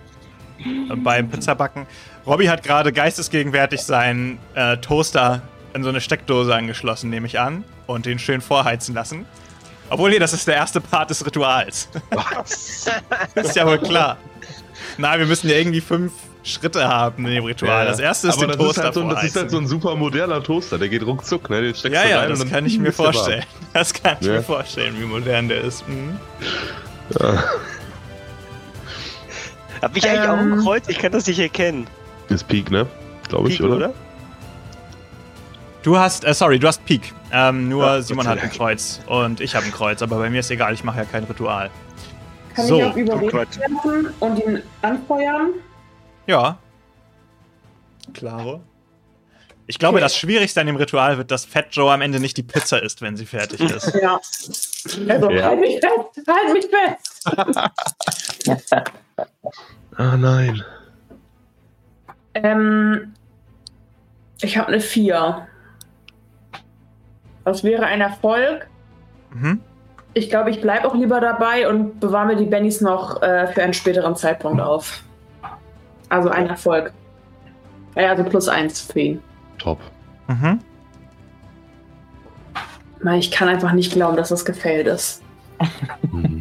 [0.96, 1.86] beim Pizzabacken.
[2.26, 5.42] Robby hat gerade geistesgegenwärtig seinen äh, Toaster
[5.74, 9.26] in so eine Steckdose angeschlossen, nehme ich an, und den schön vorheizen lassen.
[9.90, 11.88] Obwohl, nee, das ist der erste Part des Rituals.
[13.34, 14.18] ist ja wohl klar.
[14.98, 16.12] Nein, wir müssen ja irgendwie fünf
[16.44, 17.86] Schritte haben in dem Ritual.
[17.86, 19.40] Das erste ist Aber den das Toaster ist, halt so, das ist vorheizen.
[19.40, 20.78] halt so ein super moderner Toaster.
[20.78, 21.62] Der geht ruckzuck, ne?
[21.62, 23.12] Den steckst ja, du ja, rein das kann ich mir warm.
[23.12, 23.44] vorstellen.
[23.72, 24.34] Das kann ich Ja.
[24.34, 25.86] mir vorstellen, wie modern der ist.
[25.88, 26.18] Mhm.
[29.82, 30.58] Hab ich eigentlich auch ein Ähm.
[30.60, 30.88] Kreuz?
[30.88, 31.86] Ich kann das nicht erkennen.
[32.28, 32.86] Ist Peak, ne?
[33.28, 33.92] Glaube ich, Pik, oder?
[35.82, 37.12] Du hast, äh, sorry, du hast Peak.
[37.32, 40.40] Ähm, nur Ja, Simon hat ein Kreuz und ich habe ein Kreuz, aber bei mir
[40.40, 41.70] ist egal, ich mache ja kein Ritual.
[42.54, 45.50] Kann So, ich auf Überreden und ihn anfeuern?
[46.26, 46.58] Ja.
[48.14, 48.62] Klaro.
[49.66, 50.04] Ich glaube, Okay.
[50.04, 53.02] das Schwierigste an dem Ritual wird, dass Fat Joe am Ende nicht die Pizza isst,
[53.02, 53.94] wenn sie fertig ist.
[54.02, 54.18] Ja.
[55.08, 55.44] Also, Ja.
[55.44, 56.26] halt mich fest!
[56.26, 57.20] Halt mich fest!
[59.96, 60.62] Ah, nein.
[62.34, 63.14] Ähm,
[64.40, 65.46] ich habe eine 4.
[67.44, 68.68] Das wäre ein Erfolg.
[69.32, 69.60] Mhm.
[70.14, 73.62] Ich glaube, ich bleibe auch lieber dabei und bewahre mir die Bennys noch äh, für
[73.62, 75.02] einen späteren Zeitpunkt auf.
[76.08, 76.92] Also ein Erfolg.
[77.94, 79.22] Ja, also plus eins für ihn.
[79.58, 79.78] Top.
[80.28, 80.60] Mhm.
[83.16, 85.22] Ich kann einfach nicht glauben, dass das gefailt ist.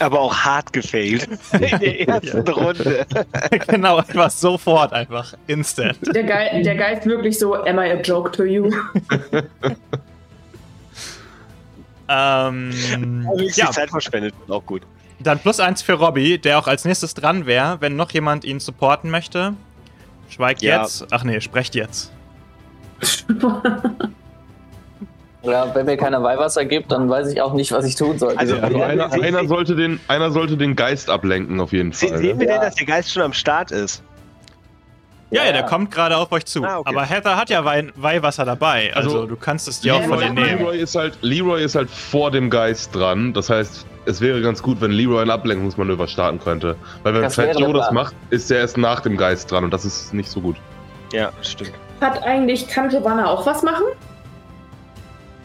[0.00, 1.28] Aber auch hart gefailt.
[1.52, 3.06] In der ersten Runde.
[3.68, 5.98] genau, einfach sofort, einfach instant.
[6.14, 8.70] Der, Geist, der Geist wirklich so, am I a joke to you?
[12.10, 12.70] Ähm,
[13.28, 14.34] Also ja, die Zeit verschwendet.
[14.48, 14.82] Auch gut.
[15.20, 18.60] dann plus eins für Robbie, der auch als nächstes dran wäre, wenn noch jemand ihn
[18.60, 19.52] supporten möchte.
[20.30, 20.80] Schweigt Ja.
[20.80, 21.06] jetzt.
[21.10, 22.10] Ach nee, sprecht jetzt.
[25.42, 28.34] Ja, wenn mir keiner Weihwasser gibt, dann weiß ich auch nicht, was ich tun soll.
[28.36, 31.92] Also- Also Ja, einer, sie- einer, sollte den, einer sollte den Geist ablenken, auf jeden
[31.92, 32.08] Fall.
[32.08, 32.38] sehen wir Ne?
[32.46, 32.60] denn, Ja.
[32.60, 34.02] dass der Geist schon am Start ist?
[35.30, 35.52] Ja, ja, Ja.
[35.52, 36.64] der kommt gerade auf euch zu.
[36.64, 36.88] Ah, okay.
[36.90, 38.92] Aber Heather hat ja Wein Weihwasser dabei.
[38.94, 40.58] Also, Also, du kannst es dir auch von ihr nehmen.
[40.58, 43.32] Leroy, ist halt, Leroy ist halt vor dem Geist dran.
[43.34, 46.76] Das heißt, es wäre ganz gut, wenn Leroy ein Ablenkungsmanöver starten könnte.
[47.02, 49.84] Weil wenn Fat Joe das macht, ist er erst nach dem Geist dran und das
[49.84, 50.56] ist nicht so gut.
[51.12, 51.72] Ja, stimmt.
[52.00, 53.84] Hat eigentlich, kann Giovanna auch was machen?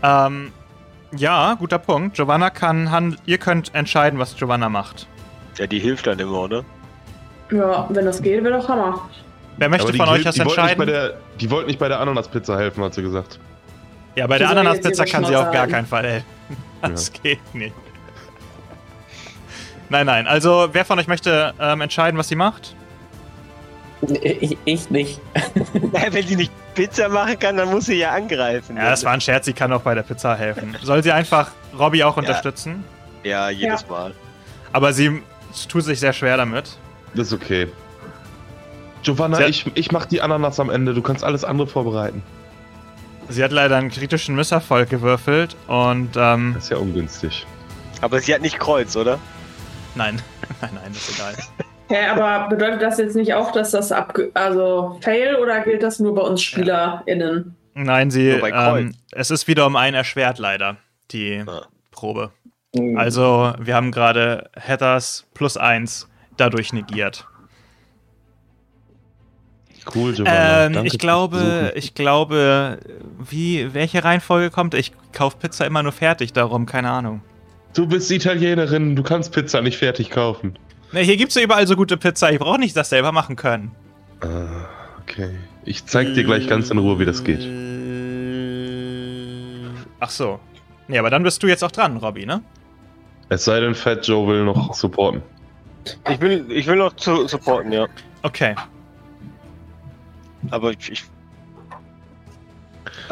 [0.04, 0.52] Ähm,
[1.16, 2.16] ja, guter Punkt.
[2.16, 5.08] Giovanna kann hand ihr könnt entscheiden, was Giovanna macht.
[5.58, 6.66] Ja, die hilft dann immer, ne?
[7.52, 9.10] Ja, wenn das geht, wäre doch Hammer.
[9.58, 10.88] Wer möchte von euch das die wollte nicht bei entscheiden?
[10.88, 13.40] der, Die wollte nicht bei der Ananaspizza helfen, hat sie gesagt.
[14.16, 16.28] Ja, bei Die der Ananaspizza kann sie auf gar keinen Fall helfen.
[16.82, 17.74] Das geht nicht.
[19.88, 20.28] Nein, nein.
[20.28, 22.76] Also, wer von euch möchte ähm, entscheiden, was sie macht?
[24.24, 25.20] Ich, ich nicht.
[26.12, 28.76] Wenn sie nicht Pizza machen kann, dann muss sie ja angreifen.
[28.78, 30.76] Ja, das war ein Scherz, sie kann auch bei der Pizza helfen.
[30.84, 32.84] Soll sie einfach Robbie auch unterstützen?
[33.24, 34.14] Ja, jedes Mal.
[34.72, 35.22] Aber sie
[35.70, 36.78] tut sich sehr schwer damit.
[37.14, 37.68] Das ist okay.
[39.04, 40.94] Giovanna, hat- ich, ich mach die Ananas am Ende.
[40.94, 42.24] Du kannst alles andere vorbereiten.
[43.30, 47.46] Sie hat leider einen kritischen Misserfolg gewürfelt und ähm, Das ist ja ungünstig.
[48.02, 49.20] Aber sie hat nicht Kreuz, oder?
[49.96, 50.22] nein,
[50.62, 51.36] nein, nein, das ist egal.
[51.94, 56.00] Hä, aber bedeutet das jetzt nicht auch, dass das abge also fail oder gilt das
[56.00, 57.56] nur bei uns SpielerInnen?
[57.76, 60.78] Nein, sie, ähm, es ist wieder um ein erschwert leider,
[61.12, 61.68] die Ah.
[61.92, 62.32] Probe.
[62.76, 62.98] Hm.
[62.98, 67.28] Also, wir haben gerade Heathers plus eins dadurch negiert.
[69.94, 70.66] Cool, Giovanna.
[70.66, 72.80] Ähm, Danke ich glaube, ich glaube,
[73.20, 74.74] wie, welche Reihenfolge kommt?
[74.74, 77.22] Ich kaufe Pizza immer nur fertig, darum, keine Ahnung.
[77.76, 80.58] Du bist Italienerin, du kannst Pizza nicht fertig kaufen.
[80.94, 83.72] Ne, hier gibt's ja überall so gute Pizza, ich brauche nicht das selber machen können.
[84.22, 84.68] Ah,
[85.02, 85.32] okay.
[85.66, 87.42] Ich zeig dir gleich ganz in Ruhe, wie das geht.
[90.00, 90.40] Ach so.
[90.88, 92.44] Nee, aber dann bist du jetzt auch dran, Robby, ne?
[93.30, 95.24] Es sei denn, Fat Joe will noch supporten.
[96.10, 97.88] Ich will, ich will noch zu supporten, ja.
[98.22, 98.56] Okay.
[100.52, 100.92] Aber ich.
[100.92, 101.06] ich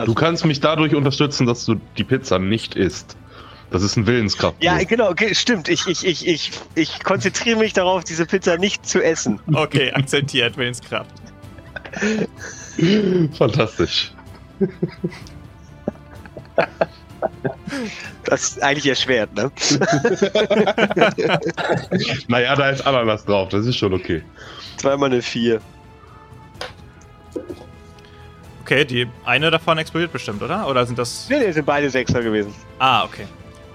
[0.06, 3.18] Du kannst mich dadurch unterstützen, dass du die Pizza nicht isst.
[3.72, 4.62] Das ist ein Willenskraft.
[4.62, 5.70] ja, genau, okay, stimmt.
[5.70, 9.40] Ich, ich, ich, ich, ich konzentriere mich darauf, diese Pizza nicht zu essen.
[9.54, 11.10] Okay, akzeptiert, Willenskraft.
[13.38, 14.12] Fantastisch.
[18.26, 19.52] Das ist eigentlich erschwert, ne?
[22.28, 24.22] Naja, da ist Ananas drauf, das ist schon okay.
[24.78, 25.62] Zweimal eine 4.
[28.64, 30.68] Okay, die eine davon explodiert bestimmt, oder?
[30.68, 31.28] Oder sind das.
[31.30, 32.54] Nee, nee, sind beide Sechser gewesen.
[32.80, 33.26] Ah, okay.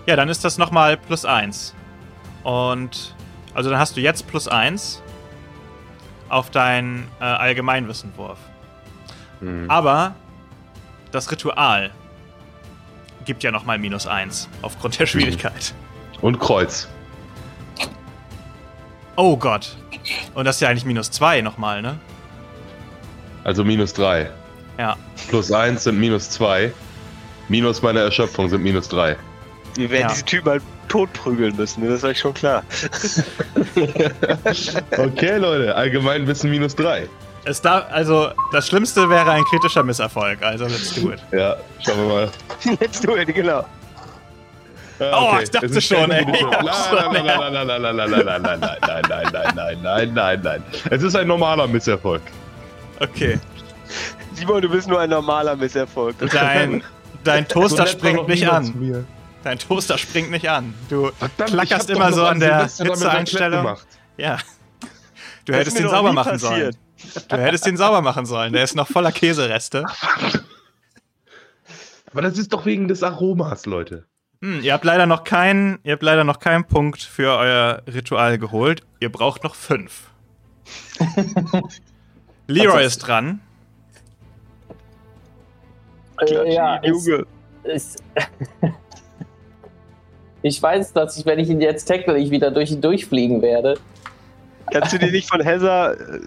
[0.06, 1.74] Ja, dann ist das nochmal plus eins.
[2.42, 3.14] Und.
[3.54, 5.02] Also dann hast du jetzt plus eins
[6.28, 8.38] auf deinen äh, Allgemeinwissenwurf.
[9.40, 9.70] Hm.
[9.70, 10.14] Aber
[11.10, 11.90] das Ritual
[13.24, 15.74] gibt ja nochmal minus eins aufgrund der Schwierigkeit.
[16.20, 16.88] Und Kreuz.
[19.16, 19.76] Oh Gott.
[20.34, 21.98] Und das ist ja eigentlich minus zwei nochmal, ne?
[23.44, 24.28] Also minus 3.
[24.76, 24.96] Ja.
[25.28, 26.72] Plus 1 sind minus 2.
[27.48, 29.16] Minus meine Erschöpfung sind minus 3.
[29.76, 30.08] Wir werden Ja.
[30.08, 31.88] diese Typen halt totprügeln müssen, ne?
[31.90, 32.62] das ist euch schon klar.
[34.96, 37.08] Okay, Leute, Allgemeinwissen minus 3.
[37.44, 41.20] Es darf, also, das Schlimmste wäre ein kritischer Misserfolg, also let's do it.
[41.32, 42.30] Ja, schauen wir mal.
[42.80, 43.64] Let's do it, genau.
[44.98, 46.24] Ja, Oh, ich dachte Es ist schon, ey.
[46.24, 50.40] Nein, nein, nein, nein, nein, nein, nein, nein, nein, nein, nein, nein, nein, nein, nein,
[50.42, 50.64] nein.
[50.90, 52.22] Es ist ein normaler Misserfolg.
[53.00, 53.38] Okay.
[54.32, 56.16] Simon, du bist nur ein normaler Misserfolg.
[56.32, 56.82] Dein,
[57.24, 59.06] dein Toaster springt nicht an.
[59.46, 60.74] Dein Toaster springt nicht an.
[60.88, 63.76] Du Verdammt, klackerst immer so an der Hitzeeinstellung.
[64.16, 64.38] Ja.
[65.44, 66.74] Du Das hättest den sauber machen passiert.
[66.74, 67.28] sollen.
[67.28, 68.52] Du hättest den sauber machen sollen.
[68.52, 69.84] Der ist noch voller Käsereste.
[72.10, 74.04] Aber das ist doch wegen des Aromas, Leute.
[74.42, 78.38] Hm, ihr habt leider noch keinen, ihr habt leider noch keinen Punkt für euer Ritual
[78.38, 78.82] geholt.
[78.98, 80.10] Ihr braucht noch fünf.
[82.48, 83.40] Leroy ist dran.
[86.20, 87.08] Äh, ja, ist,
[87.62, 88.02] ist,
[90.46, 93.74] Ich weiß, dass ich, wenn ich ihn jetzt tackle, ich wieder durch ihn durchfliegen werde.
[94.72, 96.20] Kannst du dir nicht von Heather äh,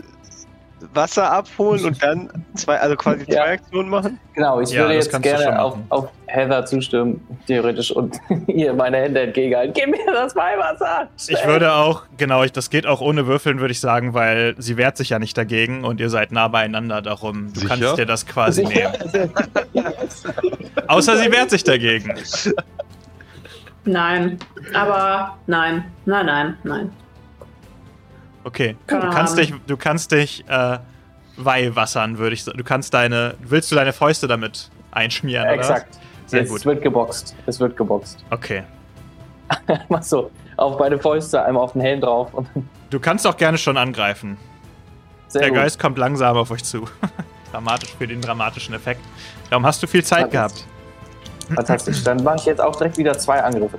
[0.93, 3.43] Wasser abholen und dann zwei, also quasi zwei Ja.
[3.43, 4.19] Aktionen machen?
[4.33, 8.17] Genau, ich Ja, würde jetzt gerne auf, auf Heather zustimmen, theoretisch, und
[8.47, 9.73] ihr meine Hände entgegenhalten.
[9.73, 11.07] Gib mir das Weihwasser!
[11.27, 14.75] Ich würde auch, genau, ich, das geht auch ohne Würfeln, würde ich sagen, weil sie
[14.77, 17.75] wehrt sich ja nicht dagegen und ihr seid nah beieinander, darum du Sicher?
[17.75, 18.93] kannst dir das quasi nehmen.
[20.87, 22.13] Außer sie wehrt sich dagegen.
[23.85, 24.37] Nein.
[24.73, 25.85] Aber nein.
[26.05, 26.91] Nein, nein, nein.
[28.43, 28.75] Okay.
[28.87, 29.37] Kann Du kannst haben.
[29.37, 30.79] dich, du kannst dich äh,
[31.37, 32.57] weihwassern, würde ich sagen.
[32.57, 35.53] Du kannst deine, willst du deine Fäuste damit einschmieren, oder?
[35.53, 35.97] Exakt.
[36.25, 36.65] Sehr Jetzt gut.
[36.65, 37.35] wird geboxt.
[37.45, 38.23] Es wird geboxt.
[38.29, 38.63] Okay.
[39.89, 42.47] Mach so, auf beide Fäuste, einmal auf den Helm drauf und
[42.91, 44.37] Du kannst auch gerne schon angreifen.
[45.27, 45.57] sehr Der gut.
[45.59, 46.87] Geist kommt langsam auf euch zu.
[47.51, 49.01] Dramatisch für den dramatischen Effekt.
[49.49, 50.65] Darum hast du viel Zeit gehabt.
[51.55, 52.03] Fantastisch.
[52.03, 53.77] Dann mache ich jetzt auch direkt wieder zwei Angriffe.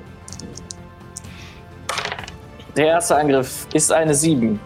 [2.76, 4.60] Der erste Angriff ist eine 7.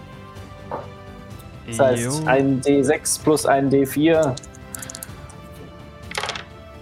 [1.67, 4.35] Das heißt, ein D6 plus ein D4.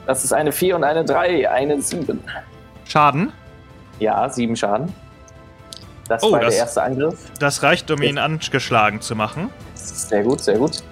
[0.06, 2.22] Das ist eine 4 und eine 3, eine 7.
[2.84, 3.32] Schaden.
[4.00, 4.92] Ja, 7 Schaden.
[6.08, 7.16] Das Oh, war das- der erste Angriff.
[7.38, 9.48] Das reicht, um ihn angeschlagen zu machen.
[9.74, 10.82] Sehr gut, sehr gut.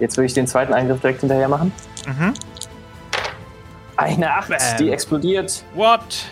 [0.00, 1.70] Jetzt will ich den zweiten Angriff direkt hinterher machen.
[2.06, 2.32] Mhm.
[3.96, 4.58] Eine 8, Bam.
[4.78, 5.64] die explodiert.
[5.74, 6.24] What?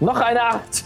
[0.00, 0.84] Noch eine 8.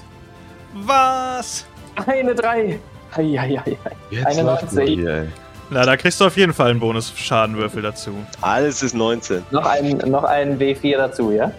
[0.74, 1.66] Was?
[2.06, 2.78] Eine 3.
[3.16, 3.76] Eieiei.
[4.10, 4.76] Jetzt Eine läuft 19.
[4.78, 5.28] mal hier, ey.
[5.70, 8.12] Na, da kriegst du auf jeden Fall einen Bonus-Schadenwürfel dazu.
[8.40, 9.44] Alles ist 19.
[9.50, 11.52] Noch ein, noch ein W4 dazu, ja?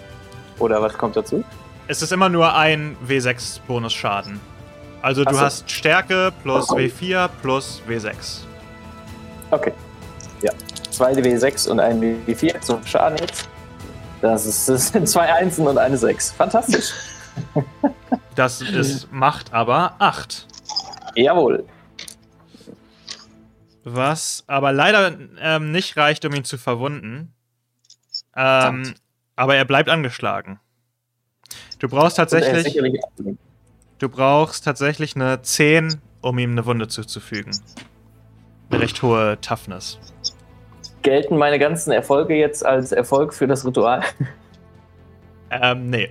[0.59, 1.43] Oder was kommt dazu?
[1.87, 4.39] Es ist immer nur ein W6 Bonusschaden.
[5.01, 5.41] Also du Ach so.
[5.41, 8.41] hast Stärke plus W4 plus W6.
[9.49, 9.73] Okay.
[10.41, 10.51] Ja.
[10.91, 13.47] Zwei W6 und ein W4 zum Schaden jetzt.
[14.21, 16.31] Das, ist, das sind zwei Einsen und eine 6.
[16.31, 16.93] Fantastisch.
[18.35, 20.47] Das ist, macht aber 8.
[21.15, 21.65] Jawohl.
[23.83, 27.33] Was aber leider ähm, nicht reicht, um ihn zu verwunden.
[28.35, 28.93] Ähm,
[29.35, 30.59] aber er bleibt angeschlagen.
[31.79, 32.79] Du brauchst tatsächlich,
[33.99, 37.51] du brauchst tatsächlich eine 10, um ihm eine Wunde zuzufügen.
[38.69, 39.99] Eine recht hohe Toughness.
[41.01, 44.03] Gelten meine ganzen Erfolge jetzt als Erfolg für das Ritual?
[45.49, 46.09] Ähm, nee.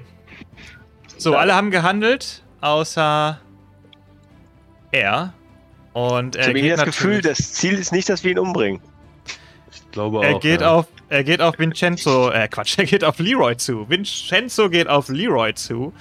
[1.17, 3.41] So, alle haben gehandelt, außer
[4.93, 5.33] er.
[5.93, 8.39] Und Ich er habe irgendwie geht das Gefühl, das Ziel ist nicht, dass wir ihn
[8.39, 8.81] umbringen.
[9.73, 10.41] Ich glaube Er auch.
[10.41, 10.73] geht ja.
[10.73, 13.89] auf, er geht auf Vincenzo, äh Quatsch, er geht auf Leroy zu.
[13.89, 15.93] Vincenzo geht auf Leroy zu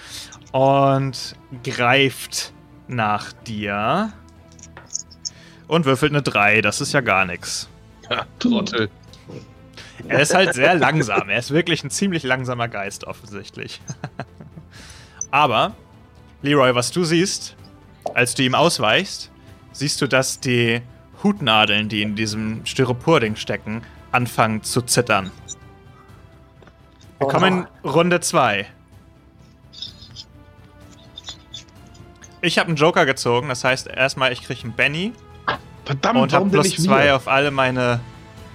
[0.52, 2.54] und greift
[2.88, 4.12] nach dir
[5.68, 6.62] und würfelt eine 3.
[6.62, 7.70] Das ist ja gar nichts.
[8.10, 8.90] Ja, Trottel.
[10.08, 11.30] Er ist halt sehr langsam.
[11.30, 13.82] Er ist wirklich ein ziemlich langsamer Geist offensichtlich.
[15.32, 15.76] Aber
[16.42, 17.56] Leroy, was du siehst,
[18.14, 19.30] als du ihm ausweichst,
[19.74, 20.82] siehst du, dass die
[21.22, 23.82] Hutnadeln, die in diesem Styropor-Ding stecken,
[24.12, 25.32] anfangen zu zittern.
[27.20, 28.66] Wir kommen in Runde 2.
[32.42, 35.12] Ich habe einen Joker gezogen, das heißt erstmal, ich kriege einen Benny
[35.90, 37.16] Verdammt, und habe denn plus nicht 2 wir?
[37.16, 38.00] auf alle meine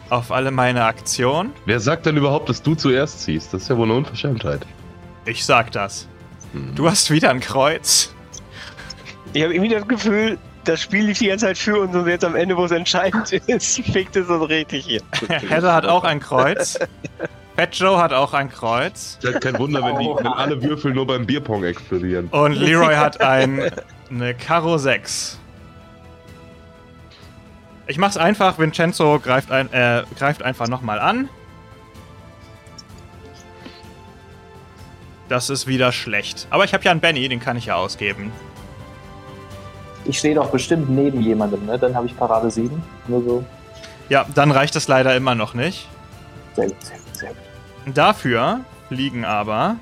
[0.08, 1.52] auf alle meine Aktionen.
[1.66, 3.52] Wer sagt denn überhaupt, dass du zuerst ziehst?
[3.52, 4.64] Das ist ja wohl eine Unverschämtheit.
[5.24, 6.06] Ich sag das.
[6.52, 6.76] Hm.
[6.76, 8.14] Du hast wieder ein Kreuz.
[9.32, 12.24] Ich habe irgendwie das Gefühl, das Spiel lief die ganze Zeit für uns und jetzt
[12.24, 15.00] am Ende, wo es entscheidend ist, fickt es uns richtig hier.
[15.28, 16.78] Heather hat auch ein Kreuz.
[17.56, 19.18] Fat Joe hat auch ein Kreuz.
[19.20, 22.28] Ist halt kein Wunder, wenn, die, wenn alle Würfel nur beim Bierpong explodieren.
[22.28, 23.72] Und Leroy hat ein,
[24.08, 25.40] eine Karo 6.
[27.86, 28.58] Ich mach's einfach.
[28.58, 31.28] Vincenzo greift, ein, äh, greift einfach nochmal an.
[35.28, 36.46] Das ist wieder schlecht.
[36.50, 38.32] Aber ich habe ja einen Benny, den kann ich ja ausgeben.
[40.04, 41.78] Ich stehe doch bestimmt neben jemandem, ne?
[41.78, 42.82] Dann habe ich Parade 7.
[43.08, 43.44] Nur so.
[44.10, 45.88] Ja, dann reicht es leider immer noch nicht.
[46.54, 47.96] Sehr gut, sehr gut, sehr gut.
[47.96, 49.76] Dafür fliegen aber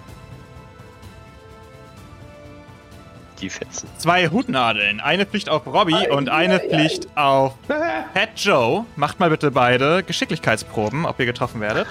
[3.42, 3.88] Die Fetzen.
[3.98, 5.00] zwei Hutnadeln.
[5.00, 8.86] Eine fliegt auf Robbie Ei, und eine ei, fliegt auf Fat Joe.
[8.96, 11.88] Macht mal bitte beide Geschicklichkeitsproben, ob ihr getroffen werdet.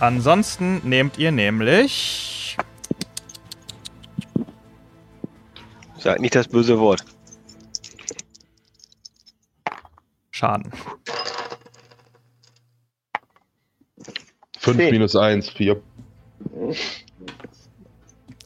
[0.00, 2.56] Ansonsten nehmt ihr nämlich.
[5.98, 7.04] Sag nicht das böse Wort.
[10.32, 10.72] Schaden.
[14.58, 14.90] 5 Okay.
[14.90, 15.80] minus 1, 4.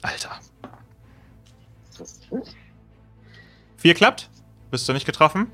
[0.03, 0.39] Alter.
[3.87, 4.29] Vier klappt?
[4.73, 5.47] Bist du nicht getroffen?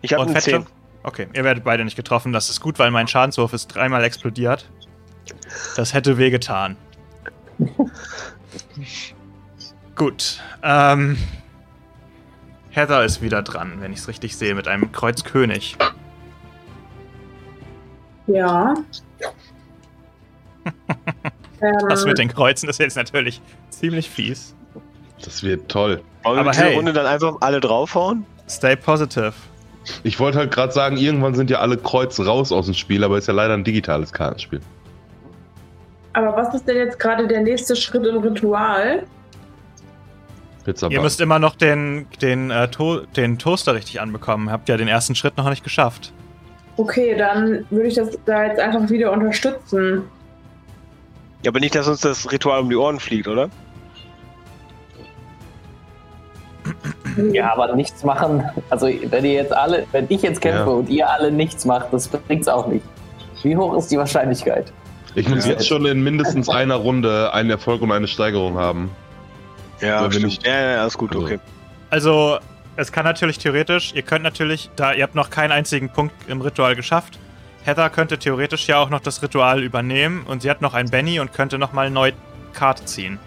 [0.00, 0.60] Ich habe eine Fat Joe?
[0.60, 0.66] 10.
[1.02, 2.32] Okay, ihr werdet beide nicht getroffen.
[2.32, 4.66] Das ist gut, weil mein Schadenswurf ist dreimal explodiert.
[5.76, 6.78] Das hätte wehgetan.
[9.94, 10.40] Gut.
[10.62, 11.18] Ähm,
[12.70, 15.76] Heather ist wieder dran, wenn ich es richtig sehe, mit einem Kreuz König.
[18.26, 18.72] Ja.
[21.90, 24.55] Das mit den Kreuzen ist jetzt natürlich ziemlich fies.
[25.24, 26.00] Das wird toll.
[26.22, 26.74] Wollen wir Aber hey.
[26.74, 28.24] Runde dann einfach alle draufhauen?
[28.48, 29.32] Stay positive.
[30.02, 33.18] Ich wollte halt gerade sagen, irgendwann sind ja alle Kreuz raus aus dem Spiel, aber
[33.18, 34.60] ist ja leider ein digitales Kartenspiel.
[36.12, 39.04] aber was ist denn jetzt gerade der nächste Schritt im Ritual?
[40.64, 44.50] Pizza Ihr müsst immer noch den, den, äh, to den Toaster richtig anbekommen.
[44.50, 46.12] Habt ja den ersten Schritt noch nicht geschafft.
[46.76, 50.02] Okay, dann würde ich das da jetzt einfach wieder unterstützen.
[51.44, 53.48] Ja, aber nicht, dass uns das Ritual um die Ohren fliegt, oder?
[57.32, 58.44] Ja, aber nichts machen.
[58.70, 60.66] Also wenn ihr jetzt alle, wenn ich jetzt kämpfe Ja.
[60.66, 62.84] und ihr alle nichts macht, das bringt's auch nicht.
[63.42, 64.72] Wie hoch ist die Wahrscheinlichkeit?
[65.14, 65.52] Ich muss Ja.
[65.52, 68.90] jetzt schon in mindestens einer Runde einen Erfolg und eine Steigerung haben.
[69.80, 70.24] Ja, stimmt.
[70.26, 71.38] nicht- ja, ja, ist gut, Also- okay.
[71.90, 72.38] Also,
[72.76, 76.40] es kann natürlich theoretisch, ihr könnt natürlich, da ihr habt noch keinen einzigen Punkt im
[76.40, 77.18] Ritual geschafft,
[77.64, 81.18] Heather könnte theoretisch ja auch noch das Ritual übernehmen und sie hat noch ein Benny
[81.20, 82.12] und könnte nochmal neu
[82.52, 83.18] Karte ziehen.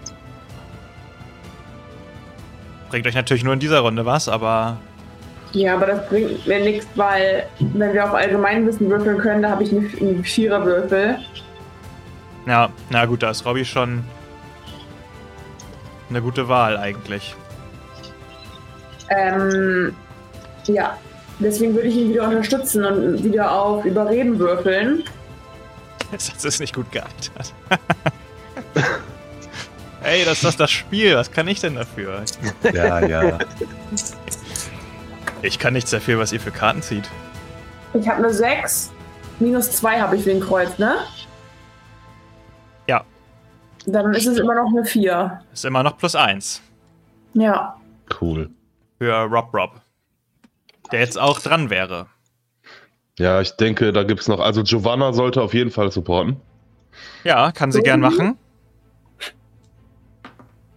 [2.90, 4.76] Bringt euch natürlich nur in dieser Runde was, aber
[5.52, 9.62] Ja, aber das bringt mir nichts, weil wenn wir auf Allgemeinwissen würfeln können, da habe
[9.62, 11.18] ich einen Viererwürfel.
[12.46, 14.04] ja, na gut, da ist Robby schon
[16.08, 17.36] eine gute Wahl eigentlich.
[19.10, 19.94] Ähm,
[20.66, 20.96] ja,
[21.38, 25.04] deswegen würde ich ihn wieder unterstützen und wieder auf Überreden würfeln.
[26.10, 27.54] Das ist nicht gut gealtert.
[30.02, 32.22] Ey, das ist doch das Spiel, was kann ich denn dafür?
[32.72, 33.38] Ja, ja.
[35.42, 37.08] Ich kann nichts dafür, was ihr für Karten zieht.
[37.94, 38.92] Ich habe eine 6,
[39.40, 40.98] minus 2 habe ich wegen Kreuz, ne?
[42.86, 43.04] Ja.
[43.86, 45.40] Dann ist es immer noch eine 4.
[45.52, 46.62] Ist immer noch plus eins
[47.34, 47.76] Ja.
[48.20, 48.50] Cool.
[48.98, 49.80] für Rob Rob.
[50.92, 52.06] Der jetzt auch dran wäre.
[53.18, 54.40] Ja, ich denke, da gibt's noch.
[54.40, 56.40] Also Giovanna sollte auf jeden Fall supporten.
[57.24, 58.36] Ja, kann sie gern machen.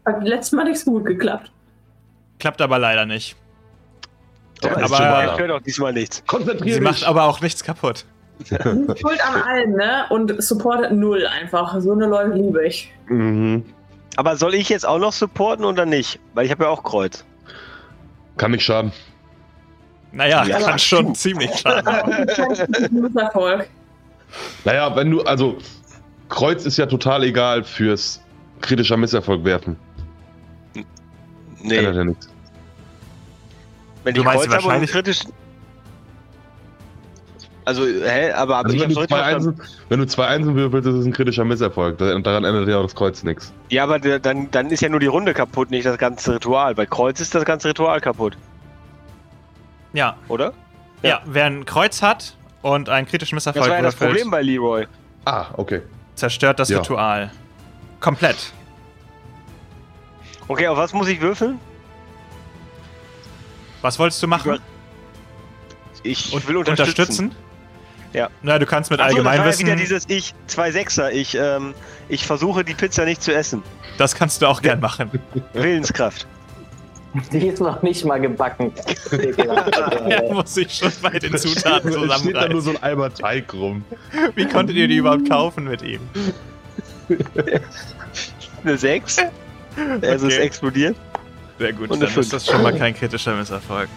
[0.06, 1.52] Hat letztes Mal nicht so gut geklappt.
[2.40, 3.36] Klappt aber leider nicht.
[4.62, 5.34] Ist aber-.
[5.34, 6.24] Ich höre doch diesmal nichts.
[6.26, 6.90] Konzentrier Sie dich.
[6.90, 8.06] macht aber auch nichts kaputt.
[8.50, 10.06] Schuld an allen, ne?
[10.10, 11.80] Und supportet null einfach.
[11.80, 12.92] So eine Leute liebe ich.
[13.08, 13.64] Mhm.
[14.16, 16.20] Aber soll ich jetzt auch noch supporten oder nicht?
[16.34, 17.24] Weil ich habe ja auch Kreuz.
[18.38, 18.92] Kann nicht schaden.
[20.12, 22.26] Naja, Ja, kann schon ziemlich schaden.
[23.02, 23.68] Misserfolg.
[24.66, 25.58] Naja, wenn du, also
[26.30, 28.22] Kreuz ist ja total egal fürs
[28.62, 29.76] kritischer Misserfolg werfen.
[31.64, 32.30] Nee, Ändert ja nichts.
[34.04, 35.22] wenn Du ich meinst Kreuz und wahrscheinlich- kritisch...
[37.66, 39.22] Also, hä, aber, aber Also ich wenn du, zwei.
[39.24, 41.98] Einsen, wenn du zwei Einsen würfelst, ist es ein kritischer Misserfolg.
[41.98, 43.54] Da- Daran ändert ja auch das Kreuz nichts.
[43.70, 46.76] Ja, aber der, dann, dann ist ja nur die Runde kaputt, nicht das ganze Ritual.
[46.76, 48.36] Bei Kreuz ist das ganze Ritual kaputt,
[49.94, 50.52] Ja, oder?
[51.04, 54.42] ja, wer ein Kreuz hat und einen kritischen Das Misserfolg war ja das Problem bei
[54.42, 54.86] Leroy.
[55.24, 55.82] Ah, okay.
[56.16, 56.80] zerstört das Ja.
[56.80, 57.32] Ritual.
[58.02, 58.52] Komplett.
[60.54, 61.60] Okay, auf was muss ich würfeln?
[63.82, 64.60] Was wolltest du machen?
[66.04, 66.92] Ich Und will unterstützen.
[66.92, 67.36] unterstützen?
[68.14, 68.30] Ja.
[68.44, 69.66] Na, du kannst mit Ach so, das war ja Allgemeinwissen.
[69.66, 71.12] wieder dieses Ich, zwei Sechser.
[71.12, 71.74] Ich, ähm,
[72.08, 73.64] ich versuche die Pizza nicht zu essen.
[73.98, 75.10] das kannst du auch gern machen.
[75.54, 76.28] Willenskraft.
[77.32, 78.72] Die ist noch nicht mal gebacken.
[80.08, 82.62] Er muss sich schon bei den Zutaten Es steht da nur zusammenreißen.
[82.62, 83.84] so ein Eimer Teig rum.
[84.36, 86.02] Wie konntet ihr die überhaupt kaufen mit ihm?
[88.64, 89.18] Eine 6.
[90.02, 90.44] Also es Okay.
[90.44, 90.96] explodiert.
[91.60, 93.88] Sehr gut, Und dann ist das schon mal kein kritischer Misserfolg.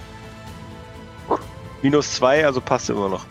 [1.83, 3.25] Minus 2, also passt immer noch.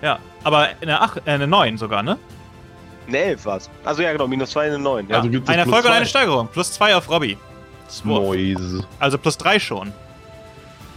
[0.00, 2.18] Ja, aber eine, Ach äh, eine 9 sogar, ne?
[3.08, 3.70] Eine 11 war's.
[3.84, 5.08] Also ja, genau, minus 2, eine 9.
[5.08, 5.16] Ja.
[5.18, 6.06] Also gibt's Ein Erfolg und eine.
[6.06, 6.48] Steigerung.
[6.48, 7.08] Plus 2 auf.
[8.04, 8.86] Noise.
[8.98, 9.92] Also plus 3 schon.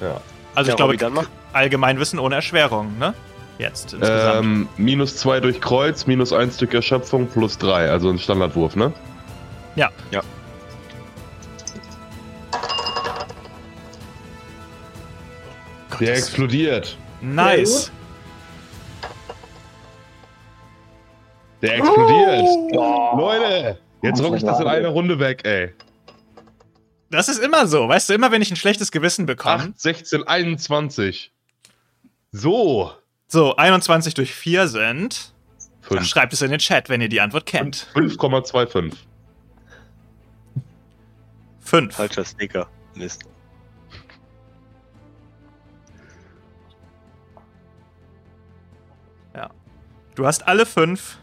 [0.02, 0.22] Ja.
[0.56, 1.26] Also Ja, ich glaube, Robby, dann mach.
[1.54, 3.14] Allgemeinwissen ohne Erschwerung, ne?
[3.58, 4.46] Jetzt insgesamt.
[4.46, 7.90] Ähm, minus 2 durch Kreuz, minus 1 Stück Erschöpfung, plus 3.
[7.90, 8.92] Also ein Standardwurf, ne?
[9.76, 9.90] Ja.
[10.12, 10.22] Ja.
[16.00, 16.98] Der explodiert.
[17.22, 17.92] Nice.
[21.62, 22.46] Der explodiert.
[22.74, 23.18] Oh.
[23.18, 25.74] Leute, jetzt rock ich das in einer Runde weg, ey.
[27.10, 27.88] Das ist immer so.
[27.88, 29.64] Weißt du, immer wenn ich ein schlechtes Gewissen bekomme.
[29.76, 31.32] 8, 16, 21.
[32.32, 32.92] So.
[33.28, 35.34] So, 21 durch 4 sind.
[35.82, 37.88] Fünf- Schreibt es in den Chat, wenn ihr die Antwort kennt.
[37.94, 38.94] 5,25.
[41.62, 41.96] 5.
[41.96, 42.68] Falscher Sticker.
[42.96, 43.24] Mist.
[50.16, 51.18] Du hast alle 5.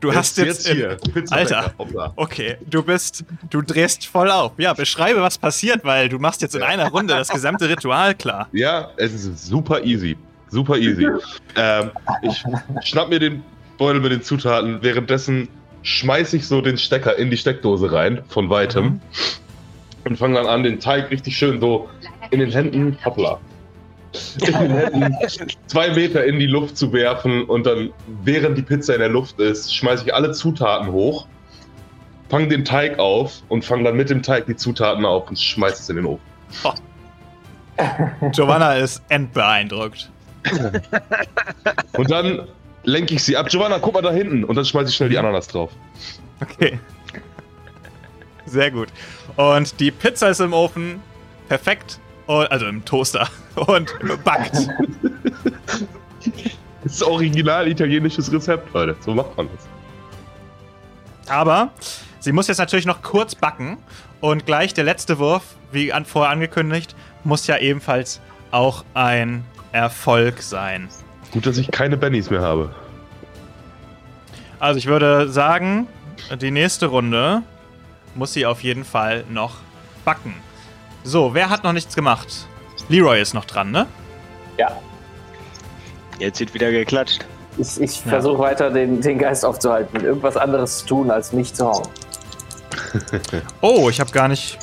[0.00, 0.96] Du hast jetzt, in, hier.
[1.30, 1.74] Alter.
[2.16, 4.52] Okay, du bist, du drehst voll auf.
[4.56, 8.48] Ja, beschreibe, was passiert, weil du machst jetzt in einer Runde das gesamte Ritual klar.
[8.52, 10.16] Ja, es ist super easy.
[10.48, 11.06] Super easy.
[11.56, 11.90] ähm,
[12.22, 12.42] ich
[12.88, 13.42] schnapp mir den
[13.78, 14.82] Beutel mit den Zutaten.
[14.82, 15.48] Währenddessen
[15.82, 18.84] schmeiß ich so den Stecker in die Steckdose rein, von weitem.
[18.84, 19.00] Mhm.
[20.04, 21.88] Und fange dann an, den Teig richtig schön so
[22.30, 23.59] in den Händen, hoppla, in den Händen
[25.66, 27.92] zwei Meter in die Luft zu werfen und dann,
[28.24, 31.26] während die Pizza in der Luft ist, schmeiße ich alle Zutaten hoch,
[32.28, 35.82] fange den Teig auf und fange dann mit dem Teig die Zutaten auf und schmeiße
[35.82, 36.22] es in den Ofen.
[38.32, 40.10] Giovanna ist endbeeindruckt.
[41.96, 42.48] Und dann
[42.84, 43.48] lenke ich sie ab.
[43.48, 44.44] Giovanna, guck mal da hinten.
[44.44, 45.70] Und dann schmeiße ich schnell die Ananas drauf.
[46.40, 46.78] Okay.
[48.46, 48.88] Sehr gut.
[49.36, 51.02] Und die Pizza ist im Ofen.
[51.48, 52.00] Perfekt.
[52.30, 53.28] Und, also im Toaster.
[53.56, 53.92] Und
[54.24, 54.56] backt.
[56.82, 58.96] Das ist original italienisches Rezept, Leute.
[59.00, 59.68] So macht man das.
[61.30, 61.72] Aber
[62.20, 63.76] sie muss jetzt natürlich noch kurz backen.
[64.20, 65.42] Und gleich der letzte Wurf,
[65.72, 70.88] wie an, vorher angekündigt, muss ja ebenfalls auch ein Erfolg sein.
[71.32, 72.74] Gut, dass ich keine Bennys mehr habe.
[74.58, 75.86] Also ich würde sagen,
[76.40, 77.42] die nächste Runde
[78.14, 79.56] muss sie auf jeden Fall noch
[80.06, 80.34] backen.
[81.04, 82.28] So, wer hat noch nichts gemacht?
[82.88, 83.86] Leroy ist noch dran, ne?
[84.58, 84.70] Ja,
[86.18, 87.24] Jetzt wird wieder geklatscht.
[87.56, 91.66] ich, ich versuche weiter den, den Geist aufzuhalten, irgendwas anderes zu tun, als mich zu
[91.66, 91.88] hauen.
[93.60, 94.58] Oh, ich habe gar nicht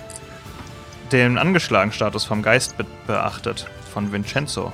[1.11, 3.67] den angeschlagen Status vom Geist be beachtet.
[3.93, 4.71] Von Vincenzo.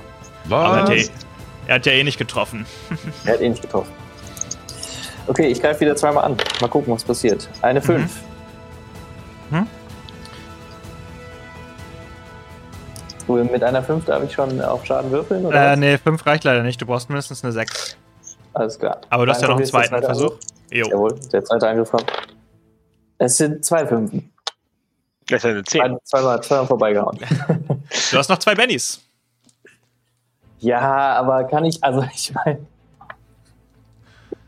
[0.50, 1.02] Aber er hat, ja, Was?
[1.06, 1.10] eh-
[1.66, 2.66] er hat ja eh nicht getroffen.
[3.24, 3.90] Er hat eh nicht getroffen.
[5.26, 6.36] Okay, ich greife wieder zweimal an.
[6.60, 7.48] Mal gucken, was passiert.
[7.62, 8.10] Eine 5.
[9.50, 9.66] Mhm.
[13.26, 15.46] Cool, mit einer 5 darf ich schon auf Schaden würfeln?
[15.46, 16.80] Oder Äh, nee, 5 reicht leider nicht.
[16.80, 17.96] Du brauchst mindestens eine 6.
[18.52, 19.00] Alles klar.
[19.10, 20.34] Aber du hast ja noch einen zweiten Versuch.
[20.70, 20.86] Jo.
[20.88, 22.06] Jawohl, der zweite Angriff kommt.
[23.18, 24.30] Es sind zwei Fünfen.
[25.28, 25.80] Das ist eine 10.
[25.80, 27.18] Zwei, zweimal, zweimal vorbeigehauen.
[28.10, 29.00] Du hast noch zwei Bennys.
[30.60, 30.80] ja,
[31.16, 32.58] aber kann ich, also ich meine.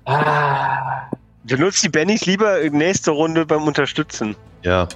[0.05, 1.09] Ah,
[1.45, 4.35] Du nutzt die Bennys lieber nächste Runde beim Unterstützen.
[4.63, 4.89] Ja.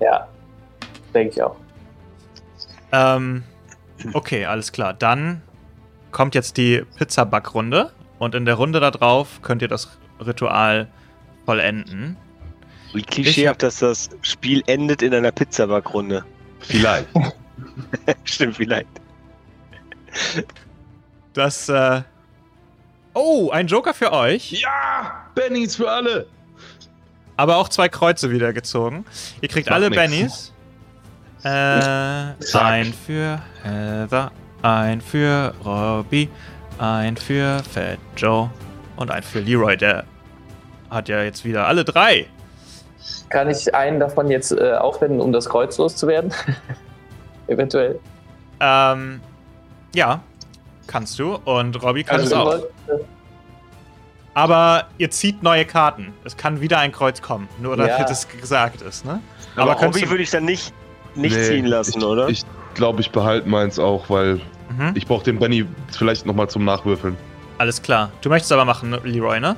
[0.00, 0.26] ja,
[1.12, 1.56] denke ich auch.
[2.92, 3.42] Ähm,
[4.12, 4.94] okay, alles klar.
[4.94, 5.42] Dann
[6.12, 7.92] kommt jetzt die Pizza-Backrunde.
[8.18, 10.86] Und in der Runde da drauf könnt ihr das Ritual
[11.44, 12.16] vollenden.
[12.92, 16.24] Wie klischeehaft, dass das Spiel endet in einer Pizzabackrunde.
[16.60, 17.08] Vielleicht.
[18.24, 18.86] Stimmt, vielleicht.
[21.32, 22.02] Das, äh.
[23.14, 24.52] Oh, ein Joker für euch.
[24.52, 25.26] ja!
[25.34, 26.26] Bennys für alle!
[27.36, 29.04] Aber auch zwei Kreuze wieder gezogen.
[29.40, 29.96] Ihr kriegt alle nix.
[30.00, 30.52] Bennys.
[31.44, 31.48] Äh,
[32.54, 34.30] ein für Heather,
[34.62, 36.28] ein für Robbie,
[36.78, 38.50] ein für Fat Joe
[38.96, 39.76] und ein für Leroy.
[39.76, 40.04] Der
[40.90, 42.26] hat ja jetzt wieder alle drei.
[43.28, 46.32] Kann ich einen davon jetzt äh, aufwenden, um das Kreuz loszuwerden?
[47.48, 47.98] Eventuell.
[48.60, 49.20] Ähm,
[49.94, 50.20] ja,
[50.86, 51.34] kannst du.
[51.44, 52.94] Und Robbie kann Also, es auch.
[52.94, 53.04] äh,
[54.34, 56.12] Aber ihr zieht neue Karten.
[56.24, 57.48] Es kann wieder ein Kreuz kommen.
[57.60, 58.04] Nur damit Ja.
[58.04, 59.20] das gesagt ist, ne?
[59.56, 60.72] Aber, Hobby du- würde ich dann nicht,
[61.14, 62.28] nicht Nee, ziehen lassen, ich, oder?
[62.28, 62.44] Ich
[62.74, 64.40] glaube, ich behalte meins auch, weil
[64.70, 64.92] Mhm.
[64.94, 67.16] ich brauche den Benny vielleicht nochmal zum Nachwürfeln.
[67.58, 68.10] Alles klar.
[68.22, 69.56] Du möchtest aber machen, Leroy, ne?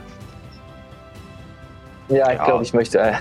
[2.08, 2.44] Ja, ich Ja.
[2.44, 2.98] glaube, ich möchte.
[2.98, 3.14] Äh,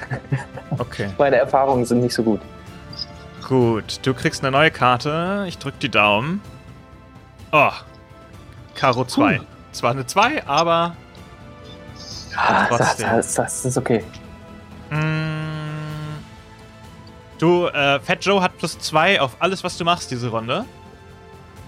[0.77, 1.10] Okay.
[1.18, 2.41] meine Erfahrungen sind nicht so gut.
[3.47, 5.45] Gut, du kriegst eine neue Karte.
[5.47, 6.41] Ich drück die Daumen.
[7.51, 7.69] Oh.
[8.76, 9.39] Karo 2.
[9.72, 10.95] Zwar eine 2, aber.
[12.35, 14.03] Ah, das, das, das ist okay.
[14.89, 15.62] Mm,
[17.39, 20.65] du, äh, Fat Joe hat plus 2 auf alles, was du machst diese Runde.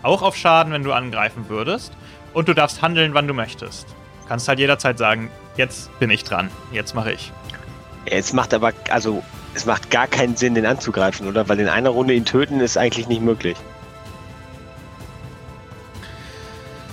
[0.03, 1.93] Auch auf Schaden, wenn du angreifen würdest.
[2.33, 3.87] Und du darfst handeln, wann du möchtest.
[4.27, 6.49] Kannst halt jederzeit sagen, jetzt bin ich dran.
[6.71, 7.31] Jetzt mache ich.
[8.05, 9.23] Es macht aber, also,
[9.53, 11.47] es macht gar keinen Sinn, den anzugreifen, oder?
[11.47, 13.57] Weil in einer Runde ihn töten ist eigentlich nicht möglich.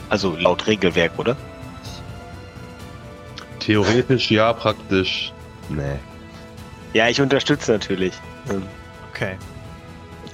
[0.08, 1.36] Also laut Regelwerk, oder?
[3.60, 5.32] Theoretisch ja, praktisch.
[5.68, 5.98] Nee.
[6.92, 8.12] Ja, ich unterstütze natürlich.
[8.50, 8.62] Ähm,
[9.14, 9.36] Okay.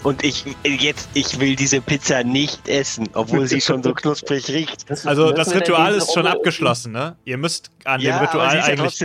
[0.05, 4.87] Und ich jetzt, ich will diese Pizza nicht essen, obwohl sie schon so knusprig riecht.
[5.05, 7.17] Also, das Ritual ist schon abgeschlossen, ne?
[7.25, 9.05] Ihr müsst an ja, dem Ritual ja eigentlich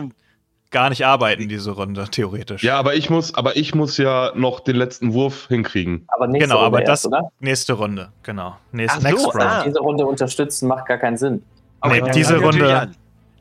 [0.69, 2.63] gar nicht arbeiten, diese Runde, theoretisch.
[2.63, 6.05] Ja, aber ich muss, aber ich muss ja noch den letzten Wurf hinkriegen.
[6.07, 7.31] Aber nächste Genau, Runde aber das erst, oder?
[7.39, 8.57] nächste Runde, genau.
[8.71, 9.41] Nächst, Ach so, next Round.
[9.41, 9.63] ah.
[9.65, 11.43] Diese Runde unterstützen macht gar keinen Sinn.
[11.85, 12.91] Nee, diese Runde,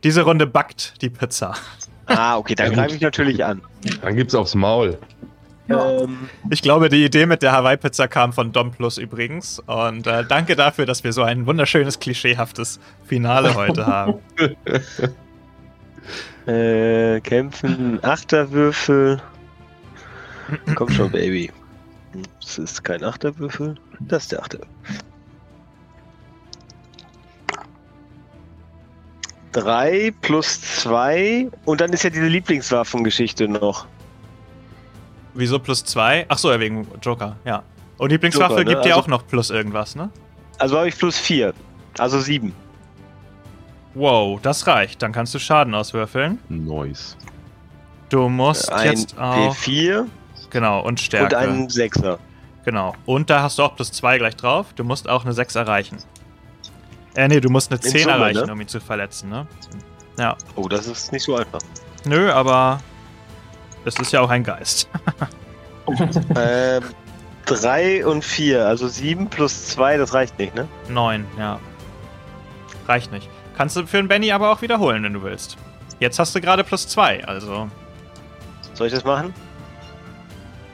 [0.03, 1.55] diese Runde backt die Pizza.
[2.07, 3.63] Ah, okay, dann Ja, greife ich natürlich an.
[4.03, 4.99] Dann gibt's aufs Maul.
[5.69, 9.61] Ähm, Ich glaube, die Idee mit der Hawaii-Pizza kam von Dom Plus übrigens.
[9.61, 14.15] Und äh, danke dafür, dass wir so ein wunderschönes, klischeehaftes Finale heute haben.
[16.47, 19.23] Äh, kämpfen, Achterwürfel.
[20.75, 21.51] Komm schon, Baby.
[22.41, 23.77] Das ist kein Achterwürfel.
[24.01, 24.69] Das ist der Achterwürfel.
[29.53, 33.87] Drei plus zwei und dann ist ja diese Lieblingswaffengeschichte noch.
[35.35, 36.25] Wieso plus zwei?
[36.29, 37.63] Ach so, ja, wegen Joker, ja.
[37.99, 38.71] Und Lieblingswaffe Joker, ne?
[38.71, 40.11] gibt dir Also- auch noch plus irgendwas, ne?
[40.59, 41.55] Also habe ich plus vier.
[41.99, 42.55] Also sieben.
[43.95, 45.03] Wow, das reicht.
[45.03, 46.39] Dann kannst du Schaden auswürfeln.
[46.49, 47.17] Nice.
[48.09, 49.55] Du musst Ein jetzt auch.
[49.55, 50.07] W4
[50.51, 51.37] Genau, und Stärke.
[51.37, 52.19] und ein Sechser.
[52.65, 52.95] Genau.
[53.07, 54.67] Und da hast du auch plus 2 gleich drauf.
[54.77, 55.99] Du musst auch eine 6 erreichen.
[57.15, 58.53] Äh, nee, du musst eine In 10 Summe, erreichen, ne?
[58.53, 59.47] um ihn zu verletzen, ne?
[60.19, 60.37] Ja.
[60.57, 61.61] Oh, das ist nicht so einfach.
[62.05, 62.81] Nö, aber
[63.85, 64.89] es ist ja auch ein Geist.
[66.37, 66.83] ähm,
[67.45, 70.69] drei und vier, also sieben plus zwei, das reicht nicht, ne?
[70.89, 71.59] 9, ja.
[72.89, 73.29] Reicht nicht.
[73.57, 75.57] Kannst du für den Benny aber auch wiederholen, wenn du willst.
[76.01, 77.69] Jetzt hast du gerade plus 2, also.
[78.75, 79.35] Soll ich das machen?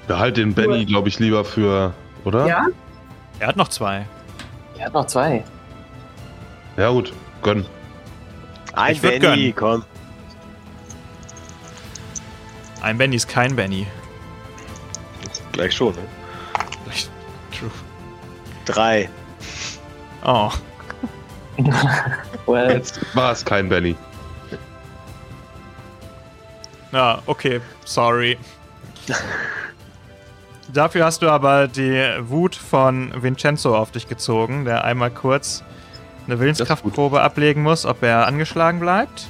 [0.07, 1.93] Behalt den Benny, glaube ich, lieber für.
[2.25, 2.47] Oder?
[2.47, 2.67] Ja?
[3.41, 4.07] Er hat noch 2.
[4.79, 5.45] Er hat noch zwei.
[6.79, 7.13] Ja, gut.
[7.43, 7.67] Gönn.
[8.73, 9.83] Ein Ich würd Benny, gönnen.
[9.83, 9.85] komm.
[12.81, 13.87] Ein Benny ist kein Benny.
[15.53, 16.03] Gleich schon, ne?
[17.59, 17.71] True.
[18.65, 19.09] Drei.
[20.25, 20.51] Oh.
[22.47, 23.97] Well, Jetzt war es kein Benny.
[26.93, 28.39] Ja, okay, sorry.
[30.73, 35.65] Dafür hast du aber die Wut von Vincenzo auf dich gezogen, der einmal kurz
[36.29, 39.29] eine Willenskraftprobe ablegen muss, ob er angeschlagen bleibt.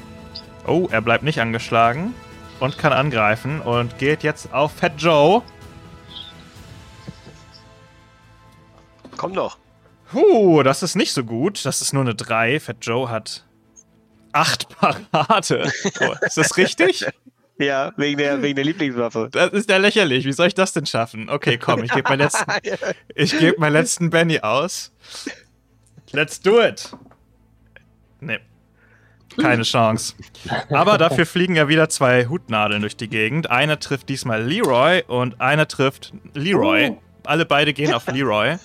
[0.67, 2.13] Oh, er bleibt nicht angeschlagen
[2.61, 5.43] und kann angreifen und geht jetzt auf Fat Joe.
[9.17, 9.59] Komm doch.
[10.13, 11.65] Huh, das ist nicht so gut.
[11.65, 12.61] Das ist nur eine 3.
[12.61, 13.45] Fat Joe hat
[14.33, 14.69] 8
[15.11, 15.71] Parade.
[16.01, 17.07] Oh, ist das richtig?
[17.61, 19.31] Ja, wegen der, wegen der Lieblingswaffe.
[19.33, 20.25] Das ist ja lächerlich.
[20.25, 21.29] Wie soll ich das denn schaffen?
[21.29, 22.45] Okay, komm, ich gebe meinen letzten,
[23.17, 24.93] ich geb meinen letzten Benny aus.
[26.13, 26.91] Let's do it.
[28.21, 28.39] Nee.
[29.41, 30.15] Keine Chance.
[30.71, 33.51] Aber dafür fliegen ja wieder zwei Hutnadeln durch die Gegend.
[33.51, 36.97] Eine trifft diesmal Leroy und eine trifft Leroy.
[37.25, 38.57] Alle beide gehen auf Leroy.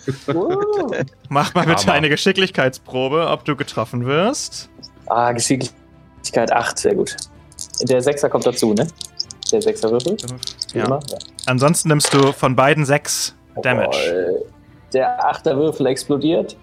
[1.29, 4.69] Mach mal bitte eine Geschicklichkeitsprobe, ob du getroffen wirst.
[5.07, 7.15] ah, Geschicklichkeit 8, sehr gut.
[7.81, 8.87] Der Sechser kommt dazu, ne?
[9.51, 9.61] Der
[10.73, 10.85] Ja.
[10.85, 10.99] immer.
[11.11, 11.17] Ja.
[11.45, 14.39] Ansonsten nimmst du von beiden sechs Damage.
[14.41, 14.47] Oh,
[14.93, 16.55] der Achterwürfel explodiert.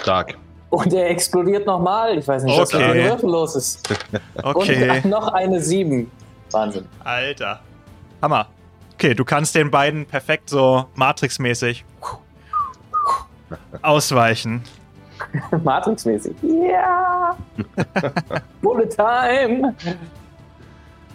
[0.00, 0.36] Stark.
[0.70, 2.16] Und er explodiert nochmal.
[2.18, 2.92] Ich weiß nicht, was mit Okay.
[2.94, 3.88] dem Würfel los ist.
[4.42, 4.90] Okay.
[4.90, 6.10] Und noch eine 7.
[6.52, 6.86] Wahnsinn.
[7.04, 7.60] Alter.
[8.22, 8.46] Hammer.
[8.94, 11.84] Okay, du kannst den beiden perfekt so Matrix-mäßig
[13.82, 14.62] ausweichen.
[15.64, 16.34] Matrix-mäßig.
[16.42, 17.36] Ja!
[18.62, 19.74] Bullet Time!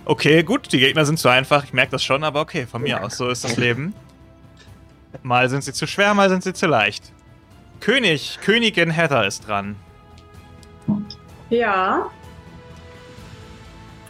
[0.06, 3.04] Okay, gut, die Gegner sind zu einfach, ich merke das schon, aber okay, von mir
[3.04, 3.94] aus, so ist das Leben.
[5.24, 7.12] Mal sind sie zu schwer, mal sind sie zu leicht.
[7.80, 9.76] König, Königin Heather ist dran.
[11.50, 12.06] Ja.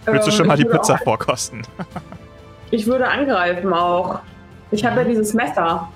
[0.05, 1.61] Willst du Ähm, schon mal die Pizza Auch, vorkosten?
[2.71, 4.19] ich würde angreifen auch.
[4.71, 5.89] Ich habe ja dieses Messer.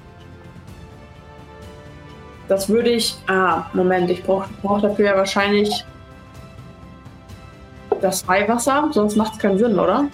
[2.47, 3.15] Das würde ich.
[3.27, 5.85] Ah, Moment, ich brauche brauch dafür ja wahrscheinlich
[8.01, 10.05] das Weihwasser, sonst macht es keinen Sinn, oder?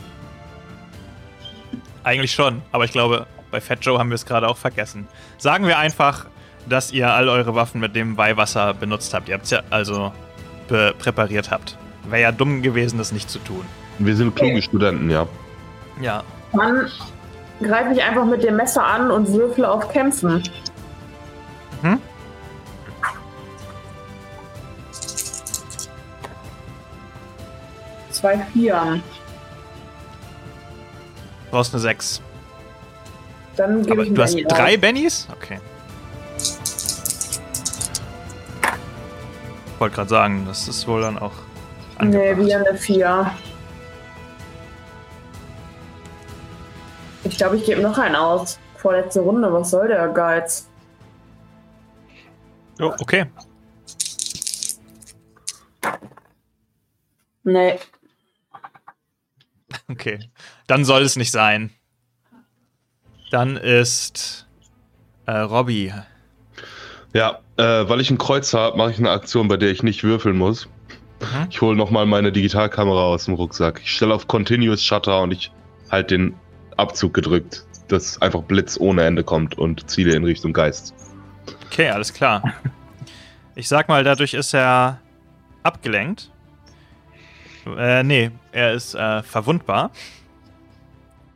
[2.04, 5.08] Eigentlich schon, aber ich glaube, bei Fat Joe haben wir es gerade auch vergessen.
[5.38, 6.26] Sagen wir einfach,
[6.68, 9.30] dass ihr all eure Waffen mit dem Weihwasser benutzt habt.
[9.30, 10.12] Ihr habt es ja also
[10.68, 11.78] präpariert habt.
[12.10, 13.66] Wäre ja dumm gewesen, das nicht zu tun.
[14.00, 15.28] Wir sind kluge Studenten, ja.
[16.02, 16.24] Ja.
[16.54, 16.90] Dann
[17.62, 20.44] greife ich einfach mit dem Messer an und würfle auf Kämpfen.
[21.82, 22.00] Mhm.
[28.10, 29.04] Zwei Vieren.
[31.52, 32.22] Brauchst eine 6.
[33.56, 35.28] Dann gebe ich mir du hast drei Bennys?
[35.32, 35.60] Okay.
[39.86, 41.32] Wollte gerade sagen, das ist wohl dann auch
[42.00, 42.40] Nee, angebracht.
[42.40, 43.32] wieder eine 4.
[47.24, 48.58] Ich glaube, ich gebe noch einen aus.
[48.78, 50.68] Vorletzte Runde, was soll der Geiz?
[52.80, 53.28] Oh, okay.
[57.44, 57.80] Nee.
[59.88, 60.32] Okay.
[60.66, 61.70] Dann soll es nicht sein.
[63.30, 64.48] Dann ist
[65.28, 65.94] äh, Robby.
[67.16, 70.04] Ja, äh, weil ich ein Kreuz habe, mache ich eine Aktion, bei der ich nicht
[70.04, 70.68] würfeln muss.
[71.22, 71.48] Mhm.
[71.50, 73.80] Ich hole nochmal meine Digitalkamera aus dem Rucksack.
[73.82, 75.50] Ich stelle auf Continuous Shutter und ich
[75.90, 76.36] halte den
[76.76, 80.94] Abzug gedrückt, dass einfach Blitz ohne Ende kommt und ziele in Richtung Geist.
[81.68, 82.44] Okay, alles klar.
[83.58, 85.00] Ich sag mal, dadurch ist er
[85.64, 86.30] abgelenkt.
[87.78, 89.92] Äh, nee, er ist äh, verwundbar.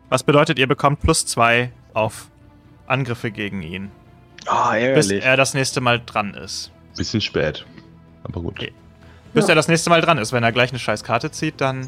[0.10, 2.27] Was bedeutet, ihr bekommt plus zwei auf
[2.88, 3.89] Angriffe gegen ihn.
[4.49, 6.71] Ah, Bis er das nächste Mal dran ist.
[6.97, 7.65] Bisschen spät.
[8.23, 8.53] Aber gut.
[8.59, 8.73] Okay.
[9.34, 10.34] Bis er das nächste Mal dran ist.
[10.34, 11.88] Wenn er gleich eine scheiß Karte zieht, dann.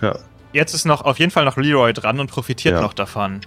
[0.00, 0.18] Ja.
[0.52, 2.80] Jetzt ist noch auf jeden Fall noch Leroy dran und profitiert Ja.
[2.80, 3.42] noch davon.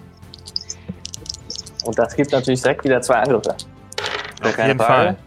[1.83, 3.55] Und das gibt natürlich direkt wieder zwei Angriffe.
[4.43, 4.77] Auf jeden Frage.
[4.77, 5.17] Fall.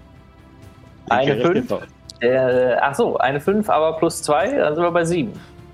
[1.11, 1.71] Eine Gerechnet 5.
[1.71, 1.83] war.
[2.21, 5.33] Äh, ach so, eine 5, aber plus 2, dann sind wir bei 7.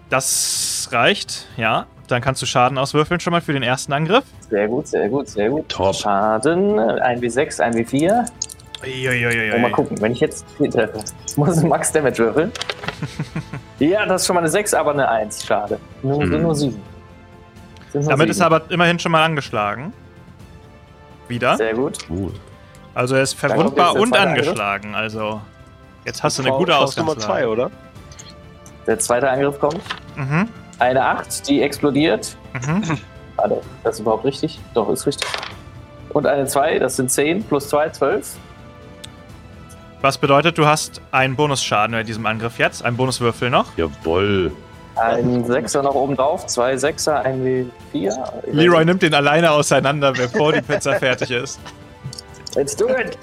[0.09, 1.87] Das reicht, ja.
[2.11, 4.25] Dann kannst du Schaden auswürfeln schon mal für den ersten Angriff.
[4.51, 5.69] Sehr gut, sehr gut, sehr gut.
[5.69, 5.95] Top.
[5.95, 8.27] Schaden, 1w6, 1w4.
[8.83, 9.53] Uiuiuiui.
[9.53, 11.01] Und mal gucken, wenn ich jetzt vier treffe,
[11.37, 12.51] muss ich Max Damage würfeln.
[13.79, 15.45] ja, das ist schon mal eine 6, aber eine 1.
[15.45, 15.79] Schade.
[16.03, 16.31] Nur, Hm.
[16.31, 16.83] sind nur 7.
[17.93, 19.93] Sind nur Damit ist er aber immerhin schon mal angeschlagen.
[21.29, 21.57] Wieder.
[21.57, 21.99] Sehr gut.
[22.09, 22.33] Cool.
[22.95, 24.49] Also er ist verwundbar und Angriff.
[24.49, 24.95] angeschlagen.
[24.95, 25.41] Also
[26.05, 27.43] jetzt hast du eine gute Faust Nummer Ausgangslage.
[27.43, 27.71] zwei, oder?
[28.87, 29.81] Der zweite Angriff kommt.
[30.17, 30.49] Mhm.
[30.81, 32.37] Eine 8, die explodiert.
[32.55, 32.99] Mhm.
[33.37, 34.59] Warte, das ist überhaupt richtig?
[34.75, 35.29] Doch, ist richtig.
[36.09, 38.37] Und eine 2, das sind 10, plus 2, 12.
[40.01, 43.77] Was bedeutet, du hast einen Bonusschaden bei diesem Angriff jetzt, einen Bonuswürfel noch.
[43.77, 44.51] Jawoll.
[44.97, 48.13] Ein 6er noch oben drauf, zwei 6er, ein W4.
[48.51, 51.61] Leroy nimmt den alleine auseinander, bevor die Pizza fertig ist.
[52.55, 53.17] Let's do it!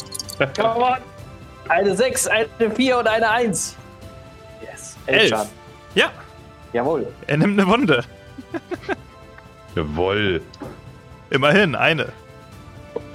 [0.55, 0.97] Come on!
[1.67, 3.75] Eine 6, eine 4 und eine 1.
[4.61, 4.95] Yes.
[5.07, 5.29] Elf.
[5.29, 5.49] Schaden.
[5.95, 6.11] Ja,
[6.77, 7.07] Jawohl.
[7.25, 8.03] er nimmt eine Wunde.
[9.75, 10.43] Jawoll.
[11.31, 12.09] Immerhin eine.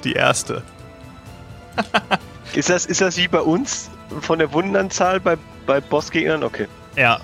[0.03, 0.63] Die erste.
[2.55, 3.89] Ist das, ist das wie bei uns
[4.21, 6.43] von der Wundenanzahl bei, bei Bossgegnern?
[6.43, 6.67] Okay.
[6.97, 7.19] Ja.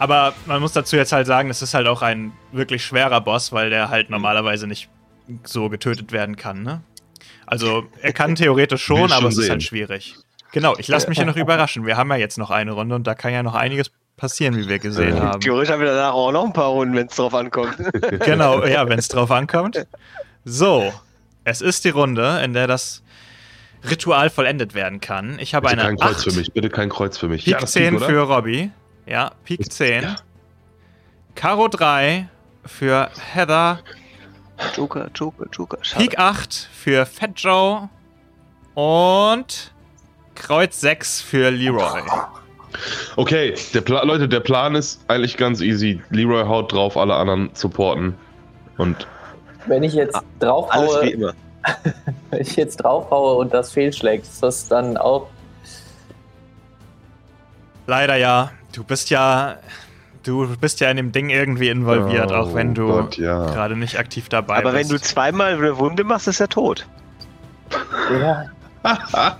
[0.00, 3.52] Aber man muss dazu jetzt halt sagen, es ist halt auch ein wirklich schwerer Boss,
[3.52, 4.88] weil der halt normalerweise nicht
[5.44, 6.82] so getötet werden kann, ne?
[7.46, 10.16] Also, er kann theoretisch schon, aber es ist halt schwierig.
[10.58, 11.86] Genau, ich lasse mich hier noch überraschen.
[11.86, 14.68] Wir haben ja jetzt noch eine Runde und da kann ja noch einiges passieren, wie
[14.68, 15.22] wir gesehen Ja.
[15.22, 15.40] haben.
[15.40, 17.76] Theoretisch haben wir danach auch noch ein paar Runden, wenn es drauf ankommt.
[18.24, 19.86] Genau, ja, wenn es drauf ankommt.
[20.44, 20.92] So,
[21.44, 23.04] es ist die Runde, in der das
[23.88, 25.38] Ritual vollendet werden kann.
[25.38, 26.32] Ich habe Bitte eine kein Kreuz 8.
[26.32, 26.52] für mich.
[26.52, 27.44] Bitte kein Kreuz für mich.
[27.44, 28.72] Pik das 10 Pik, für Robby.
[29.06, 30.02] Ja, Pik 10.
[30.02, 30.16] Ja.
[31.36, 32.28] Karo 3
[32.64, 33.78] für Heather.
[34.76, 35.78] Joker, Joker, Joker.
[35.82, 36.02] Schade.
[36.04, 37.88] Pik 8 für Fat Joe.
[38.74, 39.72] Und
[40.38, 42.02] Kreuz 6 für Leroy.
[43.16, 46.00] Okay, der Pla Leute, der Plan ist eigentlich ganz easy.
[46.10, 48.14] Leroy haut drauf, alle anderen supporten.
[48.76, 49.06] Und
[49.66, 51.32] Wenn ich jetzt Ah, Alles wie draufhaue, immer.
[52.30, 55.28] wenn ich jetzt draufhaue und das fehlschlägt, ist das dann auch.
[57.86, 58.50] Leider ja.
[58.72, 59.56] Du bist ja.
[60.22, 63.46] Du bist ja in dem Ding irgendwie involviert, Oh auch wenn du Gott, ja.
[63.46, 64.92] gerade nicht aktiv dabei Aber wenn bist.
[64.92, 66.86] du zweimal eine Wunde machst, ist er tot.
[68.20, 68.44] Ja.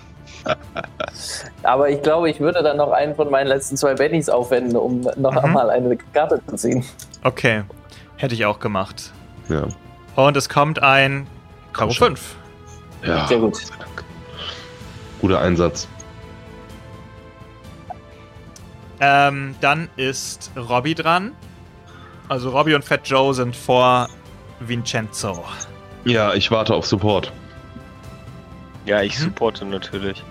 [1.62, 5.01] Aber ich glaube, ich würde dann noch einen von meinen letzten zwei Bennys aufwenden, um
[5.16, 5.39] noch Mhm.
[5.39, 6.85] einmal eine Karte zu ziehen.
[7.24, 7.62] Okay.
[8.16, 9.12] Hätte ich auch gemacht.
[9.48, 9.65] ja.
[10.16, 11.27] Und es kommt ein
[11.73, 12.16] Karo Komm schon.
[12.16, 12.36] 5.
[13.06, 13.27] ja.
[13.28, 13.59] Sehr gut.
[15.20, 15.86] Guter Einsatz.
[19.01, 21.32] Ähm, dann ist Robby dran.
[22.28, 24.09] Also Robby und Fat Joe sind vor
[24.60, 25.44] Vincenzo.
[26.05, 27.32] Ja, ich warte auf Support.
[28.89, 29.24] Ja, ich Mhm.
[29.24, 30.24] supporte natürlich.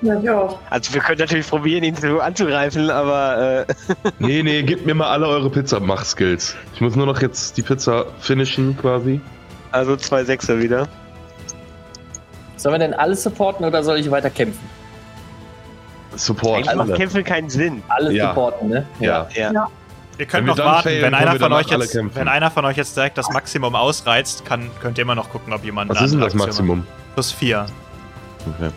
[0.00, 0.58] Ja, ich auch.
[0.70, 3.74] Also wir können natürlich probieren, ihn so anzugreifen, aber äh,
[4.18, 6.56] Nee, nee, gebt mir mal alle eure Pizza-Mach-Skills.
[6.74, 9.20] Ich muss nur noch jetzt die Pizza finishen quasi.
[9.72, 10.88] also zwei Sechser wieder.
[12.56, 14.66] Sollen wir denn alles supporten oder soll ich weiter kämpfen?
[16.14, 16.56] Support.
[16.58, 16.96] Eigentlich macht alle.
[16.98, 17.82] Kämpfen keinen Sinn.
[17.88, 18.28] Alles Ja.
[18.28, 18.86] supporten, ne?
[19.00, 19.26] Ja.
[19.34, 19.68] Ja.
[20.18, 22.16] Ihr könnt noch warten, failen, wenn einer von euch alle jetzt, kämpfen.
[22.16, 25.52] wenn einer von euch jetzt direkt das Maximum ausreizt, kann, könnt ihr immer noch gucken,
[25.52, 26.86] ob jemand Was ist denn das Maximum?
[27.12, 27.66] Plus 4.
[28.46, 28.70] Okay.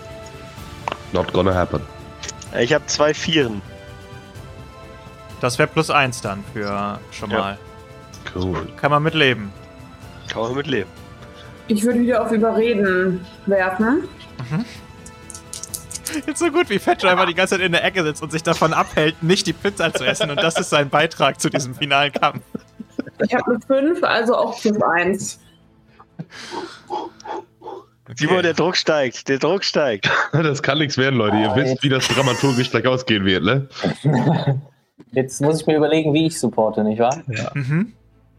[1.12, 1.82] Not gonna happen.
[2.60, 3.62] Ich habe zwei Vieren.
[5.42, 7.38] Das wäre plus 1 dann für schon Ja.
[7.40, 7.58] mal.
[8.36, 8.68] Cool.
[8.76, 9.52] Kann man mitleben.
[10.28, 10.90] Kann man mitleben.
[11.68, 14.08] Ich würde wieder auf Überreden werfen.
[16.26, 18.32] Jetzt so gut, wie Fat Joe einfach die ganze Zeit in der Ecke sitzt und
[18.32, 20.32] sich davon abhält, nicht die Pizza zu essen.
[20.32, 22.42] Und das ist sein Beitrag zu diesem finalen Kampf.
[23.24, 25.40] Ich habe eine 5, also auch plus 1.
[28.16, 29.28] Simon, der Druck steigt.
[29.30, 30.10] Der Druck steigt.
[30.32, 31.38] Das kann nichts werden, Leute.
[31.38, 33.68] Ihr Ah, wisst, jetzt- wie das dramaturgisch gleich ausgehen wird, ne?
[35.12, 37.18] Jetzt muss ich mir überlegen, wie ich supporte, nicht wahr?
[37.56, 37.94] Mhm.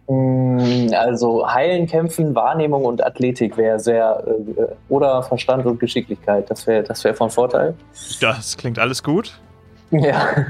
[0.08, 6.48] Mm, Also Heilen, Kämpfen, Wahrnehmung und Athletik wäre sehr äh, oder Verstand und Geschicklichkeit.
[6.50, 7.74] Das wäre das wär von Vorteil.
[8.20, 9.38] Das klingt alles gut.
[9.92, 10.46] Ja.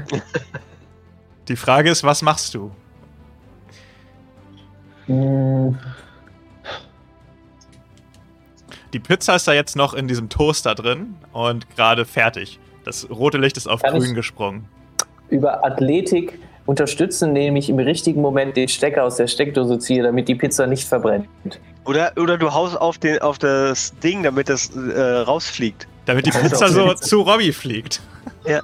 [1.47, 2.69] Die Frage ist, was machst du?
[8.93, 12.59] Die Pizza ist da jetzt noch in diesem Toaster drin und gerade fertig.
[12.83, 14.65] Das rote Licht ist auf Kann grün gesprungen.
[15.29, 20.27] Über Athletik unterstützen, indem ich im richtigen Moment den Stecker aus der Steckdose ziehe, damit
[20.27, 21.27] die Pizza nicht verbrennt.
[21.85, 25.87] Oder, oder du haust auf, den, auf das Ding, damit das äh, rausfliegt.
[26.05, 27.01] Damit die Pizza so Pizza.
[27.01, 28.01] zu Robbie fliegt.
[28.45, 28.61] Ja,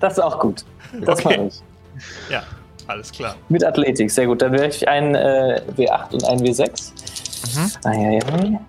[0.00, 0.64] das ist auch gut.
[1.02, 1.36] Das Okay.
[1.38, 1.60] mache ich.
[2.30, 2.42] Ja,
[2.86, 3.36] alles klar.
[3.48, 4.42] Mit Athletik, sehr gut.
[4.42, 6.90] Dann wäre ich ein äh, W8 und ein W6.
[7.54, 7.70] Mhm.
[7.84, 8.60] Eieiei.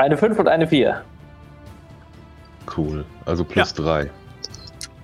[0.00, 1.02] Eine 5 und eine 4.
[2.74, 3.04] Cool.
[3.26, 4.10] Also plus drei.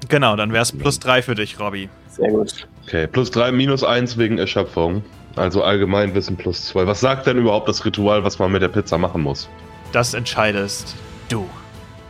[0.09, 1.90] Genau, dann wäre es plus drei für dich, Robbie.
[2.09, 2.66] Sehr gut.
[2.86, 5.05] Okay, plus drei, minus eins wegen Erschöpfung.
[5.35, 6.86] Also Allgemeinwissen plus zwei.
[6.86, 9.51] Was sagt denn überhaupt das Ritual, was man mit der Pizza machen muss?
[9.93, 10.97] Das entscheidest
[11.28, 11.47] du.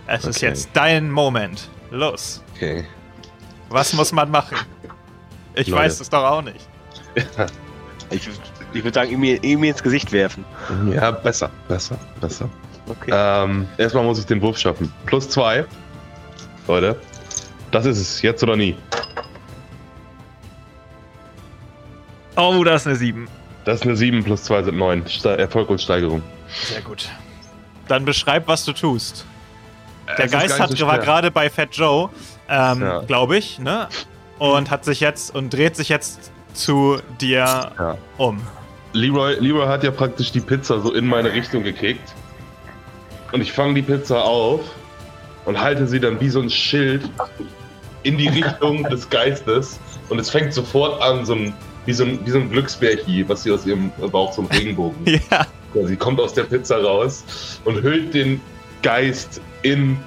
[0.06, 0.46] Es ist Okay.
[0.46, 1.68] jetzt dein Moment.
[1.90, 2.40] Los.
[2.54, 2.84] Okay.
[3.68, 4.58] Was muss man machen?
[5.56, 5.82] Ich Leute.
[5.82, 6.68] weiß es doch auch nicht.
[8.10, 8.28] Ich,
[8.72, 10.44] ich würde sagen, ihm, ihm ins Gesicht werfen.
[10.94, 12.48] Ja, besser, besser, besser.
[12.88, 13.10] Okay.
[13.12, 14.92] Ähm, erstmal muss ich den Wurf schaffen.
[15.06, 15.64] Plus zwei.
[16.68, 16.96] Leute,
[17.70, 18.22] das ist es.
[18.22, 18.76] Jetzt oder nie.
[22.36, 23.28] Oh, das ist eine 7.
[23.64, 25.06] Das ist eine 7 plus 2 sind 9.
[25.08, 26.22] Ste Erfolg und Steigerung.
[26.48, 27.08] Sehr gut.
[27.88, 29.24] Dann beschreib, was du tust.
[30.18, 32.10] Der Es Geist hat, so war gerade bei Fat Joe,
[32.48, 33.00] ähm, Ja.
[33.00, 33.88] glaube ich, ne?
[34.38, 37.38] Und hat sich jetzt und dreht sich jetzt zu dir
[37.78, 37.96] Ja.
[38.18, 38.40] um.
[38.92, 42.14] Leroy, Leroy hat ja praktisch die Pizza so in meine Richtung gekickt.
[43.32, 44.60] Und ich fange die Pizza auf
[45.44, 47.08] und halte sie dann wie so ein Schild
[48.02, 49.78] in die Richtung des Geistes.
[50.08, 51.54] Und es fängt sofort an, so ein,
[51.86, 55.20] wie, so ein, wie so ein Glücksbärchen, was sie aus ihrem Bauch so ein Regenbogen.
[55.30, 55.46] Ja.
[55.86, 58.40] Sie kommt aus der Pizza raus und hüllt den
[58.82, 59.98] Geist in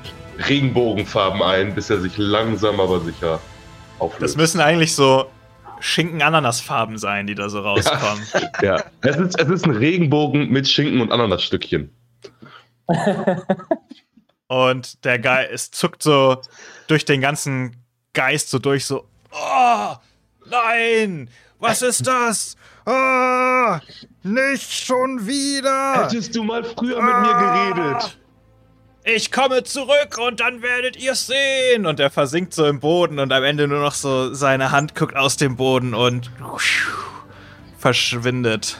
[0.47, 4.37] Regenbogenfarben ein, bis er sich langsam aber sicher Das auflöst.
[4.37, 5.25] müssen eigentlich so
[5.79, 8.23] Schinken-Ananas-Farben sein, die da so rauskommen.
[8.63, 11.91] ja, es ist, es ist ein Regenbogen mit Schinken und Ananasstückchen.
[14.47, 16.41] Und der Geist zuckt so
[16.87, 19.95] durch den ganzen Geist so durch, so, oh,
[20.49, 21.29] nein,
[21.59, 22.55] was ist das?
[22.85, 23.77] Oh,
[24.23, 26.03] nicht schon wieder.
[26.03, 28.17] Hättest du mal früher mit mir geredet?
[29.03, 31.85] Ich komme zurück und dann werdet ihr sehen.
[31.85, 35.15] Und er versinkt so im Boden und am Ende nur noch so seine Hand guckt
[35.15, 36.31] aus dem Boden und
[37.77, 38.77] verschwindet.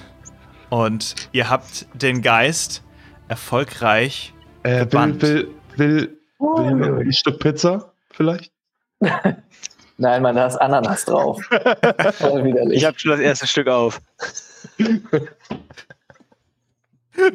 [0.69, 2.84] Und ihr habt den Geist
[3.30, 4.34] erfolgreich.
[4.64, 5.48] Äh, will, will,
[5.78, 8.52] will, will ein Stück Pizza vielleicht?
[9.98, 11.42] Nein, man, da ist Ananas drauf.
[12.14, 12.78] Voll widerlich.
[12.78, 14.02] Ich habe schon das erste Stück auf.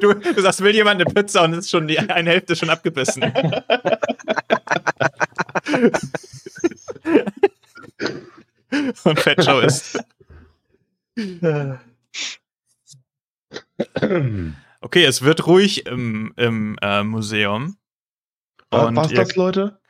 [0.00, 3.22] Du, du sagst, will jemand eine Pizza und ist schon die eine Hälfte schon abgebissen.
[9.04, 9.98] und Fat Joe ist.
[14.84, 17.78] Okay, es wird ruhig im, im äh, Museum.
[18.68, 19.80] War war's ihr, das, Leute?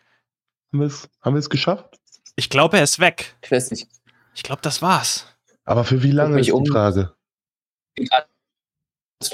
[0.72, 1.98] Haben wir es haben geschafft?
[2.36, 3.34] ich glaube, er ist weg.
[3.42, 3.88] ich weiß nicht.
[4.36, 5.26] Ich glaube, das war's.
[5.64, 6.64] Aber für wie lange ist die um.
[6.64, 7.12] Frage?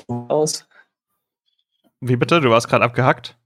[0.06, 0.66] Aus.
[2.00, 2.40] Wie bitte?
[2.40, 3.36] Du warst gerade abgehackt?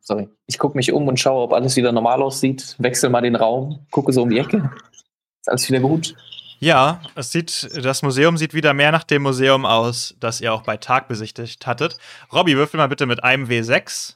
[0.00, 0.28] Sorry.
[0.46, 2.76] Ich gucke mich um und schaue, ob alles wieder normal aussieht.
[2.78, 4.70] Wechsel mal den Raum, gucke so um die Ecke.
[5.40, 6.14] Ist alles wieder gut?
[6.62, 10.62] Ja, es sieht, das Museum sieht wieder mehr nach dem Museum aus, das ihr auch
[10.62, 11.98] bei Tag besichtigt hattet.
[12.32, 14.14] Robby, würfel mal bitte mit einem W6.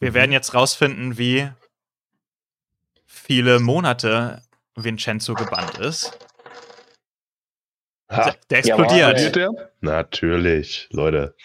[0.00, 1.48] Wir werden jetzt rausfinden, wie
[3.06, 4.42] viele Monate
[4.74, 6.18] Vincenzo gebannt ist.
[8.10, 9.12] Ha, Der explodiert.
[9.20, 9.70] explodiert der?
[9.80, 11.36] Natürlich, Leute.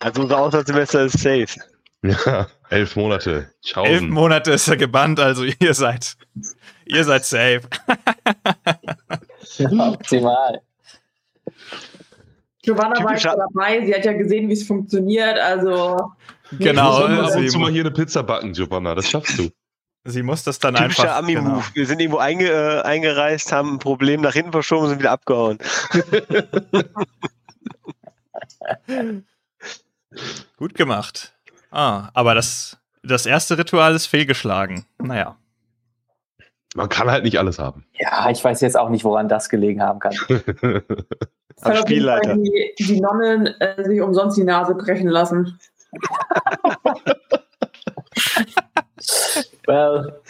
[0.00, 1.60] Also unser Auslandssemester ist safe.
[2.02, 3.52] Ja, elf Monate.
[3.62, 3.84] Ciao.
[3.84, 6.16] Elf Monate ist er gebannt, also ihr seid,
[6.86, 7.62] ihr seid safe.
[9.78, 10.60] Optimal.
[12.62, 15.96] Giovanna war Typischer- ja dabei, sie hat ja gesehen, wie es funktioniert, also
[16.58, 18.94] Genau, Du musst ab und sie, zu mal hier eine Pizza backen, Giovanna.
[18.94, 19.50] Das schaffst du.
[20.04, 21.18] sie muss das dann Typischer einfach.
[21.18, 21.44] Ami-Move.
[21.44, 21.62] Genau.
[21.74, 25.10] Wir sind irgendwo einge, äh, eingereist, haben ein Problem nach hinten verschoben und sind wieder
[25.12, 25.58] abgehauen.
[30.56, 31.34] Gut gemacht.
[31.70, 34.86] Ah, aber das, das erste Ritual ist fehlgeschlagen.
[34.98, 35.36] Naja.
[36.76, 37.86] Man kann halt nicht alles haben.
[37.98, 40.14] Ja, ich weiß jetzt auch nicht, woran das gelegen haben kann.
[40.28, 40.42] Am
[41.72, 42.36] jeden Spielleiter.
[42.36, 45.58] Die, die Nonnen äh, sich umsonst die Nase brechen lassen.
[49.66, 50.20] well,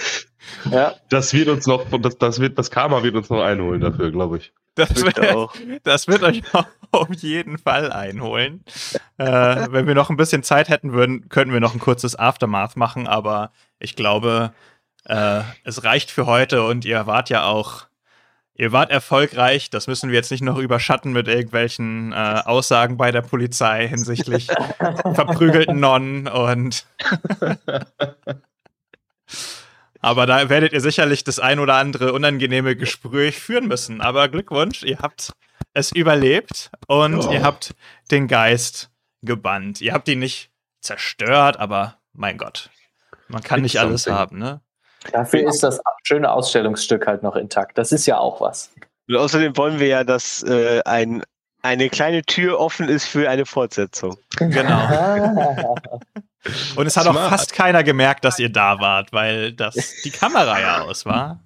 [0.71, 4.13] ja, Das wird uns noch, das, das wird, das Karma wird uns noch einholen dafür,
[4.13, 4.53] glaube ich.
[4.77, 5.55] Das wird, auch.
[5.83, 6.43] das wird euch
[6.93, 8.65] auf jeden Fall einholen.
[9.19, 12.77] Äh, wenn wir noch ein bisschen Zeit hätten würden, könnten wir noch ein kurzes Aftermath
[12.77, 14.53] machen, aber ich glaube,
[15.07, 17.87] äh, es reicht für heute und ihr wart ja auch,
[18.55, 19.71] ihr wart erfolgreich.
[19.71, 24.47] Das müssen wir jetzt nicht noch überschatten mit irgendwelchen äh, Aussagen bei der Polizei hinsichtlich
[25.15, 26.87] verprügelten Nonnen und
[30.01, 34.01] Aber da werdet ihr sicherlich das ein oder andere unangenehme Gespräch führen müssen.
[34.01, 35.33] Aber Glückwunsch, ihr habt
[35.73, 37.33] es überlebt und Oh.
[37.33, 37.75] ihr habt
[38.11, 38.91] den Geist
[39.23, 39.81] gebannt.
[39.81, 40.51] Ihr habt ihn nicht
[40.81, 42.71] zerstört, aber mein Gott,
[43.29, 44.19] man kann It's nicht alles something.
[44.19, 44.61] haben, ne?
[45.13, 47.79] Dafür ist das schöne Ausstellungsstück halt noch intakt.
[47.79, 48.71] Das ist ja auch was.
[49.09, 51.23] Und außerdem wollen wir ja, dass äh, ein,
[51.63, 54.17] eine kleine Tür offen ist für eine Fortsetzung.
[54.39, 55.75] Genau.
[56.77, 57.31] Und es hat auch Smart.
[57.31, 59.75] fast keiner gemerkt, dass ihr da wart, weil das
[60.05, 61.41] die Kamera ja aus war.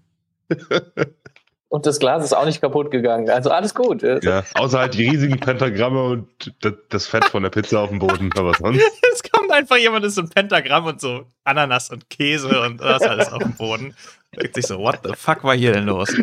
[1.69, 3.31] Und das Glas ist auch nicht kaputt gegangen.
[3.31, 4.03] Also alles gut.
[4.03, 8.01] Ja, außer halt die riesigen Pentagramme und das, das Fett von der Pizza auf dem
[8.01, 8.31] Boden.
[8.37, 8.83] Aber sonst.
[9.51, 13.33] Kommt einfach jemand, ist so ein Pentagramm und so Ananas und Käse und das alles
[13.33, 13.97] auf dem Boden.
[14.37, 16.09] Denkt sich so, what the fuck war hier denn los,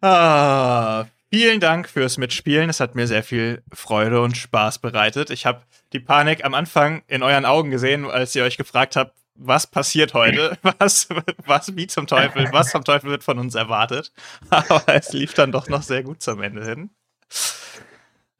[0.00, 2.70] ah, vielen Dank fürs Mitspielen.
[2.70, 5.28] Es hat mir sehr viel Freude und Spaß bereitet.
[5.28, 5.60] Ich habe
[5.92, 10.14] die Panik am Anfang in euren Augen gesehen, als ihr euch gefragt habt, was passiert
[10.14, 10.56] heute?
[10.78, 11.08] Was,
[11.44, 14.12] was, wie zum Teufel, was zum Teufel wird von uns erwartet?
[14.50, 16.88] Aber es lief dann doch noch sehr gut zum Ende hin.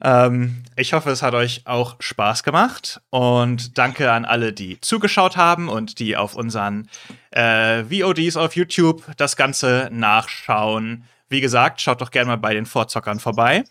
[0.04, 5.36] Ähm, ich hoffe, es hat euch auch Spaß gemacht und danke an alle, die zugeschaut
[5.36, 6.88] haben und die auf unseren
[7.30, 11.04] äh, VODs auf YouTube das Ganze nachschauen.
[11.28, 13.64] Wie gesagt, schaut doch gerne mal bei den Vorzockern vorbei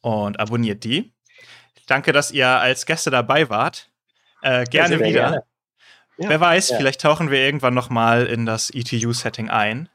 [0.00, 1.12] und abonniert die.
[1.86, 3.90] Danke, dass ihr als Gäste dabei wart.
[4.42, 5.20] Äh, gerne sehr wieder.
[5.20, 5.42] gerne.
[6.16, 6.28] Ja.
[6.30, 6.76] Wer weiß, Ja.
[6.78, 9.88] vielleicht tauchen wir irgendwann noch mal in das ETU-Setting ein.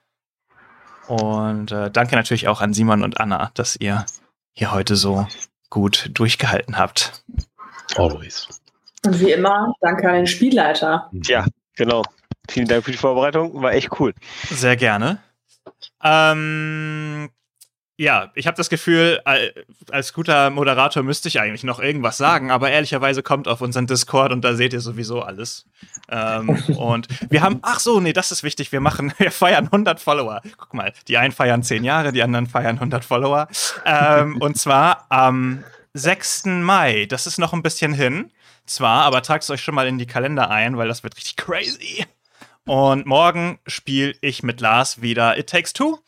[1.07, 4.05] Und äh, danke natürlich auch an Simon und Anna, dass ihr
[4.53, 5.27] hier heute so
[5.69, 7.23] gut durchgehalten habt.
[7.95, 8.47] Always.
[9.05, 11.09] Und wie immer, danke an den Spielleiter.
[11.23, 12.03] Tja, genau.
[12.49, 13.61] Vielen Dank für die Vorbereitung.
[13.61, 14.13] War echt cool.
[14.49, 15.19] Sehr gerne.
[16.03, 17.29] Ähm,
[17.97, 19.53] ja, ich habe das Gefühl, al-
[19.91, 24.31] als guter Moderator müsste ich eigentlich noch irgendwas sagen, aber ehrlicherweise kommt auf unseren Discord
[24.31, 25.65] und da seht ihr sowieso alles.
[26.09, 29.99] Ähm, und wir haben, ach so, nee, das ist wichtig, wir machen, wir feiern 100
[29.99, 30.41] Follower.
[30.57, 33.47] Guck mal, die einen feiern 10 Jahre, die anderen feiern 100 Follower.
[33.85, 35.63] Ähm, und zwar am
[35.93, 36.45] 6.
[36.45, 38.31] Mai, das ist noch ein bisschen hin,
[38.65, 41.35] zwar, aber tragt es euch schon mal in die Kalender ein, weil das wird richtig
[41.35, 42.05] crazy.
[42.65, 45.99] Und morgen spiele ich mit Lars wieder It Takes Two.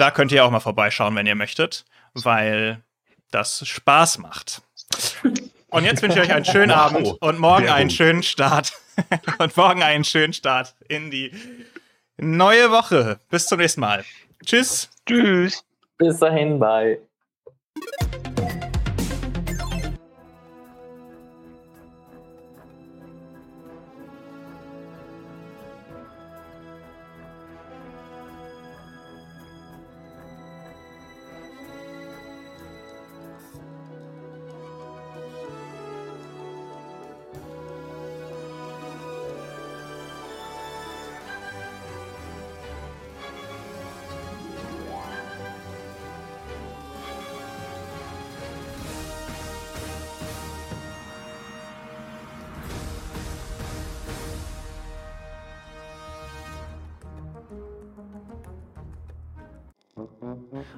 [0.00, 2.82] Da könnt ihr auch mal vorbeischauen, wenn ihr möchtet, weil
[3.30, 4.62] das Spaß macht.
[5.68, 6.78] Und jetzt wünsche ich euch einen schönen Wow.
[6.78, 7.80] Abend und morgen Werbung.
[7.80, 8.72] einen schönen Start.
[9.38, 11.32] und morgen einen schönen Start in die
[12.16, 13.20] neue Woche.
[13.28, 14.06] Bis zum nächsten Mal.
[14.42, 14.88] Tschüss.
[15.06, 15.62] Tschüss.
[15.98, 16.98] Bis dahin, bye.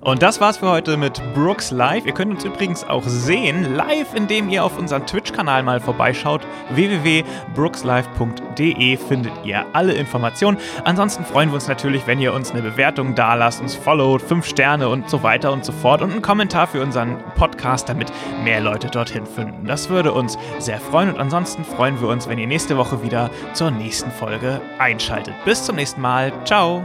[0.02, 2.04] Und das war's für heute mit Brooks Live.
[2.06, 6.40] Ihr könnt uns übrigens auch sehen, live, indem ihr auf unserem Twitch-Kanal mal vorbeischaut.
[6.70, 10.58] www.brookslive.de findet ihr alle Informationen.
[10.82, 14.44] Ansonsten freuen wir uns natürlich, wenn ihr uns eine Bewertung da lasst, uns followt, 5
[14.44, 18.12] Sterne und so weiter und so fort und einen Kommentar für unseren Podcast, damit
[18.42, 19.66] mehr Leute dorthin finden.
[19.66, 23.30] Das würde uns sehr freuen und ansonsten freuen wir uns, wenn ihr nächste Woche wieder
[23.52, 25.34] zur nächsten Folge einschaltet.
[25.44, 26.32] Bis zum nächsten Mal.
[26.44, 26.82] Ciao.